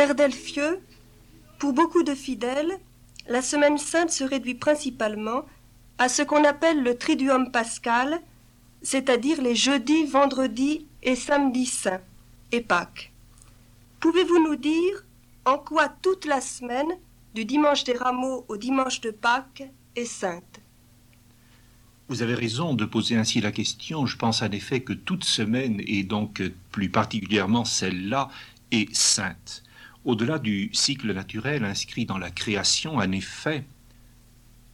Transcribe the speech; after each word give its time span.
Père 0.00 0.14
Delphieux, 0.14 0.80
pour 1.58 1.74
beaucoup 1.74 2.02
de 2.02 2.14
fidèles, 2.14 2.78
la 3.28 3.42
Semaine 3.42 3.76
sainte 3.76 4.10
se 4.10 4.24
réduit 4.24 4.54
principalement 4.54 5.44
à 5.98 6.08
ce 6.08 6.22
qu'on 6.22 6.42
appelle 6.44 6.82
le 6.82 6.96
Triduum 6.96 7.52
pascal, 7.52 8.22
c'est-à-dire 8.80 9.42
les 9.42 9.54
jeudis, 9.54 10.06
vendredis 10.06 10.86
et 11.02 11.14
samedis 11.14 11.66
saints, 11.66 12.00
et 12.50 12.62
Pâques. 12.62 13.12
Pouvez-vous 14.00 14.42
nous 14.42 14.56
dire 14.56 15.04
en 15.44 15.58
quoi 15.58 15.90
toute 16.00 16.24
la 16.24 16.40
semaine, 16.40 16.92
du 17.34 17.44
dimanche 17.44 17.84
des 17.84 17.92
rameaux 17.92 18.46
au 18.48 18.56
dimanche 18.56 19.02
de 19.02 19.10
Pâques, 19.10 19.68
est 19.96 20.06
sainte? 20.06 20.62
Vous 22.08 22.22
avez 22.22 22.34
raison 22.34 22.72
de 22.72 22.86
poser 22.86 23.16
ainsi 23.16 23.42
la 23.42 23.52
question. 23.52 24.06
Je 24.06 24.16
pense 24.16 24.40
en 24.40 24.50
effet 24.50 24.80
que 24.80 24.94
toute 24.94 25.24
semaine, 25.24 25.82
et 25.86 26.04
donc 26.04 26.42
plus 26.72 26.88
particulièrement 26.88 27.66
celle-là, 27.66 28.30
est 28.70 28.94
sainte. 28.94 29.62
Au-delà 30.04 30.38
du 30.38 30.70
cycle 30.72 31.12
naturel 31.12 31.64
inscrit 31.64 32.06
dans 32.06 32.18
la 32.18 32.30
création, 32.30 32.96
en 32.96 33.12
effet, 33.12 33.64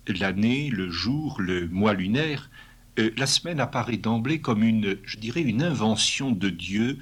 l'année, 0.07 0.71
le 0.71 0.91
jour, 0.91 1.41
le 1.41 1.69
mois 1.69 1.95
lunaire, 1.95 2.51
euh, 2.99 3.11
la 3.17 3.27
semaine 3.27 3.61
apparaît 3.61 3.97
d'emblée 3.97 4.41
comme 4.41 4.63
une, 4.63 4.99
je 5.05 5.19
dirais, 5.19 5.43
une 5.43 5.63
invention 5.63 6.31
de 6.31 6.49
Dieu, 6.49 6.99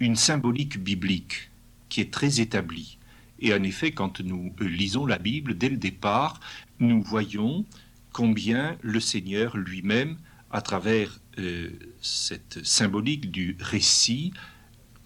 une 0.00 0.16
symbolique 0.16 0.78
biblique 0.78 1.50
qui 1.88 2.00
est 2.00 2.12
très 2.12 2.40
établie. 2.40 2.98
Et 3.40 3.52
en 3.52 3.62
effet, 3.62 3.92
quand 3.92 4.20
nous 4.20 4.54
euh, 4.60 4.64
lisons 4.64 5.06
la 5.06 5.18
Bible, 5.18 5.56
dès 5.56 5.68
le 5.68 5.76
départ, 5.76 6.40
nous 6.80 7.02
voyons 7.02 7.66
combien 8.12 8.76
le 8.80 9.00
Seigneur 9.00 9.56
lui-même, 9.56 10.16
à 10.50 10.62
travers 10.62 11.20
euh, 11.38 11.70
cette 12.00 12.64
symbolique 12.64 13.30
du 13.30 13.56
récit, 13.60 14.32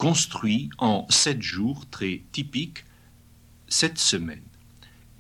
construit 0.01 0.71
en 0.79 1.05
sept 1.11 1.43
jours 1.43 1.85
très 1.91 2.23
typiques 2.33 2.87
cette 3.69 3.99
semaine. 3.99 4.43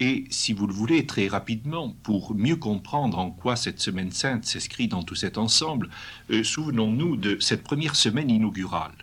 Et 0.01 0.25
si 0.31 0.55
vous 0.55 0.67
le 0.67 0.73
voulez 0.73 1.05
très 1.05 1.29
rapidement, 1.29 1.95
pour 2.03 2.35
mieux 2.35 2.57
comprendre 2.57 3.19
en 3.19 3.31
quoi 3.31 3.57
cette 3.57 3.79
semaine 3.79 4.11
sainte 4.11 4.47
s'inscrit 4.47 4.89
dans 4.89 5.03
tout 5.03 5.15
cet 5.15 5.37
ensemble, 5.37 5.91
euh, 6.31 6.43
souvenons-nous 6.43 7.19
de 7.19 7.39
cette 7.41 7.63
première 7.63 7.95
semaine 7.95 8.31
inaugurale. 8.31 8.95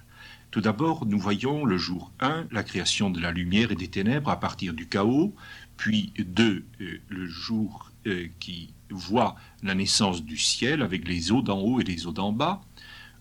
Tout 0.49 0.61
d'abord, 0.61 1.05
nous 1.05 1.19
voyons 1.19 1.63
le 1.63 1.77
jour 1.77 2.11
1, 2.21 2.47
la 2.49 2.63
création 2.63 3.11
de 3.11 3.19
la 3.19 3.31
lumière 3.31 3.71
et 3.71 3.75
des 3.75 3.87
ténèbres 3.87 4.31
à 4.31 4.39
partir 4.39 4.73
du 4.73 4.87
chaos, 4.87 5.35
puis 5.77 6.11
2, 6.17 6.65
euh, 6.81 7.01
le 7.07 7.27
jour 7.27 7.91
euh, 8.07 8.25
qui 8.39 8.73
voit 8.89 9.35
la 9.61 9.75
naissance 9.75 10.23
du 10.23 10.37
ciel 10.37 10.81
avec 10.81 11.07
les 11.07 11.31
eaux 11.31 11.43
d'en 11.43 11.59
haut 11.59 11.79
et 11.79 11.83
les 11.83 12.07
eaux 12.07 12.13
d'en 12.13 12.31
bas, 12.31 12.63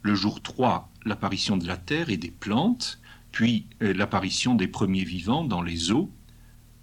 le 0.00 0.14
jour 0.14 0.40
3, 0.40 0.90
l'apparition 1.06 1.56
de 1.56 1.66
la 1.66 1.76
terre 1.76 2.10
et 2.10 2.16
des 2.16 2.30
plantes, 2.30 3.00
puis 3.32 3.66
euh, 3.82 3.94
l'apparition 3.94 4.54
des 4.54 4.68
premiers 4.68 5.04
vivants 5.04 5.44
dans 5.44 5.62
les 5.62 5.92
eaux. 5.92 6.10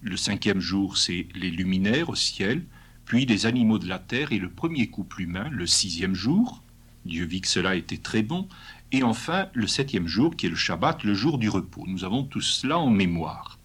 Le 0.02 0.18
cinquième 0.18 0.60
jour, 0.60 0.98
c'est 0.98 1.28
les 1.36 1.52
luminaires 1.52 2.10
au 2.10 2.16
ciel, 2.16 2.66
puis 3.06 3.26
les 3.26 3.46
animaux 3.46 3.80
de 3.80 3.88
la 3.88 4.00
terre 4.00 4.32
et 4.32 4.40
le 4.40 4.50
premier 4.50 4.88
couple 4.88 5.22
humain, 5.22 5.50
le 5.52 5.68
sixième 5.68 6.16
jour. 6.16 6.64
Dieu 7.06 7.26
vit 7.26 7.42
que 7.42 7.48
cela 7.48 7.76
était 7.76 7.98
très 7.98 8.24
bon. 8.24 8.48
Et 8.92 9.04
enfin, 9.04 9.48
le 9.54 9.68
septième 9.68 10.08
jour, 10.08 10.36
qui 10.36 10.46
est 10.46 10.50
le 10.50 10.56
Shabbat, 10.56 11.04
le 11.04 11.14
jour 11.14 11.38
du 11.38 11.50
repos. 11.50 11.84
Nous 11.88 12.06
avons 12.06 12.24
tout 12.24 12.42
cela 12.42 12.80
en 12.80 12.90
mémoire. 12.90 13.60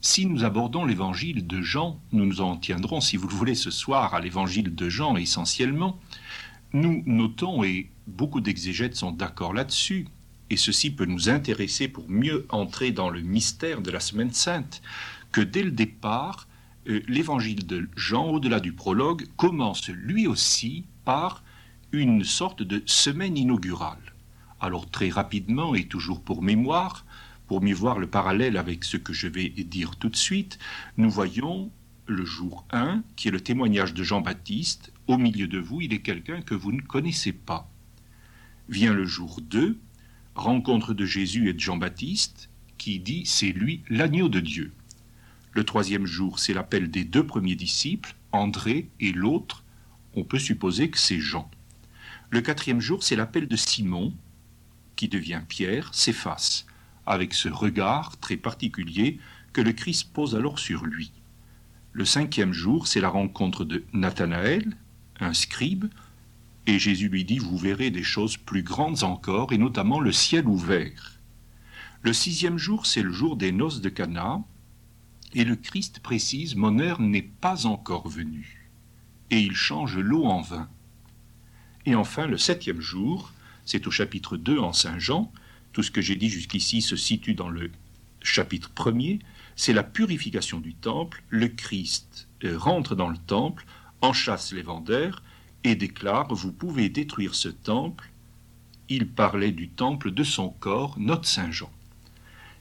Si 0.00 0.24
nous 0.24 0.44
abordons 0.44 0.86
l'évangile 0.86 1.46
de 1.46 1.60
Jean, 1.60 2.00
nous 2.12 2.24
nous 2.24 2.40
en 2.40 2.56
tiendrons, 2.56 3.00
si 3.00 3.18
vous 3.18 3.28
le 3.28 3.34
voulez, 3.34 3.54
ce 3.54 3.70
soir 3.70 4.14
à 4.14 4.20
l'évangile 4.20 4.74
de 4.74 4.88
Jean 4.88 5.16
essentiellement, 5.16 6.00
nous 6.72 7.02
notons, 7.04 7.62
et 7.64 7.90
beaucoup 8.10 8.40
d'exégètes 8.40 8.96
sont 8.96 9.12
d'accord 9.12 9.54
là-dessus, 9.54 10.06
et 10.50 10.56
ceci 10.56 10.90
peut 10.90 11.06
nous 11.06 11.28
intéresser 11.28 11.88
pour 11.88 12.10
mieux 12.10 12.46
entrer 12.50 12.90
dans 12.90 13.08
le 13.08 13.20
mystère 13.20 13.80
de 13.80 13.90
la 13.90 14.00
Semaine 14.00 14.32
sainte, 14.32 14.82
que 15.32 15.40
dès 15.40 15.62
le 15.62 15.70
départ, 15.70 16.48
euh, 16.88 17.00
l'évangile 17.06 17.66
de 17.66 17.88
Jean, 17.96 18.26
au-delà 18.26 18.60
du 18.60 18.72
prologue, 18.72 19.26
commence 19.36 19.88
lui 19.88 20.26
aussi 20.26 20.84
par 21.04 21.44
une 21.92 22.24
sorte 22.24 22.62
de 22.62 22.82
semaine 22.86 23.36
inaugurale. 23.36 24.14
Alors 24.60 24.90
très 24.90 25.08
rapidement, 25.08 25.74
et 25.74 25.84
toujours 25.84 26.20
pour 26.20 26.42
mémoire, 26.42 27.04
pour 27.46 27.62
mieux 27.62 27.74
voir 27.74 27.98
le 27.98 28.06
parallèle 28.06 28.56
avec 28.56 28.84
ce 28.84 28.96
que 28.96 29.12
je 29.12 29.26
vais 29.26 29.48
dire 29.48 29.96
tout 29.96 30.08
de 30.08 30.16
suite, 30.16 30.58
nous 30.96 31.10
voyons 31.10 31.70
le 32.06 32.24
jour 32.24 32.64
1, 32.70 33.02
qui 33.16 33.28
est 33.28 33.32
le 33.32 33.40
témoignage 33.40 33.94
de 33.94 34.02
Jean-Baptiste, 34.02 34.92
au 35.06 35.16
milieu 35.16 35.46
de 35.46 35.58
vous, 35.58 35.80
il 35.80 35.92
est 35.92 36.02
quelqu'un 36.02 36.42
que 36.42 36.54
vous 36.54 36.72
ne 36.72 36.80
connaissez 36.80 37.32
pas. 37.32 37.68
Vient 38.70 38.94
le 38.94 39.04
jour 39.04 39.40
2, 39.40 39.80
rencontre 40.36 40.94
de 40.94 41.04
Jésus 41.04 41.48
et 41.48 41.52
de 41.52 41.58
Jean-Baptiste, 41.58 42.50
qui 42.78 43.00
dit 43.00 43.26
c'est 43.26 43.50
lui 43.50 43.82
l'agneau 43.90 44.28
de 44.28 44.38
Dieu. 44.38 44.70
Le 45.50 45.64
troisième 45.64 46.06
jour, 46.06 46.38
c'est 46.38 46.54
l'appel 46.54 46.88
des 46.88 47.02
deux 47.02 47.26
premiers 47.26 47.56
disciples, 47.56 48.14
André 48.30 48.88
et 49.00 49.10
l'autre, 49.10 49.64
on 50.14 50.22
peut 50.22 50.38
supposer 50.38 50.88
que 50.88 50.98
c'est 50.98 51.18
Jean. 51.18 51.50
Le 52.30 52.42
quatrième 52.42 52.80
jour, 52.80 53.02
c'est 53.02 53.16
l'appel 53.16 53.48
de 53.48 53.56
Simon, 53.56 54.14
qui 54.94 55.08
devient 55.08 55.42
Pierre, 55.48 55.92
s'efface, 55.92 56.64
avec 57.06 57.34
ce 57.34 57.48
regard 57.48 58.18
très 58.18 58.36
particulier 58.36 59.18
que 59.52 59.62
le 59.62 59.72
Christ 59.72 60.12
pose 60.12 60.36
alors 60.36 60.60
sur 60.60 60.84
lui. 60.86 61.10
Le 61.90 62.04
cinquième 62.04 62.52
jour, 62.52 62.86
c'est 62.86 63.00
la 63.00 63.08
rencontre 63.08 63.64
de 63.64 63.82
Nathanaël, 63.92 64.76
un 65.18 65.34
scribe, 65.34 65.86
et 66.70 66.78
Jésus 66.78 67.08
lui 67.08 67.24
dit, 67.24 67.38
vous 67.38 67.58
verrez 67.58 67.90
des 67.90 68.04
choses 68.04 68.36
plus 68.36 68.62
grandes 68.62 69.02
encore, 69.02 69.52
et 69.52 69.58
notamment 69.58 69.98
le 69.98 70.12
ciel 70.12 70.46
ouvert. 70.46 71.18
Le 72.02 72.12
sixième 72.12 72.58
jour, 72.58 72.86
c'est 72.86 73.02
le 73.02 73.12
jour 73.12 73.36
des 73.36 73.50
noces 73.50 73.80
de 73.80 73.88
Cana, 73.88 74.42
et 75.34 75.44
le 75.44 75.56
Christ 75.56 76.00
précise, 76.00 76.54
mon 76.54 76.78
heure 76.78 77.00
n'est 77.00 77.28
pas 77.40 77.66
encore 77.66 78.08
venue. 78.08 78.70
Et 79.30 79.40
il 79.40 79.54
change 79.54 79.98
l'eau 79.98 80.24
en 80.24 80.40
vin. 80.42 80.68
Et 81.86 81.94
enfin, 81.94 82.26
le 82.26 82.38
septième 82.38 82.80
jour, 82.80 83.32
c'est 83.64 83.86
au 83.86 83.90
chapitre 83.90 84.36
2 84.36 84.58
en 84.58 84.72
Saint 84.72 84.98
Jean, 84.98 85.32
tout 85.72 85.82
ce 85.82 85.90
que 85.90 86.00
j'ai 86.00 86.16
dit 86.16 86.30
jusqu'ici 86.30 86.82
se 86.82 86.96
situe 86.96 87.34
dans 87.34 87.48
le 87.48 87.70
chapitre 88.22 88.70
1er, 88.76 89.20
c'est 89.56 89.72
la 89.72 89.82
purification 89.82 90.60
du 90.60 90.74
temple. 90.74 91.22
Le 91.28 91.48
Christ 91.48 92.28
euh, 92.44 92.56
rentre 92.56 92.94
dans 92.94 93.08
le 93.08 93.18
temple, 93.18 93.66
enchasse 94.00 94.52
les 94.52 94.62
vendeurs 94.62 95.22
et 95.64 95.74
déclare 95.74 96.32
Vous 96.34 96.52
pouvez 96.52 96.88
détruire 96.88 97.34
ce 97.34 97.48
temple. 97.48 98.10
Il 98.88 99.08
parlait 99.08 99.52
du 99.52 99.68
temple 99.68 100.10
de 100.10 100.24
son 100.24 100.50
corps, 100.50 100.96
notre 100.98 101.26
Saint 101.26 101.50
Jean. 101.50 101.70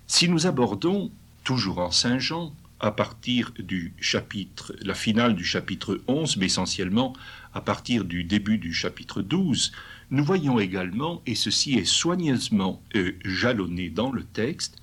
Si 0.08 0.30
nous 0.30 0.48
abordons, 0.48 1.12
toujours 1.44 1.80
en 1.80 1.92
Saint 1.92 2.20
Jean, 2.20 2.54
à 2.80 2.92
partir 2.92 3.52
du 3.60 3.94
chapitre, 4.00 4.74
la 4.82 4.94
finale 4.94 5.36
du 5.36 5.44
chapitre 5.44 6.02
11, 6.08 6.38
mais 6.38 6.46
essentiellement 6.46 7.14
à 7.54 7.62
partir 7.62 8.06
du 8.06 8.24
début 8.24 8.58
du 8.58 8.74
chapitre 8.74 9.22
12, 9.22 9.72
nous 10.12 10.24
voyons 10.24 10.60
également, 10.60 11.22
et 11.26 11.36
ceci 11.36 11.74
est 11.76 11.86
soigneusement 11.86 12.82
euh, 12.96 13.14
jalonné 13.24 13.90
dans 13.90 14.12
le 14.12 14.24
texte, 14.24 14.78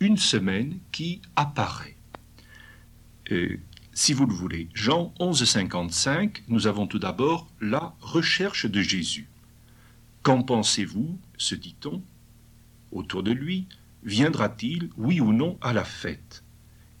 une 0.00 0.16
semaine 0.16 0.78
qui 0.90 1.20
apparaît. 1.36 1.96
Euh, 3.30 3.58
si 4.02 4.14
vous 4.14 4.26
le 4.26 4.34
voulez, 4.34 4.68
Jean 4.74 5.14
11, 5.20 5.44
55, 5.44 6.42
nous 6.48 6.66
avons 6.66 6.88
tout 6.88 6.98
d'abord 6.98 7.46
la 7.60 7.94
recherche 8.00 8.66
de 8.66 8.82
Jésus. 8.82 9.28
Qu'en 10.24 10.42
pensez-vous 10.42 11.20
se 11.38 11.54
dit-on 11.54 12.02
autour 12.90 13.22
de 13.22 13.30
lui 13.30 13.68
Viendra-t-il, 14.02 14.90
oui 14.96 15.20
ou 15.20 15.32
non, 15.32 15.56
à 15.60 15.72
la 15.72 15.84
fête 15.84 16.42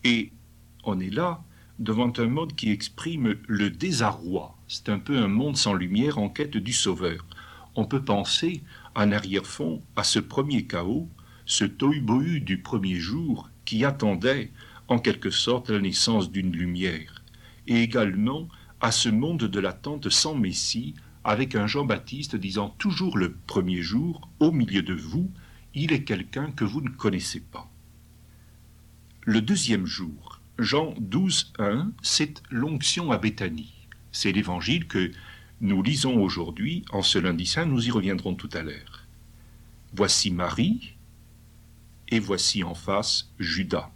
Et 0.04 0.30
on 0.84 1.00
est 1.00 1.10
là 1.10 1.42
devant 1.80 2.12
un 2.18 2.28
monde 2.28 2.54
qui 2.54 2.70
exprime 2.70 3.34
le 3.48 3.68
désarroi. 3.68 4.56
C'est 4.68 4.88
un 4.88 5.00
peu 5.00 5.18
un 5.18 5.26
monde 5.26 5.56
sans 5.56 5.74
lumière 5.74 6.18
en 6.18 6.28
quête 6.28 6.56
du 6.56 6.72
Sauveur. 6.72 7.26
On 7.74 7.84
peut 7.84 8.04
penser, 8.04 8.62
en 8.94 9.10
arrière-fond, 9.10 9.82
à 9.96 10.04
ce 10.04 10.20
premier 10.20 10.68
chaos, 10.68 11.08
ce 11.46 11.64
tohu 11.64 12.40
du 12.40 12.58
premier 12.58 13.00
jour 13.00 13.50
qui 13.64 13.84
attendait 13.84 14.52
en 14.92 14.98
quelque 14.98 15.30
sorte 15.30 15.70
la 15.70 15.80
naissance 15.80 16.30
d'une 16.30 16.52
lumière, 16.52 17.22
et 17.66 17.82
également 17.82 18.46
à 18.82 18.92
ce 18.92 19.08
monde 19.08 19.44
de 19.44 19.58
l'attente 19.58 20.10
sans 20.10 20.34
Messie, 20.34 20.94
avec 21.24 21.54
un 21.54 21.66
Jean-Baptiste 21.66 22.36
disant 22.36 22.68
toujours 22.76 23.16
le 23.16 23.32
premier 23.46 23.80
jour, 23.80 24.28
au 24.38 24.52
milieu 24.52 24.82
de 24.82 24.92
vous, 24.92 25.30
il 25.72 25.94
est 25.94 26.04
quelqu'un 26.04 26.50
que 26.50 26.64
vous 26.64 26.82
ne 26.82 26.90
connaissez 26.90 27.40
pas. 27.40 27.70
Le 29.22 29.40
deuxième 29.40 29.86
jour, 29.86 30.40
Jean 30.58 30.94
12, 30.98 31.54
1, 31.58 31.92
c'est 32.02 32.42
l'onction 32.50 33.12
à 33.12 33.16
Béthanie. 33.16 33.72
C'est 34.10 34.32
l'évangile 34.32 34.86
que 34.88 35.10
nous 35.62 35.82
lisons 35.82 36.20
aujourd'hui 36.20 36.84
en 36.90 37.00
ce 37.00 37.18
lundi 37.18 37.46
saint, 37.46 37.64
nous 37.64 37.86
y 37.86 37.90
reviendrons 37.90 38.34
tout 38.34 38.50
à 38.52 38.60
l'heure. 38.60 39.06
Voici 39.94 40.30
Marie, 40.30 40.96
et 42.08 42.18
voici 42.18 42.62
en 42.62 42.74
face 42.74 43.30
Judas. 43.38 43.90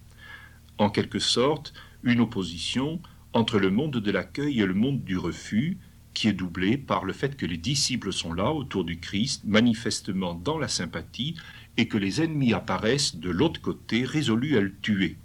En 0.78 0.90
quelque 0.90 1.18
sorte, 1.18 1.72
une 2.02 2.20
opposition 2.20 3.00
entre 3.32 3.58
le 3.58 3.70
monde 3.70 3.96
de 3.96 4.10
l'accueil 4.10 4.60
et 4.60 4.66
le 4.66 4.74
monde 4.74 5.04
du 5.04 5.16
refus, 5.18 5.78
qui 6.14 6.28
est 6.28 6.32
doublé 6.32 6.78
par 6.78 7.04
le 7.04 7.12
fait 7.12 7.36
que 7.36 7.44
les 7.44 7.58
disciples 7.58 8.12
sont 8.12 8.32
là 8.32 8.52
autour 8.52 8.84
du 8.84 8.98
Christ, 8.98 9.44
manifestement 9.44 10.34
dans 10.34 10.58
la 10.58 10.68
sympathie, 10.68 11.34
et 11.76 11.88
que 11.88 11.98
les 11.98 12.22
ennemis 12.22 12.54
apparaissent 12.54 13.16
de 13.16 13.30
l'autre 13.30 13.60
côté 13.60 14.04
résolus 14.04 14.56
à 14.56 14.60
le 14.60 14.74
tuer. 14.80 15.18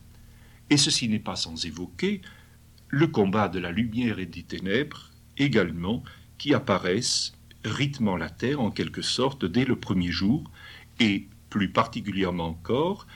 Et 0.70 0.78
ceci 0.78 1.08
n'est 1.08 1.20
pas 1.20 1.36
sans 1.36 1.66
évoquer 1.66 2.22
le 2.90 3.08
combat 3.08 3.48
de 3.48 3.60
la 3.60 3.72
lumière 3.72 4.20
et 4.20 4.26
des 4.26 4.44
ténèbres 4.44 5.12
également 5.38 6.04
qui 6.38 6.54
apparaissent 6.54 7.34
rythmant 7.64 8.18
la 8.18 8.30
terre 8.30 8.60
en 8.60 8.72
quelque 8.72 9.02
sorte 9.02 9.46
dès 9.46 9.66
le 9.66 9.78
premier 9.78 10.12
jour 10.12 10.44
et 11.00 11.28
plus 11.50 11.70
particulièrement 11.70 12.48
encore 12.48 13.08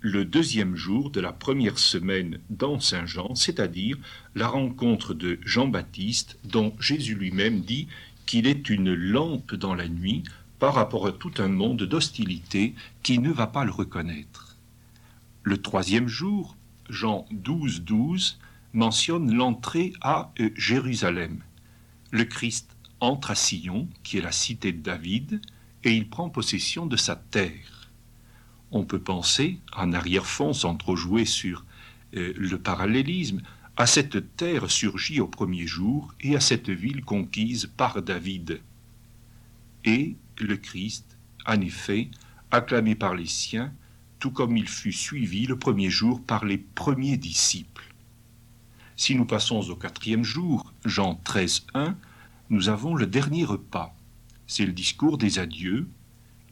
le 0.00 0.24
deuxième 0.24 0.76
jour 0.76 1.10
de 1.10 1.20
la 1.20 1.32
première 1.32 1.78
semaine 1.78 2.38
dans 2.48 2.80
Saint 2.80 3.04
Jean, 3.04 3.34
c'est-à-dire 3.34 3.98
la 4.34 4.48
rencontre 4.48 5.12
de 5.12 5.38
Jean-Baptiste 5.44 6.38
dont 6.44 6.74
Jésus 6.80 7.14
lui-même 7.14 7.60
dit 7.60 7.86
qu'il 8.24 8.46
est 8.46 8.70
une 8.70 8.94
lampe 8.94 9.54
dans 9.54 9.74
la 9.74 9.88
nuit 9.88 10.22
par 10.58 10.74
rapport 10.74 11.06
à 11.06 11.12
tout 11.12 11.32
un 11.38 11.48
monde 11.48 11.82
d'hostilité 11.82 12.74
qui 13.02 13.18
ne 13.18 13.30
va 13.30 13.46
pas 13.46 13.64
le 13.64 13.72
reconnaître. 13.72 14.56
Le 15.42 15.60
troisième 15.60 16.08
jour, 16.08 16.56
Jean 16.88 17.26
12, 17.30 17.82
12, 17.82 18.38
mentionne 18.72 19.34
l'entrée 19.34 19.92
à 20.00 20.32
euh, 20.40 20.50
Jérusalem. 20.54 21.40
Le 22.10 22.24
Christ 22.24 22.70
entre 23.00 23.32
à 23.32 23.34
Sion, 23.34 23.88
qui 24.02 24.18
est 24.18 24.22
la 24.22 24.32
cité 24.32 24.72
de 24.72 24.82
David, 24.82 25.40
et 25.84 25.92
il 25.92 26.08
prend 26.08 26.28
possession 26.28 26.86
de 26.86 26.96
sa 26.96 27.16
terre. 27.16 27.79
On 28.72 28.84
peut 28.84 29.00
penser, 29.00 29.58
en 29.76 29.92
arrière-fond, 29.92 30.52
sans 30.52 30.76
trop 30.76 30.96
jouer 30.96 31.24
sur 31.24 31.64
euh, 32.14 32.32
le 32.36 32.58
parallélisme, 32.58 33.42
à 33.76 33.86
cette 33.86 34.36
terre 34.36 34.70
surgie 34.70 35.20
au 35.20 35.26
premier 35.26 35.66
jour 35.66 36.14
et 36.20 36.36
à 36.36 36.40
cette 36.40 36.70
ville 36.70 37.04
conquise 37.04 37.70
par 37.76 38.02
David. 38.02 38.60
Et 39.84 40.16
le 40.38 40.56
Christ, 40.56 41.16
en 41.46 41.60
effet, 41.60 42.10
acclamé 42.50 42.94
par 42.94 43.14
les 43.14 43.26
siens, 43.26 43.72
tout 44.18 44.30
comme 44.30 44.56
il 44.56 44.68
fut 44.68 44.92
suivi 44.92 45.46
le 45.46 45.58
premier 45.58 45.88
jour 45.88 46.22
par 46.22 46.44
les 46.44 46.58
premiers 46.58 47.16
disciples. 47.16 47.94
Si 48.96 49.14
nous 49.14 49.24
passons 49.24 49.70
au 49.70 49.76
quatrième 49.76 50.24
jour, 50.24 50.74
Jean 50.84 51.14
13, 51.24 51.66
1, 51.72 51.96
nous 52.50 52.68
avons 52.68 52.94
le 52.94 53.06
dernier 53.06 53.44
repas. 53.44 53.96
C'est 54.46 54.66
le 54.66 54.72
discours 54.72 55.16
des 55.16 55.38
adieux, 55.38 55.88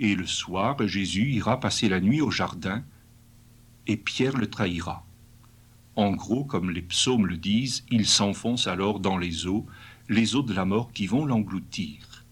et 0.00 0.14
le 0.14 0.26
soir, 0.26 0.76
Jésus 0.86 1.30
ira 1.30 1.60
passer 1.60 1.88
la 1.88 2.00
nuit 2.00 2.20
au 2.20 2.30
jardin, 2.30 2.84
et 3.86 3.96
Pierre 3.96 4.36
le 4.36 4.48
trahira. 4.48 5.04
En 5.96 6.12
gros, 6.12 6.44
comme 6.44 6.70
les 6.70 6.82
psaumes 6.82 7.26
le 7.26 7.36
disent, 7.36 7.84
il 7.90 8.06
s'enfonce 8.06 8.66
alors 8.66 9.00
dans 9.00 9.18
les 9.18 9.46
eaux, 9.46 9.66
les 10.08 10.36
eaux 10.36 10.42
de 10.42 10.54
la 10.54 10.64
mort 10.64 10.92
qui 10.92 11.06
vont 11.06 11.26
l'engloutir. 11.26 12.24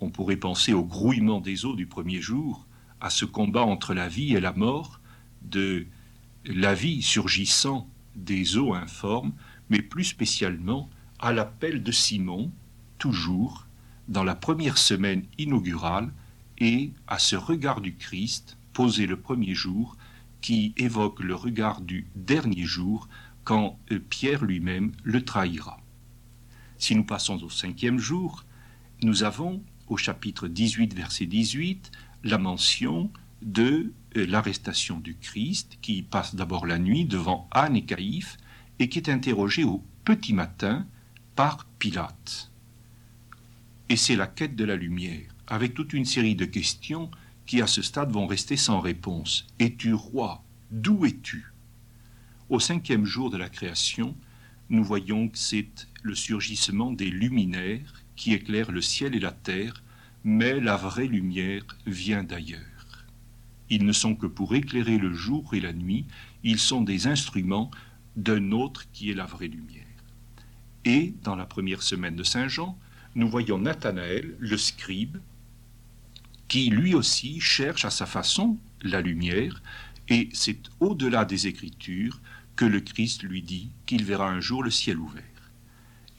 On 0.00 0.10
pourrait 0.10 0.36
penser 0.36 0.72
au 0.72 0.84
grouillement 0.84 1.40
des 1.40 1.66
eaux 1.66 1.76
du 1.76 1.86
premier 1.86 2.20
jour, 2.20 2.66
à 3.00 3.10
ce 3.10 3.24
combat 3.24 3.62
entre 3.62 3.92
la 3.92 4.08
vie 4.08 4.34
et 4.34 4.40
la 4.40 4.52
mort, 4.52 5.00
de 5.42 5.86
la 6.46 6.74
vie 6.74 7.02
surgissant 7.02 7.88
des 8.16 8.56
eaux 8.56 8.74
informes, 8.74 9.32
mais 9.68 9.82
plus 9.82 10.04
spécialement 10.04 10.88
à 11.18 11.32
l'appel 11.32 11.82
de 11.82 11.92
Simon, 11.92 12.50
toujours 12.98 13.66
dans 14.08 14.24
la 14.24 14.34
première 14.34 14.78
semaine 14.78 15.24
inaugurale, 15.38 16.12
et 16.64 16.94
à 17.06 17.18
ce 17.18 17.36
regard 17.36 17.82
du 17.82 17.94
Christ 17.94 18.56
posé 18.72 19.06
le 19.06 19.20
premier 19.20 19.54
jour 19.54 19.98
qui 20.40 20.72
évoque 20.78 21.20
le 21.20 21.34
regard 21.34 21.82
du 21.82 22.06
dernier 22.16 22.64
jour 22.64 23.06
quand 23.44 23.78
euh, 23.92 23.98
Pierre 23.98 24.42
lui-même 24.42 24.92
le 25.02 25.22
trahira. 25.22 25.78
Si 26.78 26.96
nous 26.96 27.04
passons 27.04 27.42
au 27.42 27.50
cinquième 27.50 27.98
jour, 27.98 28.44
nous 29.02 29.24
avons 29.24 29.62
au 29.88 29.98
chapitre 29.98 30.48
18, 30.48 30.94
verset 30.94 31.26
18, 31.26 31.92
la 32.24 32.38
mention 32.38 33.10
de 33.42 33.92
euh, 34.16 34.26
l'arrestation 34.26 35.00
du 35.00 35.16
Christ 35.16 35.76
qui 35.82 36.02
passe 36.02 36.34
d'abord 36.34 36.64
la 36.64 36.78
nuit 36.78 37.04
devant 37.04 37.46
Anne 37.50 37.76
et 37.76 37.84
Caïphe 37.84 38.38
et 38.78 38.88
qui 38.88 39.00
est 39.00 39.10
interrogé 39.10 39.64
au 39.64 39.84
petit 40.02 40.32
matin 40.32 40.86
par 41.36 41.66
Pilate. 41.78 42.50
Et 43.90 43.96
c'est 43.96 44.16
la 44.16 44.26
quête 44.26 44.56
de 44.56 44.64
la 44.64 44.76
lumière, 44.76 45.33
avec 45.48 45.74
toute 45.74 45.92
une 45.92 46.04
série 46.04 46.36
de 46.36 46.44
questions 46.44 47.10
qui 47.46 47.60
à 47.60 47.66
ce 47.66 47.82
stade 47.82 48.12
vont 48.12 48.26
rester 48.26 48.56
sans 48.56 48.80
réponse. 48.80 49.46
Es-tu 49.58 49.92
roi? 49.92 50.42
D'où 50.70 51.04
es-tu? 51.04 51.52
Au 52.48 52.60
cinquième 52.60 53.04
jour 53.04 53.30
de 53.30 53.36
la 53.36 53.48
création, 53.48 54.16
nous 54.70 54.84
voyons 54.84 55.28
que 55.28 55.38
c'est 55.38 55.88
le 56.02 56.14
surgissement 56.14 56.90
des 56.90 57.10
luminaires 57.10 58.04
qui 58.16 58.32
éclairent 58.32 58.72
le 58.72 58.80
ciel 58.80 59.14
et 59.14 59.20
la 59.20 59.32
terre, 59.32 59.82
mais 60.24 60.60
la 60.60 60.76
vraie 60.76 61.06
lumière 61.06 61.64
vient 61.86 62.24
d'ailleurs. 62.24 62.60
Ils 63.70 63.84
ne 63.84 63.92
sont 63.92 64.14
que 64.14 64.26
pour 64.26 64.54
éclairer 64.54 64.98
le 64.98 65.12
jour 65.12 65.54
et 65.54 65.60
la 65.60 65.72
nuit, 65.72 66.06
ils 66.42 66.58
sont 66.58 66.82
des 66.82 67.06
instruments 67.06 67.70
d'un 68.16 68.52
autre 68.52 68.84
qui 68.92 69.10
est 69.10 69.14
la 69.14 69.26
vraie 69.26 69.48
lumière. 69.48 69.82
Et 70.84 71.14
dans 71.22 71.36
la 71.36 71.46
première 71.46 71.82
semaine 71.82 72.16
de 72.16 72.22
Saint 72.22 72.48
Jean, 72.48 72.78
nous 73.14 73.28
voyons 73.28 73.58
Nathanaël, 73.58 74.34
le 74.38 74.56
scribe, 74.56 75.18
qui 76.54 76.70
lui 76.70 76.94
aussi 76.94 77.40
cherche 77.40 77.84
à 77.84 77.90
sa 77.90 78.06
façon 78.06 78.56
la 78.80 79.00
lumière, 79.00 79.60
et 80.08 80.28
c'est 80.32 80.60
au-delà 80.78 81.24
des 81.24 81.48
Écritures 81.48 82.20
que 82.54 82.64
le 82.64 82.80
Christ 82.80 83.24
lui 83.24 83.42
dit 83.42 83.72
qu'il 83.86 84.04
verra 84.04 84.30
un 84.30 84.38
jour 84.38 84.62
le 84.62 84.70
ciel 84.70 85.00
ouvert. 85.00 85.50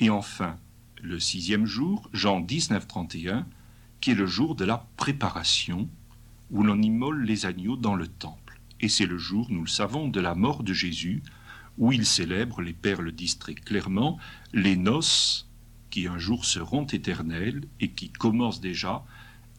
Et 0.01 0.09
enfin, 0.09 0.57
le 1.01 1.21
sixième 1.21 1.65
jour, 1.65 2.09
Jean 2.11 2.41
19, 2.41 2.85
31, 2.85 3.47
qui 4.01 4.11
est 4.11 4.15
le 4.15 4.27
jour 4.27 4.55
de 4.55 4.65
la 4.65 4.85
préparation, 4.97 5.87
où 6.51 6.63
l'on 6.63 6.81
immole 6.81 7.23
les 7.23 7.45
agneaux 7.45 7.77
dans 7.77 7.95
le 7.95 8.07
temple. 8.07 8.59
Et 8.81 8.89
c'est 8.89 9.05
le 9.05 9.17
jour, 9.17 9.47
nous 9.49 9.61
le 9.61 9.69
savons, 9.69 10.09
de 10.09 10.19
la 10.19 10.35
mort 10.35 10.63
de 10.63 10.73
Jésus, 10.73 11.23
où 11.77 11.93
il 11.93 12.05
célèbre, 12.05 12.61
les 12.61 12.73
pères 12.73 13.01
le 13.01 13.13
disent 13.13 13.39
très 13.39 13.55
clairement, 13.55 14.19
les 14.51 14.75
noces 14.75 15.47
qui 15.91 16.07
un 16.07 16.19
jour 16.19 16.43
seront 16.43 16.85
éternelles 16.87 17.61
et 17.79 17.91
qui 17.91 18.09
commencent 18.09 18.59
déjà 18.59 19.05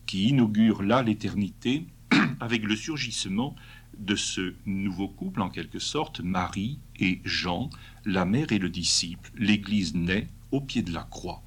qui 0.06 0.28
inaugure 0.28 0.82
là 0.82 1.02
l'éternité 1.02 1.86
avec 2.40 2.62
le 2.62 2.76
surgissement 2.76 3.54
de 3.98 4.14
ce 4.14 4.54
nouveau 4.66 5.08
couple, 5.08 5.40
en 5.40 5.48
quelque 5.48 5.78
sorte, 5.78 6.20
Marie 6.20 6.78
et 6.98 7.20
Jean, 7.24 7.70
la 8.04 8.24
mère 8.24 8.52
et 8.52 8.58
le 8.58 8.68
disciple. 8.68 9.30
L'Église 9.36 9.94
naît 9.94 10.28
au 10.52 10.60
pied 10.60 10.82
de 10.82 10.92
la 10.92 11.02
croix. 11.02 11.42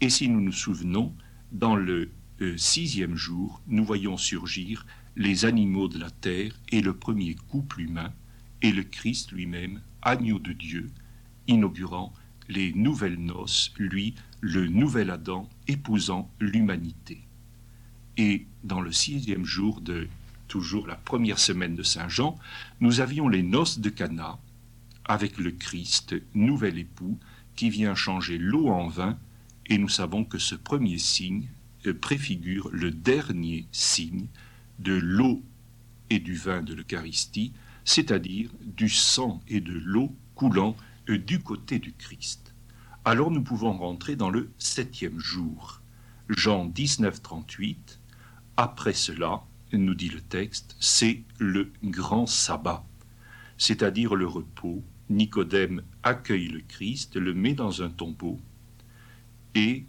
Et 0.00 0.10
si 0.10 0.28
nous 0.28 0.40
nous 0.40 0.52
souvenons, 0.52 1.14
dans 1.52 1.76
le 1.76 2.10
euh, 2.42 2.56
sixième 2.56 3.16
jour, 3.16 3.62
nous 3.66 3.84
voyons 3.84 4.16
surgir 4.16 4.86
les 5.16 5.46
animaux 5.46 5.88
de 5.88 5.98
la 5.98 6.10
terre 6.10 6.52
et 6.70 6.82
le 6.82 6.94
premier 6.94 7.34
couple 7.34 7.80
humain, 7.80 8.12
et 8.60 8.72
le 8.72 8.82
Christ 8.82 9.32
lui-même, 9.32 9.80
agneau 10.02 10.38
de 10.38 10.52
Dieu, 10.52 10.90
inaugurant 11.46 12.12
les 12.48 12.72
nouvelles 12.72 13.18
noces, 13.18 13.72
lui, 13.78 14.14
le 14.40 14.66
nouvel 14.66 15.10
Adam 15.10 15.48
épousant 15.68 16.30
l'humanité. 16.40 17.20
Et 18.16 18.46
dans 18.64 18.80
le 18.80 18.92
sixième 18.92 19.44
jour 19.44 19.80
de 19.80 20.08
toujours 20.48 20.86
la 20.86 20.94
première 20.94 21.38
semaine 21.38 21.74
de 21.74 21.82
Saint 21.82 22.08
Jean, 22.08 22.38
nous 22.80 23.00
avions 23.00 23.28
les 23.28 23.42
noces 23.42 23.78
de 23.78 23.90
Cana 23.90 24.38
avec 25.04 25.38
le 25.38 25.50
Christ, 25.50 26.14
nouvel 26.34 26.78
époux, 26.78 27.18
qui 27.54 27.70
vient 27.70 27.94
changer 27.94 28.38
l'eau 28.38 28.68
en 28.68 28.88
vin, 28.88 29.18
et 29.66 29.78
nous 29.78 29.88
savons 29.88 30.24
que 30.24 30.38
ce 30.38 30.54
premier 30.54 30.98
signe 30.98 31.48
euh, 31.86 31.94
préfigure 31.94 32.68
le 32.72 32.90
dernier 32.90 33.66
signe 33.72 34.26
de 34.78 34.92
l'eau 34.92 35.42
et 36.10 36.18
du 36.18 36.34
vin 36.34 36.62
de 36.62 36.74
l'Eucharistie, 36.74 37.52
c'est-à-dire 37.84 38.50
du 38.64 38.88
sang 38.88 39.42
et 39.48 39.60
de 39.60 39.72
l'eau 39.72 40.14
coulant 40.34 40.76
euh, 41.08 41.18
du 41.18 41.40
côté 41.40 41.78
du 41.78 41.92
Christ 41.92 42.45
alors 43.06 43.30
nous 43.30 43.42
pouvons 43.42 43.72
rentrer 43.72 44.16
dans 44.16 44.30
le 44.30 44.50
septième 44.58 45.20
jour. 45.20 45.80
Jean 46.28 46.64
19, 46.64 47.22
38. 47.22 48.00
Après 48.56 48.94
cela, 48.94 49.42
nous 49.72 49.94
dit 49.94 50.08
le 50.08 50.20
texte, 50.20 50.76
c'est 50.80 51.22
le 51.38 51.70
grand 51.84 52.26
sabbat, 52.26 52.84
c'est-à-dire 53.58 54.16
le 54.16 54.26
repos. 54.26 54.82
Nicodème 55.08 55.82
accueille 56.02 56.48
le 56.48 56.58
Christ, 56.58 57.14
le 57.14 57.32
met 57.32 57.54
dans 57.54 57.80
un 57.80 57.90
tombeau, 57.90 58.40
et 59.54 59.86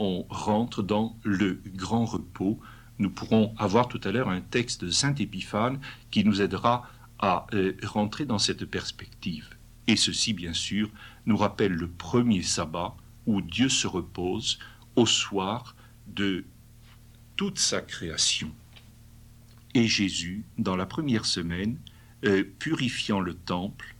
on 0.00 0.26
rentre 0.28 0.82
dans 0.82 1.16
le 1.22 1.62
grand 1.76 2.06
repos. 2.06 2.58
Nous 2.98 3.10
pourrons 3.10 3.54
avoir 3.56 3.86
tout 3.86 4.00
à 4.02 4.10
l'heure 4.10 4.30
un 4.30 4.40
texte 4.40 4.84
de 4.84 4.90
Saint 4.90 5.14
Épiphane 5.14 5.78
qui 6.10 6.24
nous 6.24 6.42
aidera 6.42 6.90
à 7.20 7.46
euh, 7.54 7.74
rentrer 7.84 8.24
dans 8.24 8.40
cette 8.40 8.64
perspective. 8.64 9.50
Et 9.86 9.94
ceci, 9.94 10.32
bien 10.32 10.52
sûr, 10.52 10.90
nous 11.26 11.36
rappelle 11.36 11.72
le 11.72 11.88
premier 11.88 12.42
sabbat 12.42 12.96
où 13.26 13.40
Dieu 13.42 13.68
se 13.68 13.86
repose 13.86 14.58
au 14.94 15.06
soir 15.06 15.76
de 16.06 16.44
toute 17.36 17.58
sa 17.58 17.80
création. 17.80 18.50
Et 19.74 19.86
Jésus, 19.86 20.44
dans 20.56 20.76
la 20.76 20.86
première 20.86 21.26
semaine, 21.26 21.76
euh, 22.24 22.44
purifiant 22.58 23.20
le 23.20 23.34
temple, 23.34 23.94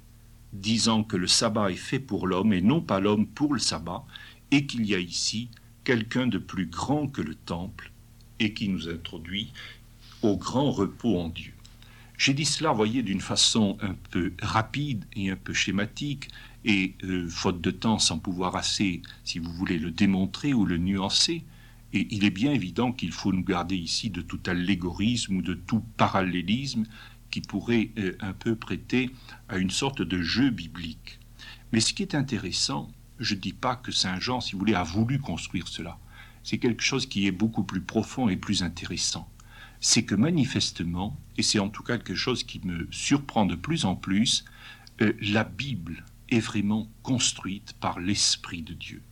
disant 0.52 1.04
que 1.04 1.16
le 1.16 1.26
sabbat 1.26 1.70
est 1.70 1.76
fait 1.76 1.98
pour 1.98 2.26
l'homme 2.26 2.52
et 2.52 2.62
non 2.62 2.80
pas 2.80 3.00
l'homme 3.00 3.26
pour 3.26 3.52
le 3.52 3.60
sabbat, 3.60 4.04
et 4.50 4.66
qu'il 4.66 4.86
y 4.86 4.94
a 4.94 4.98
ici 4.98 5.50
quelqu'un 5.84 6.26
de 6.26 6.38
plus 6.38 6.66
grand 6.66 7.08
que 7.08 7.20
le 7.20 7.34
temple, 7.34 7.92
et 8.38 8.54
qui 8.54 8.68
nous 8.68 8.88
introduit 8.88 9.52
au 10.22 10.36
grand 10.36 10.70
repos 10.70 11.18
en 11.18 11.28
Dieu. 11.28 11.52
J'ai 12.16 12.32
dit 12.32 12.46
cela, 12.46 12.72
voyez, 12.72 13.02
d'une 13.02 13.20
façon 13.20 13.76
un 13.82 13.94
peu 14.10 14.32
rapide 14.40 15.04
et 15.14 15.30
un 15.30 15.36
peu 15.36 15.52
schématique, 15.52 16.28
et 16.66 16.96
euh, 17.04 17.28
faute 17.28 17.60
de 17.60 17.70
temps, 17.70 18.00
sans 18.00 18.18
pouvoir 18.18 18.56
assez, 18.56 19.00
si 19.24 19.38
vous 19.38 19.52
voulez, 19.52 19.78
le 19.78 19.92
démontrer 19.92 20.52
ou 20.52 20.66
le 20.66 20.76
nuancer. 20.76 21.44
Et 21.92 22.08
il 22.10 22.24
est 22.24 22.30
bien 22.30 22.52
évident 22.52 22.92
qu'il 22.92 23.12
faut 23.12 23.32
nous 23.32 23.44
garder 23.44 23.76
ici 23.76 24.10
de 24.10 24.20
tout 24.20 24.40
allégorisme 24.46 25.36
ou 25.36 25.42
de 25.42 25.54
tout 25.54 25.80
parallélisme 25.96 26.82
qui 27.30 27.40
pourrait 27.40 27.90
euh, 27.98 28.16
un 28.20 28.32
peu 28.32 28.56
prêter 28.56 29.10
à 29.48 29.58
une 29.58 29.70
sorte 29.70 30.02
de 30.02 30.20
jeu 30.20 30.50
biblique. 30.50 31.20
Mais 31.72 31.78
ce 31.78 31.94
qui 31.94 32.02
est 32.02 32.16
intéressant, 32.16 32.90
je 33.20 33.34
ne 33.34 33.40
dis 33.40 33.52
pas 33.52 33.76
que 33.76 33.92
Saint 33.92 34.18
Jean, 34.18 34.40
si 34.40 34.52
vous 34.52 34.58
voulez, 34.58 34.74
a 34.74 34.82
voulu 34.82 35.20
construire 35.20 35.68
cela. 35.68 35.98
C'est 36.42 36.58
quelque 36.58 36.82
chose 36.82 37.06
qui 37.06 37.28
est 37.28 37.32
beaucoup 37.32 37.64
plus 37.64 37.80
profond 37.80 38.28
et 38.28 38.36
plus 38.36 38.64
intéressant. 38.64 39.30
C'est 39.78 40.04
que 40.04 40.16
manifestement, 40.16 41.16
et 41.36 41.42
c'est 41.42 41.60
en 41.60 41.68
tout 41.68 41.84
cas 41.84 41.98
quelque 41.98 42.16
chose 42.16 42.42
qui 42.42 42.60
me 42.64 42.88
surprend 42.90 43.46
de 43.46 43.54
plus 43.54 43.84
en 43.84 43.94
plus, 43.94 44.44
euh, 45.00 45.12
la 45.20 45.44
Bible 45.44 46.04
est 46.28 46.40
vraiment 46.40 46.88
construite 47.02 47.74
par 47.80 48.00
l'Esprit 48.00 48.62
de 48.62 48.74
Dieu. 48.74 49.02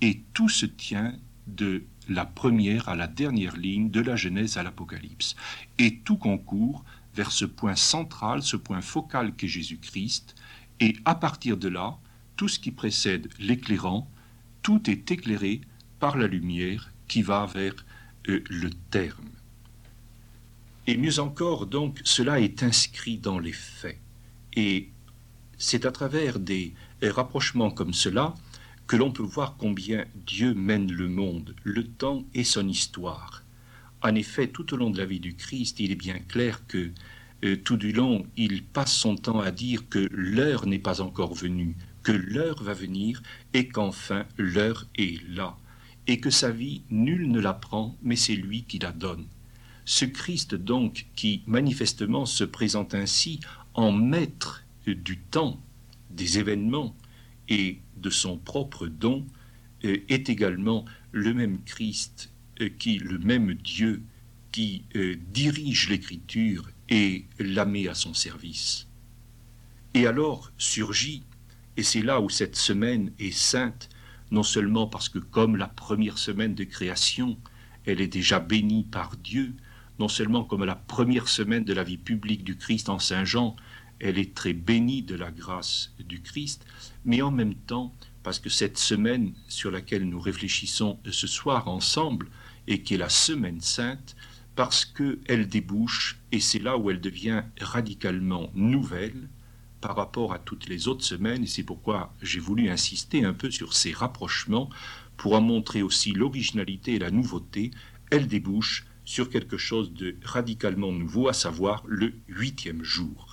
Et 0.00 0.22
tout 0.34 0.48
se 0.48 0.66
tient 0.66 1.14
de 1.46 1.84
la 2.08 2.24
première 2.24 2.88
à 2.88 2.96
la 2.96 3.06
dernière 3.06 3.56
ligne, 3.56 3.90
de 3.90 4.00
la 4.00 4.16
Genèse 4.16 4.56
à 4.56 4.62
l'Apocalypse. 4.62 5.36
Et 5.78 5.98
tout 5.98 6.16
concourt 6.16 6.84
vers 7.14 7.30
ce 7.30 7.44
point 7.44 7.76
central, 7.76 8.42
ce 8.42 8.56
point 8.56 8.80
focal 8.80 9.34
qu'est 9.34 9.48
Jésus-Christ. 9.48 10.34
Et 10.80 10.96
à 11.04 11.14
partir 11.14 11.56
de 11.56 11.68
là, 11.68 11.98
tout 12.36 12.48
ce 12.48 12.58
qui 12.58 12.70
précède 12.70 13.28
l'éclairant, 13.38 14.10
tout 14.62 14.90
est 14.90 15.10
éclairé 15.10 15.60
par 16.00 16.16
la 16.16 16.26
lumière 16.26 16.92
qui 17.08 17.22
va 17.22 17.46
vers 17.46 17.74
euh, 18.28 18.42
le 18.48 18.70
terme. 18.90 19.30
Et 20.86 20.96
mieux 20.96 21.20
encore, 21.20 21.66
donc, 21.66 22.00
cela 22.04 22.40
est 22.40 22.62
inscrit 22.62 23.18
dans 23.18 23.38
les 23.38 23.52
faits. 23.52 24.00
Et 24.54 24.90
c'est 25.62 25.86
à 25.86 25.92
travers 25.92 26.40
des 26.40 26.74
rapprochements 27.00 27.70
comme 27.70 27.94
cela 27.94 28.34
que 28.88 28.96
l'on 28.96 29.12
peut 29.12 29.22
voir 29.22 29.54
combien 29.56 30.04
Dieu 30.26 30.54
mène 30.54 30.90
le 30.90 31.08
monde, 31.08 31.54
le 31.62 31.84
temps 31.84 32.24
et 32.34 32.42
son 32.42 32.66
histoire. 32.68 33.44
En 34.02 34.16
effet, 34.16 34.48
tout 34.48 34.74
au 34.74 34.76
long 34.76 34.90
de 34.90 34.98
la 34.98 35.06
vie 35.06 35.20
du 35.20 35.36
Christ, 35.36 35.78
il 35.78 35.92
est 35.92 35.96
bien 35.96 36.18
clair 36.18 36.66
que 36.66 36.90
euh, 37.44 37.56
tout 37.56 37.76
du 37.76 37.92
long, 37.92 38.26
il 38.36 38.64
passe 38.64 38.92
son 38.92 39.14
temps 39.14 39.38
à 39.38 39.52
dire 39.52 39.88
que 39.88 40.08
l'heure 40.10 40.66
n'est 40.66 40.80
pas 40.80 41.00
encore 41.00 41.34
venue, 41.34 41.76
que 42.02 42.10
l'heure 42.10 42.60
va 42.64 42.74
venir 42.74 43.22
et 43.54 43.68
qu'enfin 43.68 44.26
l'heure 44.38 44.88
est 44.96 45.22
là, 45.28 45.56
et 46.08 46.18
que 46.18 46.30
sa 46.30 46.50
vie, 46.50 46.82
nul 46.90 47.30
ne 47.30 47.40
la 47.40 47.54
prend, 47.54 47.96
mais 48.02 48.16
c'est 48.16 48.34
lui 48.34 48.64
qui 48.64 48.80
la 48.80 48.90
donne. 48.90 49.26
Ce 49.84 50.04
Christ 50.06 50.56
donc, 50.56 51.06
qui 51.14 51.42
manifestement 51.46 52.26
se 52.26 52.42
présente 52.42 52.94
ainsi 52.96 53.38
en 53.74 53.92
maître 53.92 54.61
du 54.86 55.18
temps, 55.18 55.60
des 56.10 56.38
événements 56.38 56.96
et 57.48 57.80
de 57.96 58.10
son 58.10 58.38
propre 58.38 58.86
don 58.86 59.26
euh, 59.84 59.98
est 60.08 60.28
également 60.28 60.84
le 61.12 61.34
même 61.34 61.62
Christ 61.64 62.32
euh, 62.60 62.68
qui, 62.68 62.98
le 62.98 63.18
même 63.18 63.54
Dieu 63.54 64.02
qui 64.50 64.84
euh, 64.96 65.16
dirige 65.32 65.88
l'écriture 65.88 66.68
et 66.88 67.24
la 67.38 67.64
met 67.64 67.88
à 67.88 67.94
son 67.94 68.14
service. 68.14 68.86
Et 69.94 70.06
alors 70.06 70.52
surgit, 70.58 71.22
et 71.76 71.82
c'est 71.82 72.02
là 72.02 72.20
où 72.20 72.28
cette 72.28 72.56
semaine 72.56 73.12
est 73.18 73.36
sainte, 73.36 73.88
non 74.30 74.42
seulement 74.42 74.86
parce 74.86 75.08
que 75.08 75.18
comme 75.18 75.56
la 75.56 75.68
première 75.68 76.18
semaine 76.18 76.54
de 76.54 76.64
création, 76.64 77.38
elle 77.84 78.00
est 78.00 78.08
déjà 78.08 78.40
bénie 78.40 78.84
par 78.84 79.16
Dieu, 79.16 79.54
non 79.98 80.08
seulement 80.08 80.44
comme 80.44 80.64
la 80.64 80.76
première 80.76 81.28
semaine 81.28 81.64
de 81.64 81.74
la 81.74 81.84
vie 81.84 81.98
publique 81.98 82.44
du 82.44 82.56
Christ 82.56 82.88
en 82.88 82.98
Saint 82.98 83.24
Jean, 83.24 83.56
elle 84.02 84.18
est 84.18 84.34
très 84.34 84.52
bénie 84.52 85.02
de 85.02 85.14
la 85.14 85.30
grâce 85.30 85.94
du 86.00 86.20
Christ, 86.20 86.66
mais 87.04 87.22
en 87.22 87.30
même 87.30 87.54
temps, 87.54 87.94
parce 88.22 88.38
que 88.38 88.50
cette 88.50 88.78
semaine 88.78 89.32
sur 89.48 89.70
laquelle 89.70 90.04
nous 90.04 90.20
réfléchissons 90.20 90.98
ce 91.10 91.26
soir 91.26 91.68
ensemble, 91.68 92.28
et 92.66 92.82
qui 92.82 92.94
est 92.94 92.98
la 92.98 93.08
semaine 93.08 93.60
sainte, 93.60 94.14
parce 94.54 94.84
qu'elle 94.84 95.48
débouche, 95.48 96.18
et 96.30 96.40
c'est 96.40 96.58
là 96.58 96.76
où 96.76 96.90
elle 96.90 97.00
devient 97.00 97.42
radicalement 97.60 98.50
nouvelle 98.54 99.28
par 99.80 99.96
rapport 99.96 100.32
à 100.32 100.38
toutes 100.38 100.68
les 100.68 100.88
autres 100.88 101.04
semaines, 101.04 101.44
et 101.44 101.48
c'est 101.48 101.64
pourquoi 101.64 102.14
j'ai 102.22 102.38
voulu 102.38 102.68
insister 102.68 103.24
un 103.24 103.32
peu 103.32 103.50
sur 103.50 103.72
ces 103.72 103.92
rapprochements, 103.92 104.68
pour 105.16 105.34
en 105.34 105.40
montrer 105.40 105.82
aussi 105.82 106.12
l'originalité 106.12 106.94
et 106.94 106.98
la 106.98 107.10
nouveauté, 107.10 107.70
elle 108.10 108.26
débouche 108.26 108.84
sur 109.04 109.30
quelque 109.30 109.56
chose 109.56 109.92
de 109.92 110.16
radicalement 110.22 110.92
nouveau, 110.92 111.28
à 111.28 111.32
savoir 111.32 111.82
le 111.86 112.14
huitième 112.28 112.82
jour. 112.82 113.31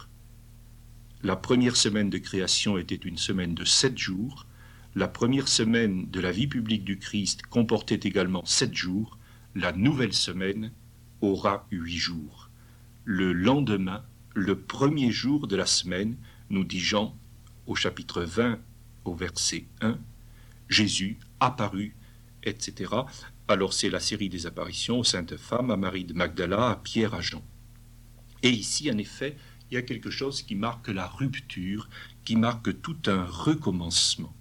La 1.22 1.36
première 1.36 1.76
semaine 1.76 2.10
de 2.10 2.18
création 2.18 2.78
était 2.78 2.96
une 2.96 3.18
semaine 3.18 3.54
de 3.54 3.66
sept 3.66 3.98
jours. 3.98 4.46
La 4.96 5.10
première 5.10 5.50
semaine 5.50 6.10
de 6.10 6.22
la 6.22 6.32
vie 6.32 6.48
publique 6.48 6.86
du 6.86 6.98
Christ 6.98 7.42
comportait 7.42 8.00
également 8.04 8.46
sept 8.46 8.74
jours. 8.74 9.18
La 9.54 9.74
nouvelle 9.74 10.14
semaine 10.14 10.72
aura 11.20 11.68
huit 11.72 11.98
jours. 11.98 12.50
Le 13.04 13.34
lendemain, 13.34 14.06
le 14.34 14.58
premier 14.58 15.12
jour 15.12 15.48
de 15.48 15.58
la 15.58 15.66
semaine, 15.66 16.16
nous 16.50 16.64
dit 16.64 16.80
Jean 16.80 17.14
au 17.68 17.76
chapitre 17.76 18.22
20 18.22 18.58
au 19.04 19.14
verset 19.14 19.66
1, 19.82 19.98
Jésus 20.70 21.18
apparut, 21.42 21.96
etc. 22.44 22.94
Alors 23.50 23.74
c'est 23.74 23.90
la 23.90 24.00
série 24.00 24.30
des 24.30 24.46
apparitions 24.46 25.00
aux 25.00 25.04
saintes 25.04 25.36
femmes, 25.36 25.70
à 25.70 25.76
Marie 25.76 26.06
de 26.06 26.14
Magdala, 26.14 26.70
à 26.70 26.76
Pierre, 26.78 27.14
à 27.14 27.20
Jean. 27.20 27.44
Et 28.42 28.50
ici, 28.50 28.90
en 28.90 28.98
effet, 28.98 29.36
il 29.72 29.76
y 29.76 29.78
a 29.78 29.82
quelque 29.82 30.10
chose 30.10 30.42
qui 30.42 30.56
marque 30.56 30.88
la 30.88 31.08
rupture, 31.08 31.90
qui 32.26 32.36
marque 32.36 32.82
tout 32.82 32.98
un 33.08 33.24
recommencement. 33.26 34.34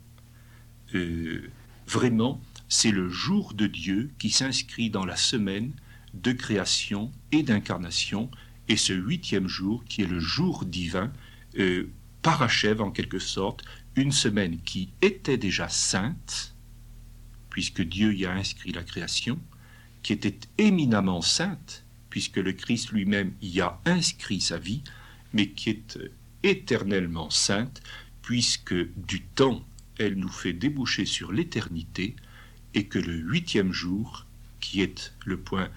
Euh, 0.95 1.51
vraiment, 1.87 2.41
c'est 2.69 2.91
le 2.91 3.09
jour 3.09 3.55
de 3.55 3.67
Dieu 3.67 4.11
qui 4.19 4.31
s'inscrit 4.31 4.91
dans 4.91 5.05
la 5.05 5.17
semaine 5.17 5.73
de 6.15 6.33
création 6.33 7.13
et 7.33 7.43
d'incarnation, 7.43 8.31
et 8.69 8.77
ce 8.77 8.93
huitième 8.93 9.49
jour, 9.49 9.85
qui 9.85 10.03
est 10.03 10.07
le 10.07 10.21
jour 10.21 10.65
divin, 10.65 11.13
euh, 11.59 11.89
parachève 12.23 12.81
en 12.81 12.91
quelque 12.91 13.19
sorte 13.19 13.65
une 13.97 14.13
semaine 14.13 14.59
qui 14.61 14.91
était 15.03 15.39
déjà 15.39 15.69
sainte, 15.69 16.55
puisque 17.51 17.83
Dieu 17.83 18.15
y 18.15 18.27
a 18.27 18.33
inscrit 18.33 18.73
la 18.73 18.83
création, 18.83 19.39
qui 20.03 20.13
était 20.13 20.39
éminemment 20.59 21.23
sainte, 21.23 21.85
puisque 22.11 22.37
le 22.37 22.53
Christ 22.53 22.91
lui-même 22.93 23.33
y 23.43 23.61
a 23.61 23.81
inscrit 23.85 24.41
sa 24.41 24.59
vie, 24.59 24.83
mais 25.33 25.49
qui 25.49 25.71
est 25.71 25.99
éternellement 26.43 27.31
sainte, 27.31 27.83
puisque 28.23 28.75
du 28.97 29.23
temps 29.23 29.65
elle 29.99 30.15
nous 30.15 30.29
fait 30.29 30.53
déboucher 30.53 31.05
sur 31.05 31.33
l'éternité, 31.33 32.15
et 32.75 32.85
que 32.85 32.99
le 32.99 33.15
huitième 33.15 33.73
jour, 33.73 34.27
qui 34.61 34.83
est 34.83 35.13
le 35.25 35.39
point 35.39 35.69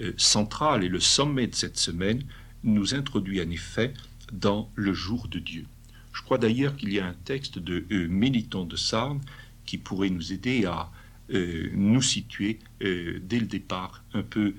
euh, 0.00 0.12
central 0.16 0.84
et 0.84 0.88
le 0.88 1.00
sommet 1.00 1.46
de 1.46 1.54
cette 1.54 1.78
semaine, 1.78 2.22
nous 2.64 2.94
introduit 2.94 3.40
en 3.40 3.50
effet 3.50 3.94
dans 4.32 4.70
le 4.74 4.92
jour 4.92 5.28
de 5.28 5.38
Dieu. 5.38 5.66
Je 6.12 6.22
crois 6.22 6.38
d'ailleurs 6.38 6.76
qu'il 6.76 6.92
y 6.92 7.00
a 7.00 7.06
un 7.06 7.14
texte 7.24 7.58
de 7.58 7.84
euh, 7.90 8.08
Méliton 8.08 8.64
de 8.64 8.76
Sarne 8.76 9.20
qui 9.64 9.78
pourrait 9.78 10.10
nous 10.10 10.32
aider 10.32 10.66
à 10.66 10.90
euh, 11.32 11.70
nous 11.72 12.02
situer 12.02 12.58
dès 12.80 13.38
le 13.38 13.46
départ 13.46 14.02
un 14.12 14.22
peu 14.22 14.54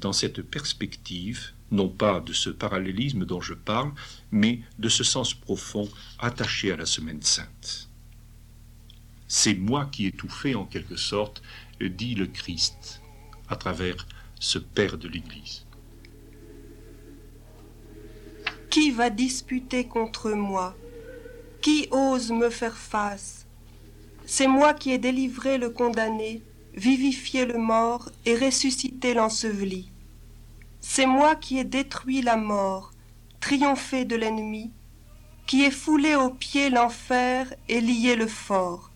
dans 0.00 0.12
cette 0.12 0.42
perspective 0.42 1.52
non 1.70 1.88
pas 1.88 2.20
de 2.20 2.32
ce 2.32 2.50
parallélisme 2.50 3.24
dont 3.24 3.40
je 3.40 3.54
parle, 3.54 3.92
mais 4.30 4.60
de 4.78 4.88
ce 4.88 5.04
sens 5.04 5.34
profond 5.34 5.88
attaché 6.18 6.72
à 6.72 6.76
la 6.76 6.86
semaine 6.86 7.22
sainte. 7.22 7.88
C'est 9.28 9.54
moi 9.54 9.86
qui 9.86 10.06
ai 10.06 10.54
en 10.54 10.64
quelque 10.64 10.96
sorte, 10.96 11.42
dit 11.80 12.14
le 12.14 12.26
Christ 12.26 13.02
à 13.48 13.56
travers 13.56 14.06
ce 14.40 14.58
Père 14.58 14.98
de 14.98 15.08
l'Église. 15.08 15.66
Qui 18.70 18.90
va 18.90 19.10
disputer 19.10 19.86
contre 19.86 20.30
moi? 20.30 20.76
Qui 21.60 21.88
ose 21.90 22.30
me 22.30 22.50
faire 22.50 22.76
face? 22.76 23.46
C'est 24.26 24.46
moi 24.46 24.74
qui 24.74 24.92
ai 24.92 24.98
délivré 24.98 25.58
le 25.58 25.70
condamné, 25.70 26.42
vivifié 26.74 27.46
le 27.46 27.58
mort 27.58 28.10
et 28.24 28.36
ressuscité 28.36 29.14
l'enseveli. 29.14 29.90
C'est 30.88 31.04
moi 31.04 31.34
qui 31.34 31.58
ai 31.58 31.64
détruit 31.64 32.22
la 32.22 32.36
mort, 32.36 32.92
triomphé 33.40 34.04
de 34.06 34.16
l'ennemi, 34.16 34.72
qui 35.46 35.64
ai 35.64 35.70
foulé 35.70 36.14
aux 36.14 36.30
pieds 36.30 36.70
l'enfer 36.70 37.52
et 37.68 37.80
lié 37.80 38.14
le 38.14 38.28
fort. 38.28 38.92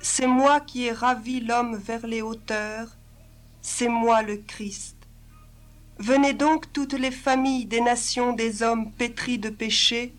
C'est 0.00 0.28
moi 0.28 0.60
qui 0.60 0.84
ai 0.84 0.92
ravi 0.92 1.40
l'homme 1.40 1.76
vers 1.76 2.06
les 2.06 2.22
hauteurs, 2.22 2.98
c'est 3.62 3.88
moi 3.88 4.22
le 4.22 4.36
Christ. 4.36 4.96
Venez 5.98 6.34
donc 6.34 6.70
toutes 6.72 6.92
les 6.92 7.10
familles 7.10 7.66
des 7.66 7.80
nations 7.80 8.32
des 8.34 8.62
hommes 8.62 8.92
pétris 8.92 9.38
de 9.38 9.48
péché, 9.48 10.14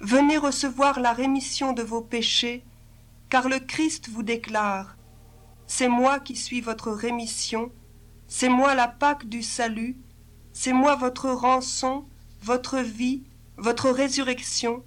venez 0.00 0.36
recevoir 0.36 0.98
la 1.00 1.12
rémission 1.12 1.72
de 1.72 1.82
vos 1.82 2.02
péchés, 2.02 2.64
car 3.30 3.48
le 3.48 3.60
Christ 3.60 4.10
vous 4.10 4.24
déclare, 4.24 4.96
C'est 5.68 5.88
moi 5.88 6.18
qui 6.18 6.36
suis 6.36 6.60
votre 6.60 6.90
rémission, 6.90 7.70
c'est 8.28 8.48
moi 8.48 8.74
la 8.74 8.88
Pâque 8.88 9.26
du 9.26 9.42
salut, 9.42 9.96
c'est 10.52 10.72
moi 10.72 10.96
votre 10.96 11.30
rançon, 11.30 12.04
votre 12.42 12.78
vie, 12.78 13.22
votre 13.56 13.90
résurrection, 13.90 14.82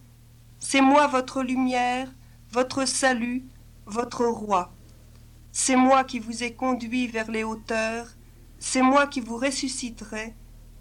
c'est 0.60 0.81
moi 0.81 1.08
votre 1.08 1.41
lumière, 1.41 2.12
votre 2.51 2.86
salut, 2.86 3.46
votre 3.86 4.25
roi. 4.25 4.72
C'est 5.51 5.75
moi 5.75 6.03
qui 6.03 6.19
vous 6.19 6.43
ai 6.43 6.53
conduit 6.53 7.08
vers 7.08 7.31
les 7.31 7.43
hauteurs, 7.43 8.08
c'est 8.60 8.81
moi 8.81 9.08
qui 9.08 9.22
vous 9.22 9.38
ressusciterai, 9.38 10.36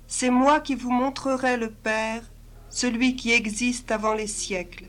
c'est 0.07 0.31
moi 0.31 0.61
qui 0.61 0.75
vous 0.75 0.91
montrerai 0.91 1.57
le 1.57 1.71
Père, 1.71 2.23
celui 2.71 3.17
qui 3.17 3.33
existe 3.33 3.91
avant 3.91 4.15
les 4.15 4.27
siècles. 4.27 4.89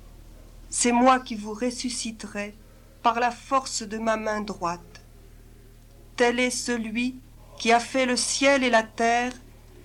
C'est 0.69 0.91
moi 0.91 1.19
qui 1.19 1.35
vous 1.35 1.53
ressusciterai 1.53 2.55
par 3.01 3.19
la 3.19 3.31
force 3.31 3.83
de 3.83 3.97
ma 3.97 4.17
main 4.17 4.41
droite. 4.41 5.01
Tel 6.15 6.39
est 6.39 6.49
celui 6.49 7.15
qui 7.59 7.71
a 7.71 7.79
fait 7.79 8.07
le 8.07 8.15
ciel 8.15 8.63
et 8.63 8.69
la 8.71 8.83
terre, 8.83 9.33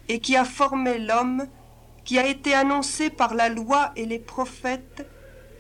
et 0.09 0.21
qui 0.21 0.37
a 0.37 0.45
formé 0.45 0.99
l'homme, 0.99 1.47
qui 2.05 2.19
a 2.19 2.27
été 2.27 2.55
annoncé 2.55 3.11
par 3.11 3.35
la 3.35 3.49
loi 3.49 3.93
et 3.97 4.07
les 4.07 4.19
prophètes, 4.19 5.07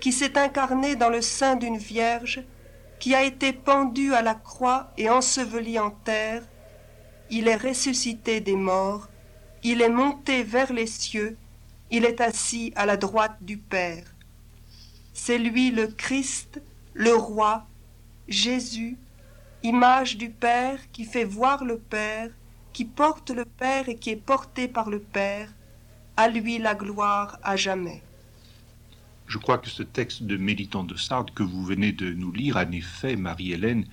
qui 0.00 0.12
s'est 0.12 0.38
incarné 0.38 0.96
dans 0.96 1.10
le 1.10 1.20
sein 1.20 1.56
d'une 1.56 1.76
vierge, 1.76 2.42
qui 3.00 3.14
a 3.14 3.22
été 3.22 3.52
pendu 3.52 4.14
à 4.14 4.22
la 4.22 4.34
croix 4.34 4.92
et 4.96 5.10
enseveli 5.10 5.78
en 5.78 5.90
terre, 5.90 6.42
il 7.30 7.48
est 7.48 7.56
ressuscité 7.56 8.40
des 8.40 8.56
morts, 8.56 9.08
il 9.62 9.82
est 9.82 9.88
monté 9.88 10.42
vers 10.42 10.72
les 10.72 10.86
cieux, 10.86 11.36
il 11.90 12.04
est 12.04 12.20
assis 12.20 12.72
à 12.76 12.86
la 12.86 12.96
droite 12.96 13.36
du 13.40 13.56
Père. 13.56 14.04
C'est 15.14 15.38
lui 15.38 15.70
le 15.70 15.88
Christ, 15.88 16.60
le 16.92 17.14
roi, 17.14 17.66
Jésus, 18.28 18.98
image 19.64 20.18
du 20.18 20.28
Père 20.28 20.78
qui 20.92 21.04
fait 21.04 21.24
voir 21.24 21.64
le 21.64 21.78
Père, 21.78 22.30
qui 22.74 22.84
porte 22.84 23.30
le 23.30 23.46
Père 23.46 23.88
et 23.88 23.96
qui 23.96 24.10
est 24.10 24.16
porté 24.16 24.68
par 24.68 24.90
le 24.90 25.00
Père, 25.00 25.48
à 26.18 26.28
lui 26.28 26.58
la 26.58 26.74
gloire 26.74 27.38
à 27.42 27.56
jamais. 27.56 28.02
Je 29.26 29.38
crois 29.38 29.56
que 29.56 29.70
ce 29.70 29.82
texte 29.82 30.24
de 30.24 30.36
Méditant 30.36 30.84
de 30.84 30.96
Sardes 30.96 31.30
que 31.30 31.42
vous 31.42 31.64
venez 31.64 31.92
de 31.92 32.12
nous 32.12 32.30
lire, 32.30 32.58
en 32.58 32.70
effet, 32.72 33.16
Marie-Hélène, 33.16 33.86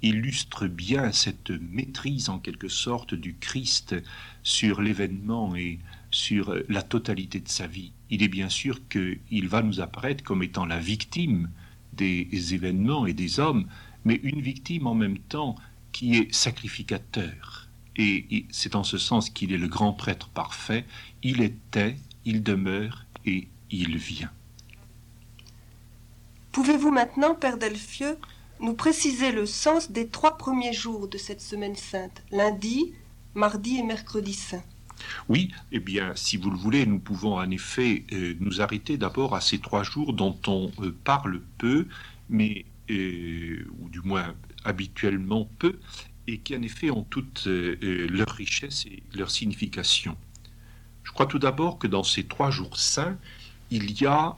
illustre 0.00 0.66
bien 0.66 1.12
cette 1.12 1.50
maîtrise 1.50 2.30
en 2.30 2.38
quelque 2.38 2.68
sorte 2.68 3.14
du 3.14 3.34
Christ 3.34 3.96
sur 4.42 4.80
l'événement 4.80 5.54
et 5.56 5.78
sur 6.10 6.54
la 6.70 6.82
totalité 6.82 7.40
de 7.40 7.48
sa 7.48 7.66
vie. 7.66 7.92
Il 8.08 8.22
est 8.22 8.28
bien 8.28 8.48
sûr 8.48 8.80
qu'il 8.88 9.48
va 9.48 9.60
nous 9.60 9.80
apparaître 9.80 10.24
comme 10.24 10.42
étant 10.42 10.64
la 10.64 10.78
victime 10.78 11.50
des 11.92 12.54
événements 12.54 13.06
et 13.06 13.12
des 13.12 13.40
hommes, 13.40 13.66
mais 14.08 14.20
une 14.22 14.40
victime 14.40 14.86
en 14.86 14.94
même 14.94 15.18
temps 15.18 15.54
qui 15.92 16.16
est 16.16 16.34
sacrificateur. 16.34 17.68
Et 17.94 18.46
c'est 18.50 18.74
en 18.74 18.82
ce 18.82 18.96
sens 18.96 19.28
qu'il 19.28 19.52
est 19.52 19.58
le 19.58 19.68
grand 19.68 19.92
prêtre 19.92 20.30
parfait. 20.30 20.86
Il 21.22 21.42
était, 21.42 21.94
il 22.24 22.42
demeure 22.42 23.04
et 23.26 23.48
il 23.70 23.98
vient. 23.98 24.30
Pouvez-vous 26.52 26.90
maintenant, 26.90 27.34
Père 27.34 27.58
Delphieux, 27.58 28.16
nous 28.60 28.72
préciser 28.72 29.30
le 29.30 29.44
sens 29.44 29.90
des 29.90 30.08
trois 30.08 30.38
premiers 30.38 30.72
jours 30.72 31.06
de 31.06 31.18
cette 31.18 31.42
semaine 31.42 31.76
sainte, 31.76 32.22
lundi, 32.30 32.94
mardi 33.34 33.76
et 33.76 33.82
mercredi 33.82 34.32
saint? 34.32 34.64
Oui, 35.28 35.52
eh 35.70 35.80
bien, 35.80 36.12
si 36.14 36.38
vous 36.38 36.50
le 36.50 36.56
voulez, 36.56 36.86
nous 36.86 36.98
pouvons 36.98 37.34
en 37.36 37.50
effet 37.50 38.04
euh, 38.12 38.34
nous 38.40 38.62
arrêter 38.62 38.96
d'abord 38.96 39.34
à 39.34 39.42
ces 39.42 39.58
trois 39.58 39.82
jours 39.82 40.14
dont 40.14 40.38
on 40.46 40.70
euh, 40.80 40.96
parle 41.04 41.42
peu, 41.58 41.86
mais 42.30 42.64
euh, 42.90 43.66
ou 43.78 43.88
du 43.88 44.00
moins 44.00 44.34
habituellement 44.64 45.48
peu, 45.58 45.78
et 46.26 46.38
qui 46.38 46.56
en 46.56 46.62
effet 46.62 46.90
ont 46.90 47.04
toute 47.04 47.46
leur 47.46 48.28
richesse 48.28 48.84
et 48.84 49.02
leur 49.14 49.30
signification. 49.30 50.16
Je 51.02 51.12
crois 51.12 51.24
tout 51.24 51.38
d'abord 51.38 51.78
que 51.78 51.86
dans 51.86 52.02
ces 52.02 52.24
trois 52.24 52.50
jours 52.50 52.76
saints, 52.76 53.16
il 53.70 53.98
y 53.98 54.04
a 54.04 54.36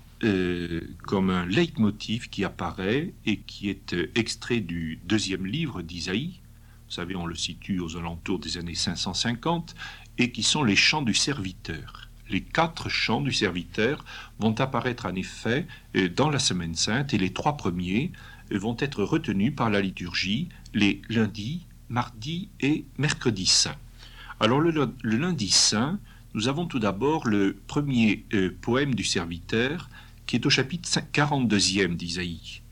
comme 1.05 1.31
un 1.31 1.47
leitmotiv 1.47 2.29
qui 2.29 2.45
apparaît 2.45 3.13
et 3.27 3.39
qui 3.41 3.71
est 3.71 3.97
extrait 4.15 4.61
du 4.61 5.01
deuxième 5.05 5.47
livre 5.47 5.83
d'Isaïe. 5.83 6.41
Vous 6.87 6.95
savez, 6.95 7.17
on 7.17 7.27
le 7.27 7.35
situe 7.35 7.81
aux 7.81 7.97
alentours 7.97 8.39
des 8.39 8.57
années 8.57 8.77
550, 8.77 9.75
et 10.19 10.33
qui 10.33 10.43
sont 10.43 10.63
les 10.63 10.77
chants 10.77 11.03
du 11.03 11.15
serviteur. 11.15 12.09
Les 12.29 12.43
quatre 12.43 12.89
chants 12.89 13.21
du 13.21 13.33
serviteur 13.33 14.05
vont 14.39 14.55
apparaître 14.61 15.07
en 15.07 15.15
effet 15.15 15.67
euh, 15.97 16.09
dans 16.09 16.31
la 16.31 16.39
Semaine 16.39 16.75
sainte 16.75 17.13
et 17.15 17.19
les 17.19 17.33
trois 17.33 17.57
premiers 17.57 18.13
euh, 18.13 18.30
vont 18.51 18.77
être 18.79 19.03
retenus 19.05 19.55
par 19.55 19.71
la 19.71 19.81
liturgie 19.81 20.49
les 20.75 21.03
lundis, 21.09 21.67
mardis 21.89 22.49
et 22.61 22.85
mercredis 22.99 23.47
saints. 23.47 23.77
Alors 24.39 24.61
le, 24.61 24.73
lundi 25.03 25.51
saint, 25.51 25.99
nous 26.35 26.49
avons 26.49 26.67
tout 26.67 26.79
d'abord 26.79 27.27
le 27.27 27.57
premier 27.67 28.25
euh, 28.33 28.55
poème 28.61 28.95
du 28.95 29.05
serviteur 29.05 29.89
qui 30.27 30.37
est 30.37 30.47
au 30.47 30.51
chapitre 30.51 30.89
42e 31.13 31.97
d'Isaïe. 31.97 32.63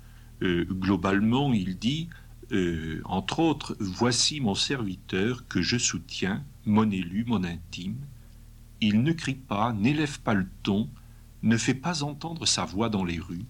globalement, 0.41 1.53
il 1.53 1.77
dit 1.77 2.09
euh, 2.53 3.01
entre 3.05 3.41
autres, 3.41 3.77
voici 3.79 4.41
mon 4.41 4.55
serviteur 4.55 5.47
que 5.49 5.61
je 5.61 5.77
soutiens, 5.77 6.43
mon 6.65 6.91
élu, 6.91 7.25
mon 7.27 7.45
intime. 7.45 7.97
Il 8.81 9.03
ne 9.03 9.13
crie 9.13 9.35
pas, 9.35 9.73
n'élève 9.73 10.21
pas 10.21 10.35
le 10.35 10.47
ton, 10.63 10.89
ne 11.43 11.57
fait 11.57 11.75
pas 11.75 12.03
entendre 12.03 12.47
sa 12.47 12.65
voix 12.65 12.89
dans 12.89 13.05
les 13.05 13.19
rues, 13.19 13.45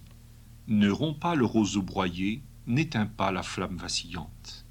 ne 0.69 0.89
rompt 0.89 1.19
pas 1.19 1.35
le 1.35 1.45
roseau 1.45 1.81
broyé, 1.81 2.41
n'éteint 2.67 3.07
pas 3.07 3.31
la 3.31 3.43
flamme 3.43 3.77
vacillante. 3.77 4.65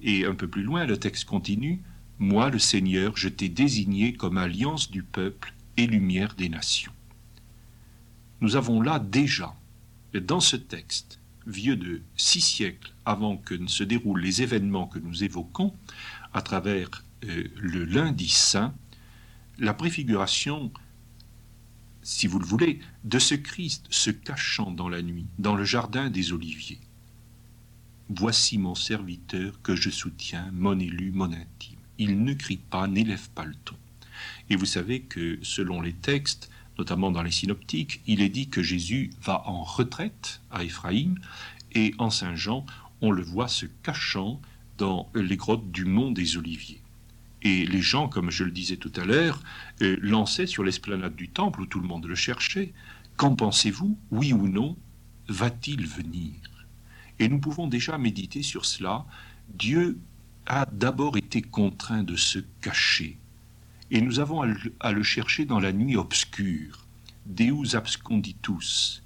Et 0.00 0.24
un 0.24 0.34
peu 0.34 0.48
plus 0.48 0.62
loin, 0.62 0.86
le 0.86 0.96
texte 0.96 1.26
continue 1.26 1.82
Moi, 2.18 2.50
le 2.50 2.58
Seigneur, 2.58 3.16
je 3.16 3.28
t'ai 3.28 3.48
désigné 3.48 4.14
comme 4.14 4.38
alliance 4.38 4.90
du 4.90 5.02
peuple 5.02 5.54
et 5.76 5.86
lumière 5.86 6.34
des 6.34 6.48
nations. 6.48 6.92
Nous 8.40 8.56
avons 8.56 8.80
là 8.80 8.98
déjà, 8.98 9.54
dans 10.14 10.40
ce 10.40 10.56
texte, 10.56 11.20
vieux 11.46 11.76
de 11.76 12.02
six 12.16 12.40
siècles 12.40 12.92
avant 13.04 13.36
que 13.36 13.54
ne 13.54 13.66
se 13.66 13.84
déroulent 13.84 14.20
les 14.20 14.42
événements 14.42 14.86
que 14.86 14.98
nous 14.98 15.24
évoquons, 15.24 15.74
à 16.32 16.42
travers 16.42 17.04
euh, 17.24 17.44
le 17.56 17.84
lundi 17.84 18.28
saint, 18.28 18.74
la 19.58 19.74
préfiguration, 19.74 20.72
si 22.04 22.26
vous 22.26 22.38
le 22.38 22.46
voulez, 22.46 22.78
de 23.02 23.18
ce 23.18 23.34
Christ 23.34 23.86
se 23.90 24.10
cachant 24.10 24.70
dans 24.70 24.88
la 24.88 25.02
nuit, 25.02 25.26
dans 25.38 25.56
le 25.56 25.64
jardin 25.64 26.10
des 26.10 26.32
Oliviers. 26.32 26.80
Voici 28.10 28.58
mon 28.58 28.74
serviteur 28.74 29.60
que 29.62 29.74
je 29.74 29.88
soutiens, 29.88 30.50
mon 30.52 30.78
élu, 30.78 31.10
mon 31.10 31.32
intime. 31.32 31.78
Il 31.98 32.22
ne 32.22 32.34
crie 32.34 32.58
pas, 32.58 32.86
n'élève 32.86 33.30
pas 33.30 33.46
le 33.46 33.54
ton. 33.64 33.76
Et 34.50 34.56
vous 34.56 34.66
savez 34.66 35.00
que 35.00 35.38
selon 35.42 35.80
les 35.80 35.94
textes, 35.94 36.50
notamment 36.78 37.10
dans 37.10 37.22
les 37.22 37.30
synoptiques, 37.30 38.02
il 38.06 38.20
est 38.20 38.28
dit 38.28 38.48
que 38.48 38.62
Jésus 38.62 39.10
va 39.22 39.42
en 39.48 39.64
retraite 39.64 40.42
à 40.50 40.62
Éphraïm, 40.62 41.18
et 41.72 41.94
en 41.98 42.10
Saint 42.10 42.36
Jean, 42.36 42.66
on 43.00 43.10
le 43.10 43.22
voit 43.22 43.48
se 43.48 43.66
cachant 43.82 44.40
dans 44.76 45.10
les 45.14 45.36
grottes 45.36 45.70
du 45.70 45.86
mont 45.86 46.10
des 46.10 46.36
Oliviers. 46.36 46.83
Et 47.44 47.66
les 47.66 47.82
gens, 47.82 48.08
comme 48.08 48.30
je 48.30 48.44
le 48.44 48.50
disais 48.50 48.76
tout 48.76 48.92
à 48.96 49.04
l'heure, 49.04 49.40
euh, 49.82 49.96
lançaient 50.00 50.46
sur 50.46 50.64
l'esplanade 50.64 51.14
du 51.14 51.28
temple 51.28 51.60
où 51.60 51.66
tout 51.66 51.80
le 51.80 51.86
monde 51.86 52.06
le 52.06 52.14
cherchait. 52.14 52.72
Qu'en 53.16 53.36
pensez-vous? 53.36 53.98
Oui 54.10 54.32
ou 54.32 54.48
non 54.48 54.76
Va-t-il 55.28 55.86
venir? 55.86 56.34
Et 57.18 57.28
nous 57.28 57.38
pouvons 57.38 57.68
déjà 57.68 57.96
méditer 57.98 58.42
sur 58.42 58.64
cela. 58.64 59.06
Dieu 59.48 59.98
a 60.46 60.66
d'abord 60.66 61.16
été 61.16 61.42
contraint 61.42 62.02
de 62.02 62.16
se 62.16 62.40
cacher 62.60 63.18
et 63.90 64.00
nous 64.00 64.18
avons 64.18 64.42
à 64.80 64.92
le 64.92 65.02
chercher 65.02 65.44
dans 65.44 65.60
la 65.60 65.72
nuit 65.72 65.96
obscure. 65.96 66.86
Deus 67.26 67.74
absconditus, 67.74 69.02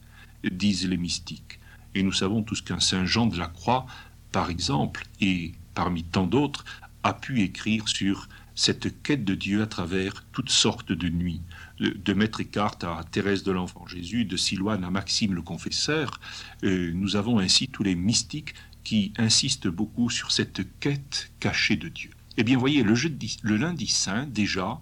disent 0.51 0.89
les 0.89 0.97
mystiques. 0.97 1.61
Et 1.95 2.03
nous 2.03 2.13
savons 2.13 2.43
tous 2.43 2.63
qu'un 2.63 2.81
Saint 2.81 3.05
Jean 3.05 3.27
de 3.27 3.37
la 3.37 3.49
Croix, 3.49 3.87
par 4.33 4.51
exemple, 4.51 5.05
et 5.21 5.53
parmi 5.75 6.05
tant 6.05 6.27
d'autres, 6.27 6.65
a 7.03 7.13
pu 7.13 7.43
écrire 7.43 7.89
sur 7.89 8.29
cette 8.55 9.03
quête 9.03 9.25
de 9.25 9.37
Dieu 9.37 9.63
à 9.63 9.67
travers 9.67 10.25
toutes 10.33 10.51
sortes 10.51 10.91
de 10.91 11.09
nuits, 11.09 11.43
de 11.79 12.13
Maître 12.13 12.41
Eckhart 12.41 12.79
à 12.83 13.05
Thérèse 13.05 13.45
de 13.45 13.53
l'Enfant 13.53 13.87
Jésus, 13.87 14.25
de 14.25 14.37
Siloane 14.37 14.83
à 14.83 14.91
Maxime 14.91 15.35
le 15.35 15.43
Confesseur. 15.43 16.19
Euh, 16.65 16.91
nous 16.93 17.15
avons 17.15 17.39
ainsi 17.39 17.69
tous 17.69 17.85
les 17.85 17.95
mystiques 17.95 18.55
qui 18.83 19.13
insistent 19.17 19.69
beaucoup 19.69 20.11
sur 20.11 20.33
cette 20.33 20.67
quête 20.81 21.31
cachée 21.39 21.77
de 21.77 21.89
Dieu. 21.89 22.11
Eh 22.37 22.43
bien, 22.43 22.59
voyez, 22.59 22.83
le, 22.83 23.57
lundi 23.57 23.87
saint, 23.87 24.27
déjà, 24.27 24.81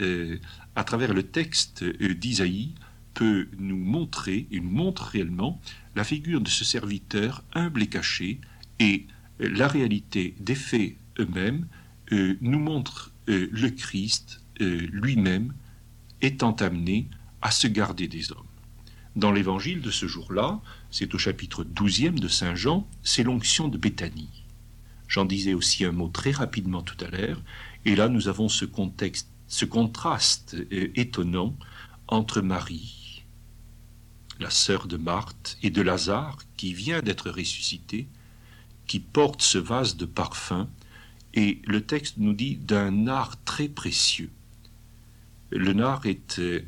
euh, 0.00 0.38
à 0.74 0.82
travers 0.82 1.14
le 1.14 1.22
texte 1.22 1.82
euh, 1.82 2.14
d'Isaïe, 2.14 2.74
peut 3.14 3.46
nous 3.58 3.76
montrer, 3.76 4.46
et 4.50 4.58
nous 4.58 4.70
montre 4.70 5.04
réellement, 5.04 5.60
la 5.94 6.02
figure 6.02 6.40
de 6.40 6.48
ce 6.48 6.64
serviteur 6.64 7.44
humble 7.54 7.82
et 7.82 7.88
caché, 7.88 8.40
et 8.80 9.06
la 9.38 9.68
réalité 9.68 10.34
des 10.40 10.54
faits 10.54 10.96
eux-mêmes 11.18 11.66
nous 12.10 12.58
montre 12.58 13.12
le 13.26 13.68
Christ 13.68 14.40
lui-même 14.60 15.52
étant 16.20 16.52
amené 16.52 17.08
à 17.40 17.50
se 17.50 17.66
garder 17.66 18.08
des 18.08 18.32
hommes. 18.32 18.46
Dans 19.16 19.32
l'évangile 19.32 19.82
de 19.82 19.90
ce 19.90 20.06
jour-là, 20.06 20.60
c'est 20.90 21.14
au 21.14 21.18
chapitre 21.18 21.64
12e 21.64 22.18
de 22.18 22.28
Saint 22.28 22.54
Jean, 22.54 22.86
c'est 23.02 23.24
l'onction 23.24 23.68
de 23.68 23.76
Béthanie. 23.76 24.42
J'en 25.12 25.26
disais 25.26 25.52
aussi 25.52 25.84
un 25.84 25.92
mot 25.92 26.08
très 26.08 26.30
rapidement 26.30 26.80
tout 26.80 26.96
à 27.04 27.10
l'heure. 27.10 27.42
Et 27.84 27.94
là, 27.94 28.08
nous 28.08 28.28
avons 28.28 28.48
ce 28.48 28.64
contexte, 28.64 29.28
ce 29.48 29.66
contraste 29.66 30.56
euh, 30.72 30.90
étonnant 30.94 31.54
entre 32.08 32.40
Marie, 32.40 33.24
la 34.40 34.48
sœur 34.48 34.86
de 34.86 34.96
Marthe, 34.96 35.58
et 35.62 35.68
de 35.68 35.82
Lazare, 35.82 36.38
qui 36.56 36.72
vient 36.72 37.02
d'être 37.02 37.30
ressuscité, 37.30 38.06
qui 38.86 39.00
porte 39.00 39.42
ce 39.42 39.58
vase 39.58 39.96
de 39.98 40.06
parfum, 40.06 40.68
et 41.34 41.62
le 41.66 41.80
texte 41.80 42.18
nous 42.18 42.34
dit 42.34 42.56
d'un 42.56 43.06
art 43.06 43.42
très 43.44 43.68
précieux. 43.68 44.30
Le 45.50 45.72
nard 45.72 46.06
est 46.06 46.38
euh, 46.38 46.62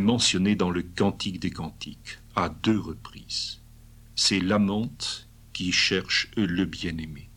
mentionné 0.00 0.56
dans 0.56 0.70
le 0.70 0.82
Cantique 0.82 1.40
des 1.40 1.50
Cantiques 1.50 2.18
à 2.36 2.48
deux 2.48 2.78
reprises. 2.78 3.60
C'est 4.14 4.40
l'amante 4.40 5.28
qui 5.52 5.72
cherche 5.72 6.30
le 6.36 6.64
bien-aimé. 6.64 7.28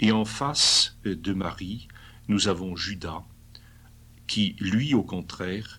Et 0.00 0.10
en 0.12 0.24
face 0.24 0.96
de 1.04 1.32
Marie, 1.32 1.88
nous 2.28 2.48
avons 2.48 2.76
Judas, 2.76 3.24
qui, 4.26 4.56
lui, 4.58 4.94
au 4.94 5.02
contraire, 5.02 5.78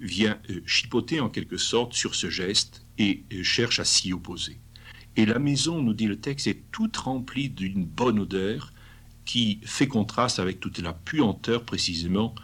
vient 0.00 0.38
euh, 0.50 0.60
chipoter 0.66 1.20
en 1.20 1.30
quelque 1.30 1.56
sorte 1.56 1.94
sur 1.94 2.14
ce 2.14 2.28
geste 2.28 2.84
et 2.98 3.24
euh, 3.32 3.42
cherche 3.42 3.80
à 3.80 3.84
s'y 3.84 4.12
opposer. 4.12 4.58
Et 5.16 5.24
la 5.24 5.38
maison, 5.38 5.80
nous 5.80 5.94
dit 5.94 6.06
le 6.06 6.20
texte, 6.20 6.46
est 6.46 6.62
toute 6.72 6.96
remplie 6.96 7.48
d'une 7.48 7.84
bonne 7.84 8.18
odeur 8.18 8.73
qui 9.24 9.60
fait 9.64 9.88
contraste 9.88 10.38
avec 10.38 10.60
toute 10.60 10.78
la 10.78 10.92
puanteur 10.92 11.64
précisément 11.64 12.34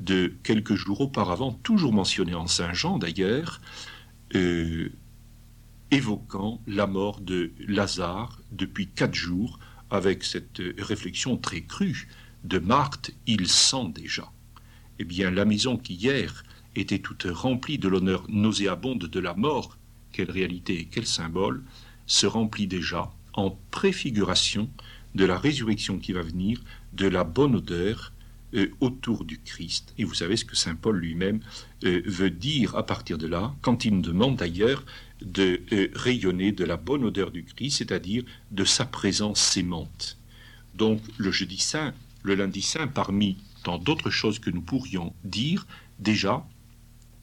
de 0.00 0.34
quelques 0.42 0.74
jours 0.74 1.00
auparavant, 1.00 1.52
toujours 1.52 1.92
mentionné 1.92 2.34
en 2.34 2.46
Saint 2.46 2.72
Jean 2.72 2.98
d'ailleurs, 2.98 3.60
euh, 4.34 4.90
évoquant 5.90 6.60
la 6.66 6.86
mort 6.86 7.20
de 7.20 7.52
Lazare 7.66 8.40
depuis 8.52 8.88
quatre 8.88 9.14
jours, 9.14 9.58
avec 9.90 10.22
cette 10.22 10.62
réflexion 10.78 11.36
très 11.38 11.62
crue 11.62 12.08
de 12.44 12.58
Marthe, 12.58 13.10
il 13.26 13.48
sent 13.48 13.92
déjà. 13.94 14.30
Eh 14.98 15.04
bien, 15.04 15.30
la 15.30 15.44
maison 15.44 15.76
qui 15.76 15.94
hier 15.94 16.44
était 16.76 16.98
toute 16.98 17.26
remplie 17.30 17.78
de 17.78 17.88
l'honneur 17.88 18.24
nauséabonde 18.28 19.06
de 19.06 19.20
la 19.20 19.34
mort, 19.34 19.78
quelle 20.12 20.30
réalité 20.30 20.80
et 20.80 20.84
quel 20.84 21.06
symbole, 21.06 21.64
se 22.06 22.26
remplit 22.26 22.66
déjà 22.66 23.10
en 23.32 23.58
préfiguration 23.70 24.70
de 25.14 25.24
la 25.24 25.38
résurrection 25.38 25.98
qui 25.98 26.12
va 26.12 26.22
venir, 26.22 26.60
de 26.92 27.06
la 27.06 27.24
bonne 27.24 27.56
odeur 27.56 28.12
euh, 28.54 28.70
autour 28.80 29.26
du 29.26 29.38
Christ. 29.38 29.92
Et 29.98 30.04
vous 30.04 30.14
savez 30.14 30.38
ce 30.38 30.46
que 30.46 30.56
Saint 30.56 30.74
Paul 30.74 30.96
lui-même 30.96 31.40
euh, 31.84 32.00
veut 32.06 32.30
dire 32.30 32.76
à 32.76 32.86
partir 32.86 33.18
de 33.18 33.26
là, 33.26 33.54
quand 33.60 33.84
il 33.84 33.94
nous 33.94 34.00
demande 34.00 34.36
d'ailleurs 34.36 34.86
de 35.20 35.60
euh, 35.72 35.88
rayonner 35.94 36.52
de 36.52 36.64
la 36.64 36.78
bonne 36.78 37.04
odeur 37.04 37.30
du 37.30 37.44
Christ, 37.44 37.76
c'est-à-dire 37.76 38.24
de 38.50 38.64
sa 38.64 38.86
présence 38.86 39.38
sémante. 39.38 40.16
Donc 40.74 41.02
le 41.18 41.30
jeudi 41.30 41.58
saint, 41.58 41.92
le 42.22 42.36
lundi 42.36 42.62
saint, 42.62 42.86
parmi 42.86 43.36
tant 43.64 43.76
d'autres 43.76 44.08
choses 44.08 44.38
que 44.38 44.48
nous 44.48 44.62
pourrions 44.62 45.12
dire, 45.24 45.66
déjà, 45.98 46.46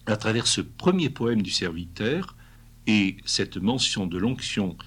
à 0.06 0.18
travers 0.18 0.46
ce 0.46 0.62
premier 0.62 1.10
poème 1.10 1.42
du 1.42 1.50
serviteur 1.50 2.36
et 2.86 3.18
cette 3.26 3.58
mention 3.58 4.06
de 4.06 4.20
l'onction 4.20 4.78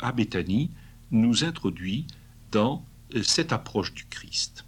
à 0.00 0.12
Béthanie, 0.12 0.70
nous 1.10 1.44
introduit 1.44 2.06
dans 2.50 2.84
cette 3.22 3.52
approche 3.52 3.94
du 3.94 4.04
Christ 4.06 4.64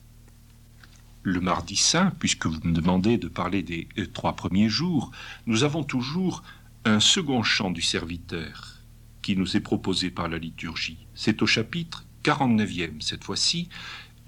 le 1.22 1.40
mardi 1.40 1.76
saint, 1.76 2.12
puisque 2.18 2.46
vous 2.46 2.60
me 2.64 2.72
demandez 2.72 3.18
de 3.18 3.28
parler 3.28 3.62
des 3.62 3.88
euh, 3.98 4.06
trois 4.06 4.36
premiers 4.36 4.68
jours, 4.68 5.10
nous 5.46 5.64
avons 5.64 5.84
toujours 5.84 6.42
un 6.84 7.00
second 7.00 7.42
chant 7.42 7.70
du 7.70 7.82
serviteur 7.82 8.78
qui 9.22 9.36
nous 9.36 9.56
est 9.56 9.60
proposé 9.60 10.10
par 10.10 10.28
la 10.28 10.38
liturgie. 10.38 11.06
C'est 11.14 11.42
au 11.42 11.46
chapitre 11.46 12.06
49e, 12.24 13.00
cette 13.00 13.24
fois-ci, 13.24 13.68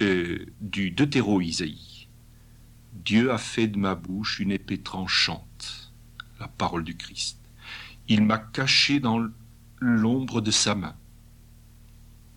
euh, 0.02 0.46
du 0.60 0.90
Deutéro-Isaïe. 0.90 2.08
Dieu 2.92 3.32
a 3.32 3.38
fait 3.38 3.68
de 3.68 3.78
ma 3.78 3.94
bouche 3.94 4.38
une 4.38 4.52
épée 4.52 4.78
tranchante, 4.78 5.92
la 6.40 6.48
parole 6.48 6.84
du 6.84 6.96
Christ. 6.96 7.38
Il 8.08 8.22
m'a 8.22 8.38
caché 8.38 9.00
dans 9.00 9.26
l'ombre 9.80 10.42
de 10.42 10.50
sa 10.50 10.74
main. 10.74 10.94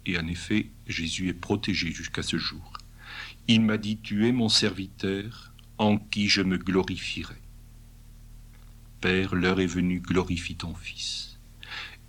Et 0.06 0.18
en 0.18 0.28
effet, 0.28 0.70
Jésus 0.88 1.30
est 1.30 1.34
protégé 1.34 1.91
jusqu'à 1.91 2.24
ce 2.24 2.38
jour. 2.38 2.74
Il 3.48 3.62
m'a 3.62 3.78
dit, 3.78 3.98
tu 3.98 4.28
es 4.28 4.32
mon 4.32 4.50
serviteur, 4.50 5.52
en 5.78 5.98
qui 5.98 6.28
je 6.28 6.41
me 6.41 6.58
glorifierai. 6.58 7.36
Père, 9.02 9.36
l'heure 9.36 9.60
est 9.60 9.68
venue, 9.68 10.00
glorifie 10.00 10.56
ton 10.56 10.74
Fils. 10.74 11.38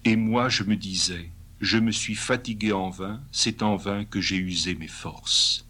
Et 0.04 0.16
moi 0.16 0.48
je 0.48 0.62
me 0.62 0.76
disais, 0.76 1.30
je 1.60 1.78
me 1.78 1.90
suis 1.90 2.14
fatigué 2.14 2.72
en 2.72 2.90
vain, 2.90 3.20
c'est 3.32 3.62
en 3.62 3.76
vain 3.76 4.04
que 4.04 4.20
j'ai 4.20 4.36
usé 4.36 4.74
mes 4.74 4.88
forces. 4.88 5.66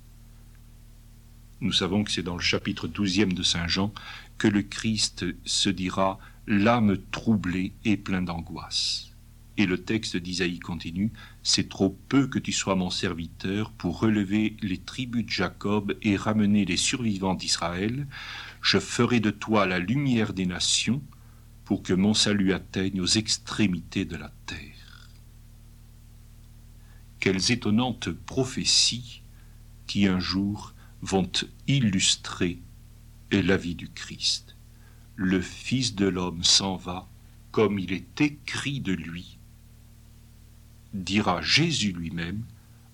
Nous 1.60 1.72
savons 1.72 2.04
que 2.04 2.12
c'est 2.12 2.22
dans 2.22 2.36
le 2.36 2.42
chapitre 2.42 2.86
douzième 2.86 3.32
de 3.32 3.42
Saint 3.42 3.66
Jean 3.66 3.92
que 4.36 4.46
le 4.46 4.62
Christ 4.62 5.24
se 5.46 5.70
dira 5.70 6.18
l'âme 6.46 6.98
troublée 7.10 7.72
et 7.84 7.96
plein 7.96 8.20
d'angoisse. 8.20 9.15
Et 9.58 9.66
le 9.66 9.82
texte 9.82 10.16
d'Isaïe 10.16 10.58
continue, 10.58 11.12
C'est 11.42 11.68
trop 11.68 11.96
peu 12.08 12.26
que 12.26 12.38
tu 12.38 12.52
sois 12.52 12.74
mon 12.74 12.90
serviteur 12.90 13.72
pour 13.72 14.00
relever 14.00 14.56
les 14.60 14.78
tribus 14.78 15.24
de 15.24 15.30
Jacob 15.30 15.96
et 16.02 16.16
ramener 16.16 16.64
les 16.64 16.76
survivants 16.76 17.34
d'Israël. 17.34 18.06
Je 18.60 18.78
ferai 18.78 19.20
de 19.20 19.30
toi 19.30 19.66
la 19.66 19.78
lumière 19.78 20.34
des 20.34 20.46
nations 20.46 21.02
pour 21.64 21.82
que 21.82 21.94
mon 21.94 22.14
salut 22.14 22.52
atteigne 22.52 23.00
aux 23.00 23.06
extrémités 23.06 24.04
de 24.04 24.16
la 24.16 24.30
terre. 24.44 25.08
Quelles 27.18 27.50
étonnantes 27.50 28.10
prophéties 28.10 29.22
qui 29.86 30.06
un 30.06 30.20
jour 30.20 30.74
vont 31.00 31.30
illustrer 31.66 32.60
la 33.42 33.56
vie 33.56 33.74
du 33.74 33.90
Christ. 33.90 34.56
Le 35.14 35.40
Fils 35.40 35.94
de 35.94 36.06
l'homme 36.06 36.44
s'en 36.44 36.76
va 36.76 37.08
comme 37.50 37.78
il 37.78 37.92
est 37.92 38.20
écrit 38.20 38.80
de 38.80 38.92
lui 38.92 39.35
dira 41.04 41.40
Jésus 41.42 41.92
lui-même 41.92 42.42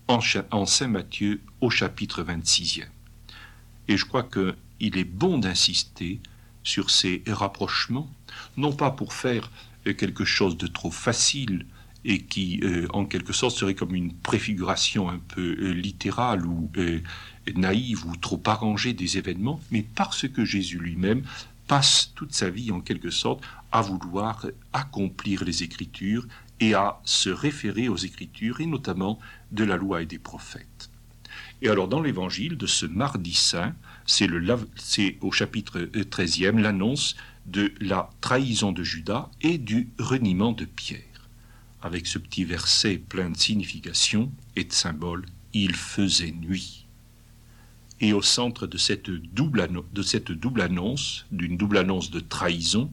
en, 0.09 0.67
Saint 0.67 0.88
Matthieu 0.88 1.41
au 1.61 1.71
chapitre 1.71 2.23
26e. 2.23 2.85
Et 3.88 3.97
je 3.97 4.05
crois 4.05 4.23
qu'il 4.23 4.99
est 4.99 5.05
bon 5.05 5.38
d'insister 5.38 6.21
sur 6.62 6.91
ces 6.91 7.23
rapprochements, 7.27 8.11
non 8.57 8.73
pas 8.73 8.91
pour 8.91 9.12
faire 9.12 9.51
euh, 9.87 9.95
quelque 9.95 10.25
chose 10.25 10.57
de 10.57 10.67
trop 10.67 10.91
facile 10.91 11.67
et 12.05 12.23
qui, 12.23 12.61
euh, 12.62 12.87
en 12.93 13.05
quelque 13.05 13.33
sorte, 13.33 13.57
serait 13.57 13.75
comme 13.75 13.95
une 13.95 14.12
préfiguration 14.12 15.09
un 15.09 15.19
peu 15.19 15.57
euh, 15.59 15.73
littérale 15.73 16.47
ou 16.47 16.71
naïve 17.57 18.07
ou 18.07 18.17
trop 18.17 18.43
arrangée 18.47 18.93
des 18.93 19.19
événements, 19.19 19.61
mais 19.71 19.83
parce 19.83 20.29
que 20.29 20.45
Jésus 20.45 20.79
lui-même 20.79 21.23
passe 21.67 22.12
toute 22.15 22.35
sa 22.35 22.51
vie, 22.51 22.71
en 22.71 22.81
quelque 22.81 23.11
sorte, 23.11 23.43
à 23.73 23.81
vouloir 23.81 24.47
accomplir 24.73 25.45
les 25.45 25.62
Écritures 25.62 26.27
et 26.61 26.75
à 26.75 27.01
se 27.05 27.31
référer 27.31 27.88
aux 27.88 27.97
Écritures, 27.97 28.61
et 28.61 28.67
notamment 28.67 29.19
de 29.51 29.65
la 29.65 29.77
loi 29.77 30.03
et 30.03 30.07
des 30.07 30.19
prophètes. 30.19 30.91
Et 31.61 31.69
alors 31.69 31.88
dans 31.88 32.01
l'évangile 32.01 32.57
de 32.57 32.67
ce 32.67 32.87
mardi 32.87 33.35
saint, 33.35 33.75
c'est 34.07 35.19
au 35.21 35.31
chapitre 35.31 35.81
13e 35.81 36.59
l'annonce 36.59 37.17
de 37.47 37.73
la 37.81 38.11
trahison 38.21 38.73
de 38.73 38.83
Judas 38.83 39.31
et 39.41 39.59
du 39.59 39.91
reniement 39.99 40.53
de 40.53 40.65
Pierre. 40.65 41.01
Avec 41.81 42.07
ce 42.07 42.19
petit 42.19 42.45
verset 42.45 42.99
plein 42.99 43.31
de 43.31 43.37
signification 43.37 44.31
et 44.57 44.65
de 44.65 44.73
symboles, 44.73 45.27
il 45.53 45.75
faisait 45.75 46.33
nuit. 46.33 46.87
Et 48.01 48.12
au 48.12 48.23
centre 48.23 48.67
de 48.67 48.79
cette 48.79 49.11
double, 49.11 49.69
de 49.93 50.03
cette 50.03 50.33
double 50.33 50.61
annonce, 50.61 51.27
d'une 51.31 51.57
double 51.57 51.79
annonce 51.79 52.11
de 52.11 52.21
trahison, 52.21 52.93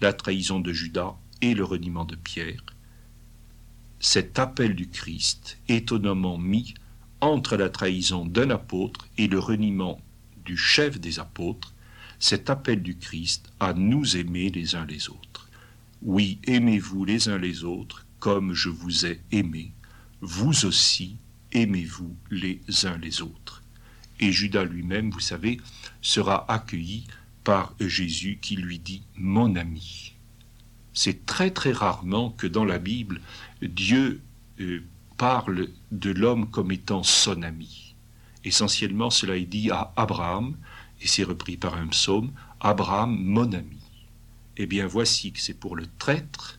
la 0.00 0.12
trahison 0.12 0.60
de 0.60 0.72
Judas 0.72 1.14
et 1.42 1.54
le 1.54 1.64
reniement 1.64 2.04
de 2.04 2.16
Pierre, 2.16 2.62
cet 4.06 4.38
appel 4.38 4.76
du 4.76 4.88
Christ 4.88 5.58
étonnamment 5.66 6.38
mis 6.38 6.74
entre 7.20 7.56
la 7.56 7.68
trahison 7.68 8.24
d'un 8.24 8.50
apôtre 8.50 9.08
et 9.18 9.26
le 9.26 9.40
reniement 9.40 10.00
du 10.44 10.56
chef 10.56 11.00
des 11.00 11.18
apôtres, 11.18 11.74
cet 12.20 12.48
appel 12.48 12.84
du 12.84 12.96
Christ 12.96 13.50
à 13.58 13.72
nous 13.74 14.16
aimer 14.16 14.50
les 14.50 14.76
uns 14.76 14.86
les 14.86 15.08
autres. 15.08 15.50
Oui, 16.02 16.38
aimez-vous 16.44 17.04
les 17.04 17.28
uns 17.28 17.38
les 17.38 17.64
autres 17.64 18.06
comme 18.20 18.54
je 18.54 18.68
vous 18.68 19.06
ai 19.06 19.20
aimé. 19.32 19.72
Vous 20.20 20.66
aussi, 20.66 21.16
aimez-vous 21.50 22.14
les 22.30 22.60
uns 22.84 22.98
les 22.98 23.22
autres. 23.22 23.64
Et 24.20 24.30
Judas 24.30 24.64
lui-même, 24.64 25.10
vous 25.10 25.18
savez, 25.18 25.60
sera 26.00 26.48
accueilli 26.48 27.08
par 27.42 27.74
Jésus 27.80 28.38
qui 28.40 28.54
lui 28.54 28.78
dit 28.78 29.02
Mon 29.16 29.56
ami. 29.56 30.12
C'est 30.96 31.26
très 31.26 31.50
très 31.50 31.72
rarement 31.72 32.30
que 32.30 32.46
dans 32.46 32.64
la 32.64 32.78
Bible, 32.78 33.20
Dieu 33.62 34.20
euh, 34.60 34.82
parle 35.16 35.68
de 35.92 36.10
l'homme 36.10 36.50
comme 36.50 36.72
étant 36.72 37.02
son 37.02 37.42
ami. 37.42 37.94
Essentiellement, 38.44 39.10
cela 39.10 39.36
est 39.36 39.46
dit 39.46 39.70
à 39.70 39.92
Abraham, 39.96 40.56
et 41.00 41.06
c'est 41.06 41.24
repris 41.24 41.56
par 41.56 41.74
un 41.74 41.88
psaume, 41.88 42.32
Abraham, 42.60 43.16
mon 43.16 43.52
ami. 43.52 43.80
Eh 44.56 44.66
bien, 44.66 44.86
voici 44.86 45.32
que 45.32 45.40
c'est 45.40 45.58
pour 45.58 45.76
le 45.76 45.86
traître 45.98 46.58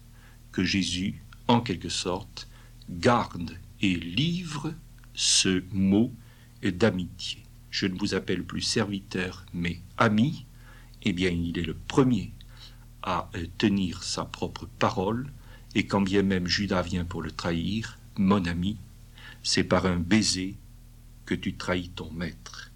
que 0.52 0.64
Jésus, 0.64 1.24
en 1.48 1.62
quelque 1.62 1.90
sorte, 1.90 2.48
garde 2.90 3.58
et 3.82 3.96
livre 3.96 4.74
ce 5.14 5.64
mot 5.72 6.14
d'amitié. 6.64 7.44
Je 7.70 7.88
ne 7.88 7.98
vous 7.98 8.16
appelle 8.16 8.44
plus 8.44 8.62
serviteur, 8.62 9.46
mais 9.54 9.82
ami. 9.98 10.46
Eh 11.04 11.14
bien, 11.14 11.30
il 11.30 11.58
est 11.58 11.64
le 11.64 11.76
premier 11.76 12.34
à 13.04 13.30
euh, 13.36 13.46
tenir 13.58 14.04
sa 14.04 14.26
propre 14.26 14.68
parole, 14.80 15.32
et 15.78 15.86
quand 15.86 16.02
bien 16.02 16.24
même 16.24 16.48
Judas 16.48 16.82
vient 16.82 17.06
pour 17.06 17.22
le 17.22 17.30
trahir, 17.30 18.00
mon 18.18 18.44
ami, 18.46 18.78
c'est 19.44 19.64
par 19.64 19.86
un 19.86 19.98
baiser 19.98 20.56
que 21.28 21.36
tu 21.36 21.54
trahis 21.54 21.90
ton 21.90 22.10
maître. 22.10 22.72